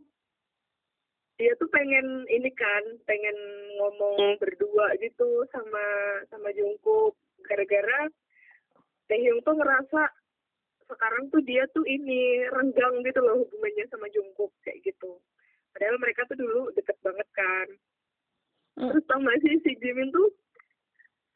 [1.40, 3.32] dia tuh pengen ini kan pengen
[3.80, 5.84] ngomong berdua gitu sama
[6.28, 7.16] sama Jungkook.
[7.48, 8.12] Gara-gara
[9.08, 10.12] Taehyung tuh ngerasa
[10.84, 15.16] sekarang tuh dia tuh ini renggang gitu loh hubungannya sama Jungkook kayak gitu.
[15.72, 17.68] Padahal mereka tuh dulu deket banget kan.
[18.78, 18.92] Hmm.
[18.92, 20.30] terus tau gak sih si Jimin tuh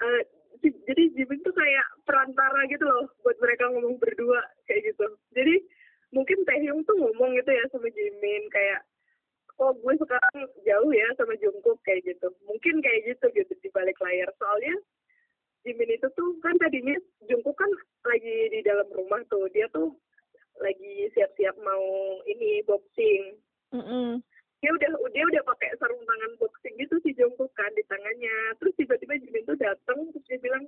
[0.01, 0.23] eh,
[0.63, 5.09] si- jadi Jimin tuh kayak perantara gitu loh buat mereka ngomong berdua kayak gitu.
[5.33, 5.65] Jadi
[6.13, 8.85] mungkin Taehyung tuh ngomong gitu ya sama Jimin kayak
[9.63, 12.27] oh gue sekarang jauh ya sama Jungkook kayak gitu.
[12.47, 14.29] Mungkin kayak gitu gitu di balik layar.
[14.39, 14.75] Soalnya
[15.65, 16.97] Jimin itu tuh kan tadinya
[17.31, 17.71] Jungkook kan
[18.05, 19.47] lagi di dalam rumah tuh.
[19.55, 19.95] Dia tuh
[20.59, 21.85] lagi siap-siap mau
[22.27, 23.39] ini boxing.
[23.75, 24.23] Mm-mm.
[24.63, 28.59] dia udah dia udah pakai sarung tangan boxing gitu si Jungkook kan di tangannya.
[28.59, 30.65] Terus tiba-tiba Jimin tuh datang terus dia bilang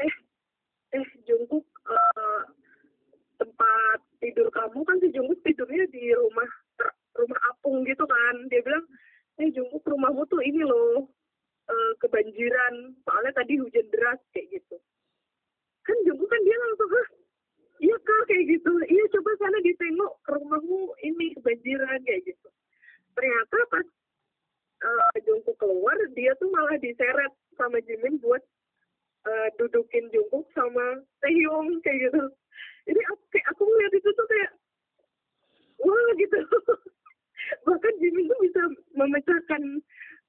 [0.00, 0.14] eh
[0.96, 2.42] eh Jungkook eh,
[3.42, 6.61] tempat tidur kamu kan si Jungkook tidurnya di rumah
[7.16, 8.34] rumah apung gitu kan.
[8.48, 8.84] Dia bilang
[9.40, 11.08] eh Jungkook rumahmu tuh ini loh
[11.68, 12.96] eh, kebanjiran.
[13.04, 14.76] Soalnya tadi hujan deras kayak gitu.
[15.84, 17.08] Kan Jungkook kan dia langsung Hah,
[17.80, 18.72] iya kak kayak gitu.
[18.88, 22.48] Iya coba sana ditengok rumahmu ini kebanjiran kayak gitu.
[23.12, 23.86] Ternyata pas
[24.84, 28.40] uh, Jungkook keluar dia tuh malah diseret sama Jimin buat
[29.28, 32.22] eh, dudukin Jungkook sama Taehyung kayak gitu.
[32.88, 34.50] Jadi aku kayak aku ngeliat itu tuh kayak
[35.82, 36.38] wah gitu
[37.64, 38.62] bahkan Jimin tuh bisa
[38.96, 39.62] memecahkan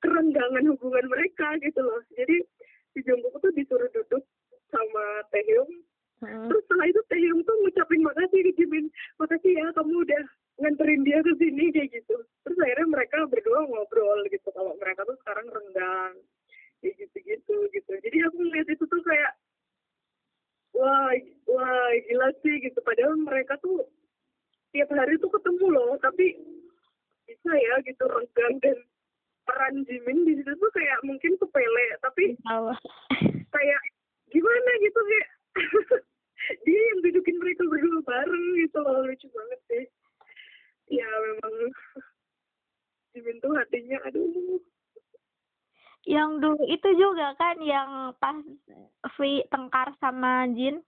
[0.03, 2.37] kerenggangan hubungan mereka gitu loh jadi
[2.93, 4.23] si Jungkook tuh disuruh duduk
[4.69, 5.69] sama Taehyung
[6.23, 6.47] Mm-mm.
[6.47, 8.85] Terus setelah itu Taehyung tuh ngucapin makasih ke Jimin.
[9.19, 10.23] Makasih ya kamu udah
[10.63, 12.15] nganterin dia ke sini kayak gitu.
[12.47, 14.47] Terus akhirnya mereka berdua ngobrol gitu.
[14.55, 16.15] Kalau mereka tuh sekarang renggang.
[16.79, 17.91] Kayak gitu-gitu gitu.
[17.99, 19.31] Jadi aku ngeliat itu tuh kayak
[20.79, 21.11] wah
[21.51, 22.79] wah gila sih gitu.
[22.79, 23.83] Padahal mereka tuh
[24.71, 25.99] tiap hari tuh ketemu loh.
[25.99, 26.39] Tapi
[27.23, 28.77] bisa ya gitu renggang dan
[29.43, 32.71] peran Jimin di situ tuh kayak mungkin sepele tapi Tahu.
[33.51, 33.81] kayak
[34.31, 35.29] gimana gitu kayak
[36.67, 39.83] dia yang dudukin mereka berdua bareng gitu loh lucu banget sih.
[40.91, 41.55] Ya memang
[43.15, 44.59] Jimin tuh hatinya aduh.
[46.03, 48.35] Yang dulu itu juga kan yang pas
[49.15, 50.83] V tengkar sama Jin.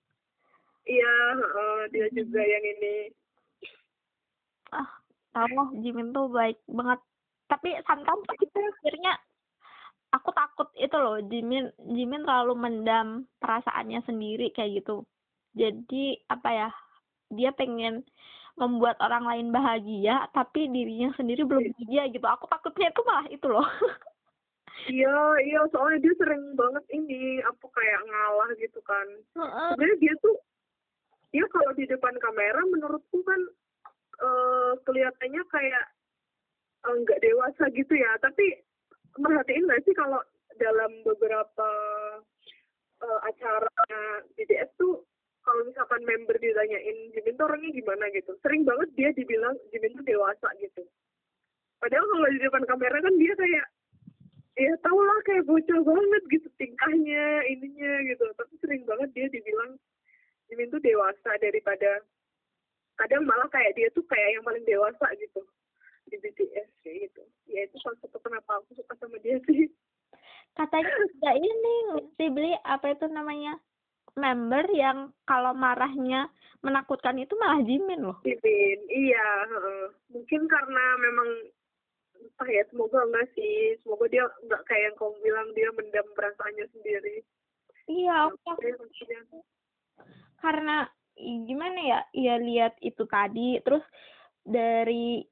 [0.86, 2.96] Iya heeh, dia juga yang ini.
[4.76, 5.05] Ah
[5.36, 7.00] tahu lah Jimin tuh baik banget.
[7.46, 9.14] Tapi sometimes itu akhirnya
[10.16, 15.04] aku takut itu loh Jimin Jimin terlalu mendam perasaannya sendiri kayak gitu.
[15.54, 16.70] Jadi apa ya
[17.36, 18.08] dia pengen
[18.56, 22.24] membuat orang lain bahagia tapi dirinya sendiri belum bahagia gitu.
[22.24, 23.68] Aku takutnya itu malah itu loh.
[24.86, 29.08] Iya iya soalnya dia sering banget ini apa kayak ngalah gitu kan.
[29.34, 30.36] Sebenarnya dia tuh
[31.34, 33.40] dia kalau di depan kamera menurutku kan
[34.22, 35.86] eh, kelihatannya kayak
[36.86, 38.12] eh, nggak dewasa gitu ya.
[38.22, 38.46] Tapi
[39.20, 40.20] merhatiin nggak sih kalau
[40.60, 41.70] dalam beberapa
[43.04, 43.72] eh, acara
[44.36, 45.04] BTS tuh
[45.46, 48.10] kalau misalkan member ditanyain Jimin tuh orangnya gimana?
[48.10, 48.34] gitu.
[48.42, 50.82] Sering banget dia dibilang Jimin tuh dewasa gitu.
[51.78, 53.68] Padahal kalau di depan kamera kan dia kayak
[54.56, 58.26] ya tau lah kayak bocah banget gitu tingkahnya ininya gitu.
[58.34, 59.78] Tapi sering banget dia dibilang
[60.50, 62.02] Jimin tuh dewasa daripada
[62.96, 65.42] kadang malah kayak dia tuh kayak yang paling dewasa gitu
[66.08, 67.24] di BTS kayak gitu.
[67.50, 69.68] Ya itu salah satu kenapa aku suka sama dia sih.
[70.56, 73.60] Katanya juga ini mesti beli apa itu namanya
[74.16, 76.32] member yang kalau marahnya
[76.64, 78.18] menakutkan itu malah Jimin loh.
[78.24, 79.28] Jimin iya
[80.08, 81.30] mungkin karena memang
[82.16, 83.76] entah ya semoga enggak sih.
[83.84, 87.18] Semoga dia enggak kayak yang kamu bilang dia mendam perasaannya sendiri.
[87.86, 89.20] Iya aku Makanya maksudnya,
[90.42, 90.78] karena
[91.16, 93.84] gimana ya ya lihat itu tadi terus
[94.44, 95.24] dari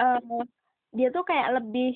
[0.00, 0.42] eh
[0.90, 1.94] dia tuh kayak lebih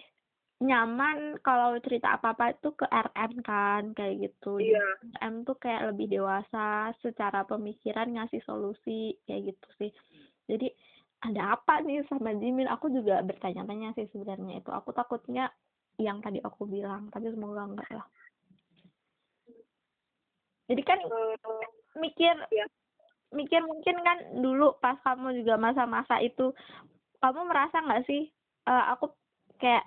[0.62, 4.62] nyaman kalau cerita apa-apa itu ke RM kan kayak gitu.
[4.62, 4.86] Iya.
[5.18, 9.92] RM tuh kayak lebih dewasa secara pemikiran ngasih solusi kayak gitu sih.
[10.46, 10.70] Jadi
[11.24, 12.70] ada apa nih sama Jimin?
[12.70, 14.70] Aku juga bertanya-tanya sih sebenarnya itu.
[14.70, 15.50] Aku takutnya
[15.98, 18.06] yang tadi aku bilang tapi semoga enggak lah.
[20.64, 21.36] Jadi kan Eh,
[21.98, 22.66] mikir Iya.
[23.34, 26.54] Mikir mungkin kan dulu pas kamu juga masa-masa itu
[27.18, 28.30] kamu merasa nggak sih
[28.70, 29.10] eh, aku
[29.58, 29.84] kayak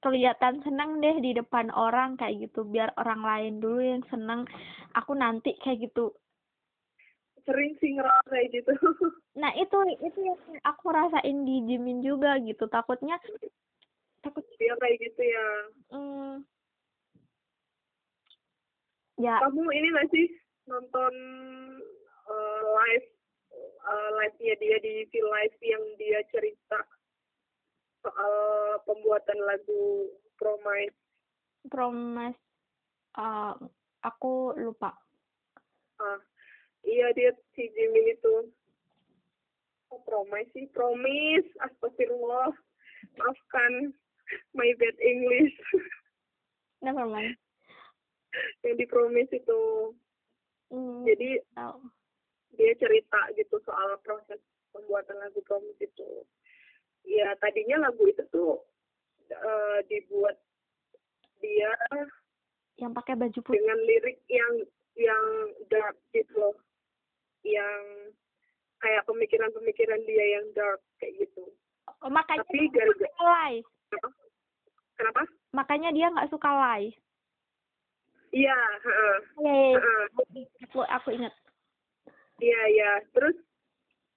[0.00, 4.48] kelihatan seneng deh di depan orang kayak gitu biar orang lain dulu yang seneng
[4.96, 6.12] aku nanti kayak gitu.
[7.44, 8.72] Sering sih ngerasa kayak gitu.
[9.30, 13.16] Nah itu itu yang aku rasain di Jimin juga gitu takutnya
[14.20, 15.46] takut dia kayak gitu ya.
[15.94, 16.32] Hmm,
[19.16, 19.38] ya.
[19.40, 20.26] Kamu ini nggak sih
[20.66, 21.14] nonton
[22.80, 23.08] live
[23.80, 26.80] eh, live-nya dia di V Live yang dia cerita
[28.00, 28.34] soal
[28.88, 30.08] pembuatan lagu
[30.40, 30.96] Promise.
[31.68, 32.40] Promise.
[33.20, 33.54] Eh,
[34.00, 34.96] aku lupa.
[36.00, 36.20] Ah
[36.88, 38.48] iya dia si Jimin itu.
[39.92, 41.50] Oh, Promise sih Promise.
[41.60, 42.56] Astagfirullah.
[43.20, 43.92] Maafkan
[44.56, 45.52] my bad English.
[46.84, 47.36] Never mind.
[48.64, 49.92] Yang di Promise itu.
[50.70, 51.82] Hmm, jadi tahu
[52.54, 54.40] dia cerita gitu soal proses
[54.74, 56.26] pembuatan lagu Promise itu.
[57.06, 58.62] Ya tadinya lagu itu tuh
[59.30, 60.36] eh, dibuat
[61.40, 61.72] dia
[62.80, 64.54] yang pakai baju putih dengan lirik yang
[64.96, 65.24] yang
[65.68, 66.56] dark gitu loh,
[67.44, 68.12] yang
[68.80, 71.48] kayak pemikiran-pemikiran dia yang dark kayak gitu.
[72.00, 73.54] Oh, makanya Tapi dia gara-gara suka lay
[73.90, 74.08] kenapa?
[74.96, 75.22] Kenapa?
[75.50, 76.82] makanya dia nggak suka lay
[78.30, 78.54] Iya,
[78.86, 79.74] heeh, iya.
[79.74, 80.04] heeh.
[80.70, 81.34] aku aku ingat
[82.40, 82.92] Iya, iya.
[83.12, 83.36] Terus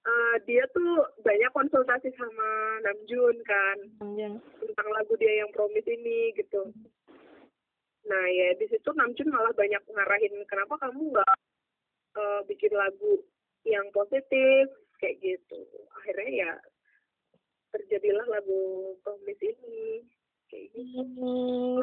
[0.03, 2.49] eh, dia tuh banyak konsultasi sama
[2.87, 3.77] Namjoon kan.
[3.99, 6.71] Namjoon tentang lagu dia yang promise ini gitu.
[8.03, 11.35] Nah ya di situ Namjoon malah banyak ngarahin kenapa kamu nggak
[12.19, 13.19] eh, bikin lagu
[13.67, 15.59] yang positif kayak gitu.
[15.99, 16.51] Akhirnya ya
[17.73, 20.05] terjadilah lagu promise ini
[20.51, 21.01] kayak gitu.
[21.19, 21.81] Hmm,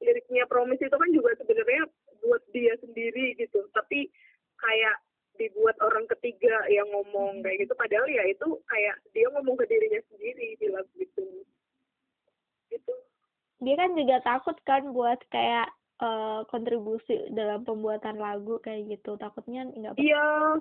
[0.00, 1.88] Liriknya promise itu kan juga sebenarnya
[2.20, 4.12] buat dia sendiri gitu, tapi
[4.60, 4.96] kayak
[5.38, 7.74] dibuat orang ketiga yang ngomong kayak gitu.
[7.76, 11.24] Padahal ya itu kayak dia ngomong ke dirinya sendiri di lagu itu
[12.70, 12.94] gitu.
[13.60, 15.68] Dia kan juga takut kan buat kayak
[16.00, 19.20] eh, kontribusi dalam pembuatan lagu kayak gitu.
[19.20, 20.58] Takutnya nggak Iya,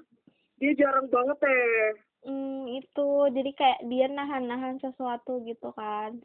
[0.59, 1.91] dia jarang banget teh.
[2.27, 3.09] hmm, itu.
[3.31, 6.19] Jadi kayak dia nahan-nahan sesuatu gitu kan.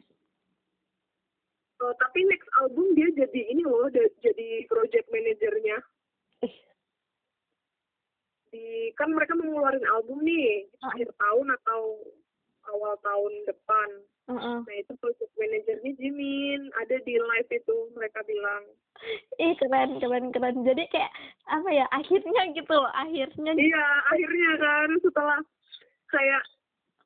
[1.75, 3.91] Eh, tapi next album dia jadi ini loh,
[4.23, 5.77] jadi project manajernya.
[6.47, 6.55] ih
[8.93, 10.91] Kan mereka mau ngeluarin album nih Ah.
[10.91, 11.81] akhir tahun atau
[12.65, 13.89] awal tahun depan.
[14.25, 14.57] Heeh.
[14.65, 18.63] Nah itu project manajernya Jimin ada di live itu mereka bilang.
[19.37, 21.11] ih keren keren keren jadi kayak
[21.51, 25.39] apa ya akhirnya gitu loh akhirnya Iya akhirnya kan setelah
[26.07, 26.41] kayak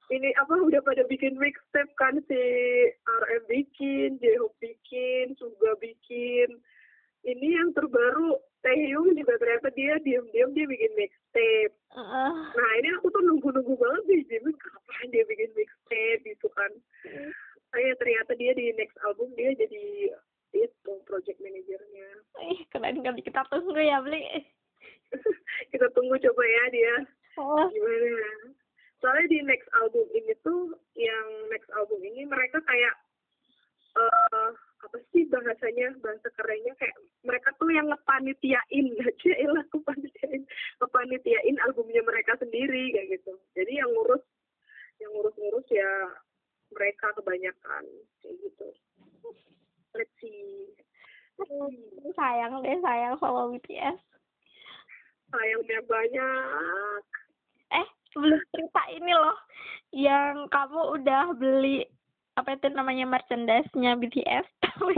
[0.09, 2.39] ini apa udah pada bikin mixtape kan si
[3.03, 6.61] RM bikin, J-Hope bikin, Suga bikin.
[7.21, 11.73] Ini yang terbaru Taehyung juga ternyata dia diam-diam dia bikin mixtape.
[11.95, 12.34] Heeh.
[12.53, 16.72] Nah ini aku tuh nunggu-nunggu banget nih Jimin kapan dia bikin mixtape gitu kan.
[17.72, 20.11] Saya ternyata dia di next album dia jadi
[20.49, 22.10] itu project manajernya.
[22.49, 24.26] ih keren kali kita tunggu ya beli
[25.72, 26.95] Kita tunggu coba ya dia
[27.38, 28.11] oh gimana
[28.99, 32.94] soalnya di next album ini tuh yang next album ini mereka kayak
[33.97, 34.49] eh
[34.79, 36.95] apa sih bahasanya bahasa kerennya kayak
[37.25, 40.43] mereka tuh yang ngepanitiain aja ilah kepanitiain
[40.79, 43.33] ngepanitiain albumnya mereka sendiri kayak gitu.
[43.57, 44.23] Jadi yang ngurus
[44.99, 45.91] yang ngurus-ngurus ya
[46.71, 47.83] mereka kebanyakan
[48.23, 48.67] kayak gitu.
[49.97, 50.69] Let's see.
[52.13, 53.99] Sayang deh sayang sama BTS
[55.29, 57.03] sayangnya banyak.
[58.17, 59.37] Belum cerita ini loh
[59.93, 61.85] yang kamu udah beli
[62.39, 64.95] apa itu namanya merchandise-nya BTS tapi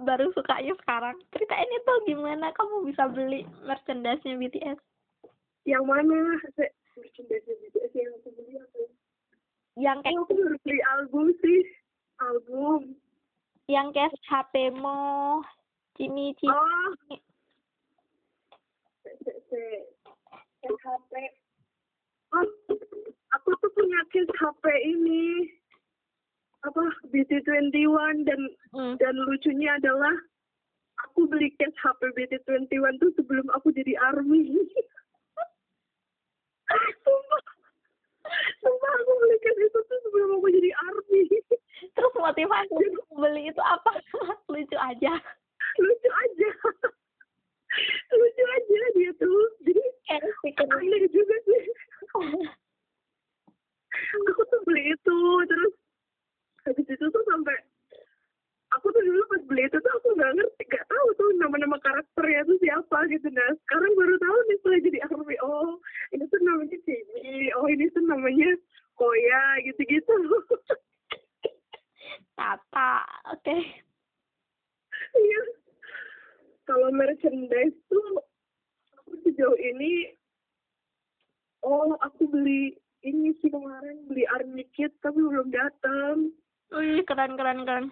[0.00, 4.78] baru sukanya sekarang ceritain itu gimana kamu bisa beli merchandise-nya BTS
[5.68, 6.16] Yang mana?
[6.56, 8.78] Se- merchandise BTS yang aku beli apa?
[8.78, 8.88] ya?
[9.78, 11.62] yang kayak aku baru beli album sih.
[12.20, 12.80] Album.
[13.66, 15.40] yang kayak HP-mu
[15.96, 16.92] Cini Cini Oh,
[20.60, 21.12] HP.
[22.30, 22.44] Oh,
[23.32, 25.48] aku tuh punya case HP ini.
[26.60, 28.40] Apa, BT21 dan
[28.76, 28.94] Hmm.
[29.00, 30.12] dan lucunya adalah
[31.08, 34.44] aku beli case HP BT21 tuh sebelum aku jadi army.
[37.04, 37.42] Sumpah.
[38.60, 41.22] Sumpah aku beli case itu tuh sebelum aku jadi army.
[41.96, 42.84] terus motivasi
[43.16, 43.90] beli itu apa
[44.52, 45.14] lucu aja
[45.80, 46.50] Lucu aja.
[48.12, 49.44] Lucu aja dia tuh.
[49.64, 49.80] Jadi
[50.60, 51.62] aneh juga sih.
[54.28, 55.74] Aku tuh beli itu terus
[56.70, 57.58] habis itu tuh sampai
[58.70, 62.46] aku tuh dulu pas beli itu tuh aku nggak ngerti nggak tahu tuh nama-nama karakternya
[62.46, 65.36] tuh siapa gitu nah sekarang baru tahu nih setelah jadi army.
[65.42, 65.74] Oh
[66.14, 68.50] ini tuh namanya Cimi oh ini tuh namanya
[68.94, 70.12] Koya gitu-gitu.
[72.38, 72.92] Tata
[73.32, 73.58] oke.
[75.10, 75.42] Iya.
[76.68, 78.22] Kalau merchandise tuh
[79.02, 80.14] aku sejauh ini
[81.66, 86.30] oh aku beli ini sih kemarin beli army kit tapi belum datang
[86.74, 87.86] wih keren keren keren.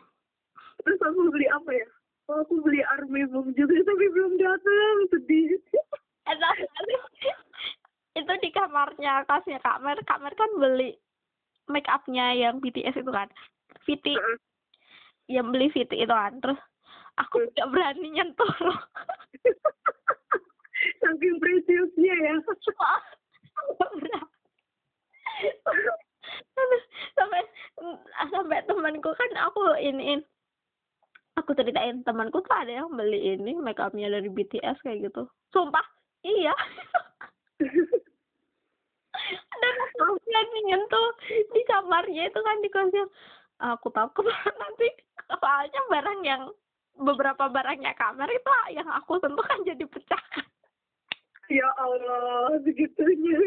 [0.84, 1.86] Terus aku beli apa ya?
[2.28, 4.96] Oh aku beli army boom juga tapi belum datang.
[5.10, 5.56] Sedih.
[8.18, 9.98] Itu di kamarnya kasnya Kak Mer.
[10.05, 10.98] Kak Mer kan beli
[11.68, 13.28] make upnya yang BTS itu kan?
[13.84, 14.36] Viti Heeh.
[15.28, 16.40] yang beli Viti itu kan?
[16.40, 16.59] Terus
[17.20, 18.52] aku tidak berani nyentuh
[21.00, 22.34] saking preciousnya ya.
[24.00, 24.26] Berani.
[27.16, 27.42] Sampai
[28.30, 30.20] sampai temanku kan aku iniin.
[31.38, 35.30] Aku ceritain temanku tuh ada yang beli ini make upnya dari BTS kayak gitu.
[35.55, 35.86] Sumpah
[36.26, 36.55] iya.
[39.59, 43.06] Dan aku berani nyentuh di kamarnya itu kan di kosan
[43.59, 44.26] aku takut
[44.59, 44.88] nanti.
[45.28, 46.42] Soalnya barang yang
[46.98, 50.22] beberapa barangnya kamar itu yang aku sentuh kan jadi pecah
[51.48, 53.40] ya Allah segitunya.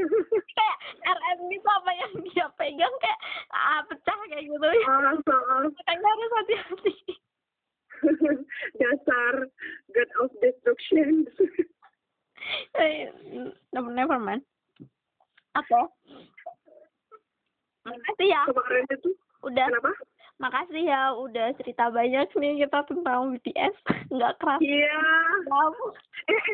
[0.57, 3.19] Kayak RM gitu apa yang dia pegang kayak
[3.53, 4.67] ah, pecah kayak gitu.
[4.89, 6.95] Ah, maaf makanya harus hati-hati.
[8.81, 9.35] Dasar
[9.93, 11.29] God of Destruction.
[12.73, 13.05] Eh,
[13.69, 14.41] never never mind.
[15.53, 15.93] Apa?
[17.85, 18.41] Makasih ya.
[18.49, 19.11] Kemarin itu?
[19.45, 19.65] Udah.
[19.69, 19.93] Kenapa
[20.41, 23.76] makasih ya udah cerita banyak nih kita tentang BTS
[24.15, 24.59] nggak keras.
[24.59, 25.01] Iya.
[25.45, 25.85] Kamu.
[26.34, 26.45] Eh,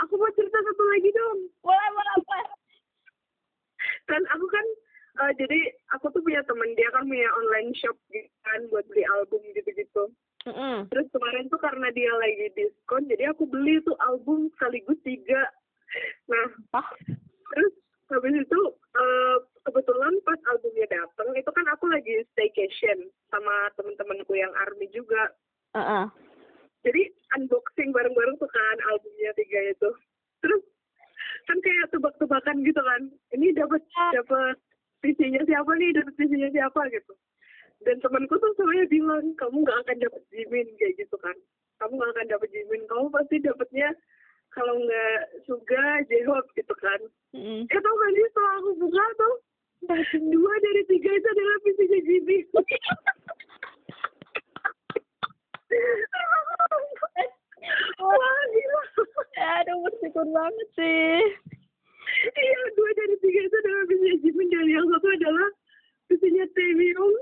[0.00, 1.38] aku mau cerita satu lagi dong.
[1.60, 2.38] Boleh boleh apa
[4.04, 4.66] kan aku kan
[5.24, 5.60] eh, jadi
[5.96, 10.08] aku tuh punya temen dia kan punya online shop gitu kan buat beli album gitu-gitu.
[10.44, 10.84] Mm-mm.
[10.92, 15.48] terus kemarin tuh karena dia lagi diskon jadi aku beli tuh album sekaligus tiga.
[16.28, 16.48] Nah
[16.80, 16.88] oh
[17.52, 17.72] terus
[18.12, 18.60] habis itu
[18.94, 25.32] eh, kebetulan pas albumnya datang itu kan aku lagi staycation sama temen-temenku yang army juga.
[25.74, 26.06] Heeh.
[26.84, 27.02] jadi
[27.34, 29.90] unboxing bareng-bareng tuh kan albumnya tiga itu.
[30.44, 30.62] Terus
[31.48, 33.02] kan kayak tebak-tebakan gitu kan.
[33.32, 33.80] Ini dapat
[34.12, 34.56] dapat
[35.00, 37.12] visinya siapa nih dapat visinya siapa gitu.
[37.84, 41.36] Dan temanku tuh semuanya bilang kamu nggak akan dapat Jimin kayak gitu kan.
[41.80, 43.88] Kamu nggak akan dapat Jimin kamu pasti dapatnya
[44.54, 47.00] kalau nggak Suga J-Hope gitu kan
[47.34, 47.66] Mm-mm.
[47.66, 49.34] eh tau gak sih setelah aku buka tuh
[50.32, 52.46] dua dari tiga itu adalah visinya Jimin
[58.04, 58.82] Wah, gila.
[59.34, 61.18] aduh bersyukur banget sih
[62.24, 65.48] Iya, dua dari tiga itu adalah visinya Jimin dan yang satu adalah
[66.08, 67.16] visinya Taehyung.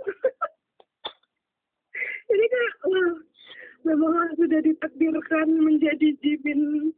[2.28, 3.12] Jadi kayak, wah,
[3.82, 6.92] memang sudah ditakdirkan menjadi Jimin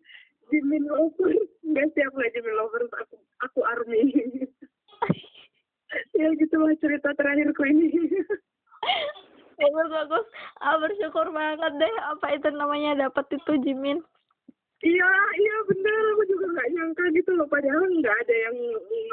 [0.52, 1.48] Jimin lovers.
[1.64, 4.02] Nggak siap lah Jimin lovers, aku, aku army.
[6.20, 7.88] ya gitulah cerita terakhirku ini.
[9.54, 10.26] bagus bagus
[10.66, 14.02] ah, bersyukur banget deh apa itu namanya dapat itu Jimin
[14.84, 15.10] Iya,
[15.40, 16.02] iya benar.
[16.12, 17.48] Aku juga nggak nyangka gitu loh.
[17.48, 18.56] Padahal nggak ada yang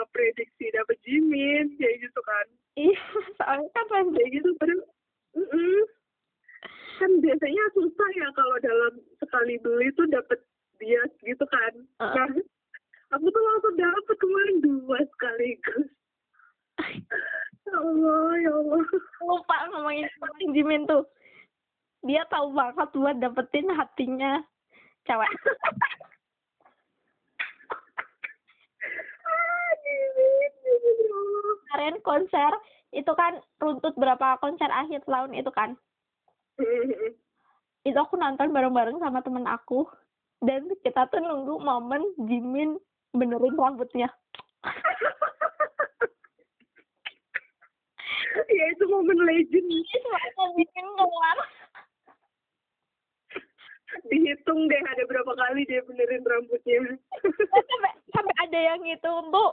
[0.04, 2.48] ngeprediksi dapet Jimin kayak gitu kan.
[2.76, 3.00] iya
[3.36, 4.80] soalnya kan kayak gitu padahal
[5.36, 5.80] mm-mm.
[7.04, 10.40] kan biasanya susah ya kalau dalam sekali beli tuh dapet
[10.82, 11.74] bias gitu kan.
[12.02, 12.14] Uh.
[12.18, 12.28] nah
[13.14, 15.88] aku tuh langsung dapet kemarin dua sekaligus.
[17.62, 18.84] Ya Allah ya Allah.
[19.22, 21.06] Lupa ngomongin ngomongin Jimin tuh
[22.02, 24.42] dia tahu banget buat dapetin hatinya
[25.06, 25.30] cewek.
[29.22, 29.72] Ah,
[31.70, 32.52] kemarin konser
[32.92, 35.78] itu kan runtut berapa konser akhir tahun itu kan?
[37.86, 39.86] Itu aku nonton bareng-bareng sama temen aku
[40.42, 42.78] dan kita tuh nunggu momen Jimin
[43.14, 44.10] benerin rambutnya.
[48.32, 49.68] Ya itu momen legend.
[49.68, 51.38] Itu aku bikin keluar.
[54.08, 56.96] Dihitung deh ada berapa kali dia benerin rambutnya.
[57.52, 59.48] Sampai sampai ada yang itu bu.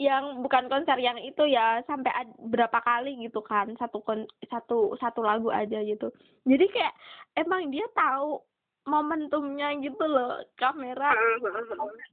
[0.00, 3.70] Yang bukan konser yang itu ya sampai ad, berapa kali gitu kan.
[3.78, 6.10] Satu kon satu satu lagu aja gitu.
[6.48, 6.94] Jadi kayak
[7.38, 8.42] emang dia tahu
[8.88, 11.12] momentumnya gitu loh kamera.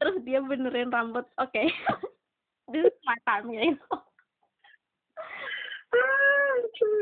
[0.02, 1.64] Terus dia benerin rambut oke.
[2.68, 2.84] Okay.
[3.07, 3.95] my time gitu
[5.95, 6.53] ah,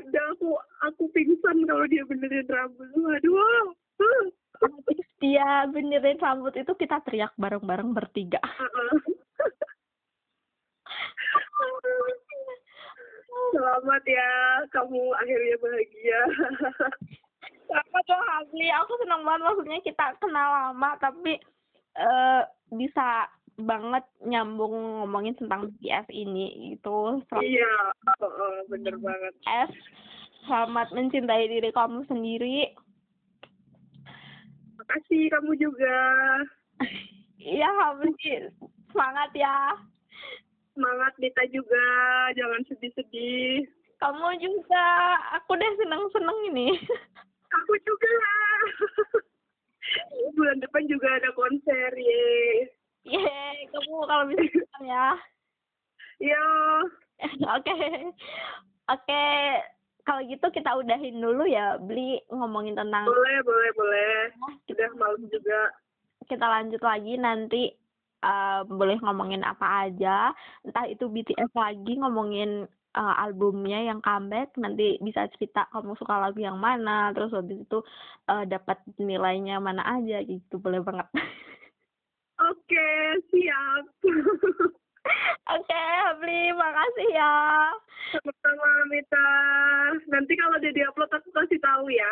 [0.06, 0.54] udah aku
[0.86, 2.86] aku pingsan kalau dia benerin rambut.
[2.94, 3.74] Aduh
[4.62, 8.42] habis dia benerin rambut itu kita teriak bareng-bareng bertiga.
[13.56, 14.32] Selamat ya,
[14.72, 16.22] kamu akhirnya bahagia.
[17.66, 21.42] Selamat loh Habli, aku senang banget maksudnya kita kenal lama tapi
[21.98, 27.24] uh, bisa banget nyambung ngomongin tentang BTS ini gitu.
[27.32, 27.74] Selamat iya,
[28.22, 29.34] uh, bener banget.
[29.68, 29.72] S,
[30.46, 32.72] selamat mencintai diri kamu sendiri.
[34.78, 35.98] Makasih kamu juga.
[37.40, 38.52] Iya Habli,
[38.92, 39.80] semangat ya
[40.76, 41.88] semangat Dita juga
[42.36, 43.64] jangan sedih-sedih
[43.96, 44.86] kamu juga
[45.40, 46.68] aku deh seneng-seneng ini
[47.64, 48.14] aku juga.
[50.36, 52.68] Bulan depan juga ada konser ye.
[53.06, 55.08] Ye kamu kalau bisa ya.
[56.20, 56.46] Ya
[57.56, 57.78] oke.
[58.86, 59.26] Oke
[60.06, 64.14] kalau gitu kita udahin dulu ya beli ngomongin tentang boleh boleh boleh.
[64.70, 65.74] Sudah malam juga.
[66.30, 67.74] Kita lanjut lagi nanti
[68.22, 70.30] uh, boleh ngomongin apa aja.
[70.62, 76.40] Entah itu BTS lagi ngomongin uh, albumnya yang comeback nanti bisa cerita kamu suka lagu
[76.40, 77.80] yang mana terus habis itu
[78.32, 81.08] uh, dapat nilainya mana aja gitu boleh banget
[82.40, 82.88] oke
[83.30, 83.86] siap
[85.46, 87.34] Oke, Habli, makasih ya.
[88.10, 89.30] Sama-sama, Mita.
[90.10, 92.12] Nanti kalau udah diupload aku kasih tahu ya.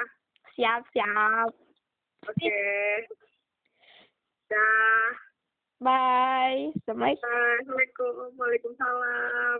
[0.54, 1.50] Siap, siap.
[2.30, 2.38] Oke.
[2.38, 3.10] Okay.
[4.54, 5.10] Dah.
[5.82, 6.72] Bye.
[6.78, 7.26] Assalamualaikum.
[7.26, 8.14] Assalamualaikum.
[8.38, 9.60] Waalaikumsalam.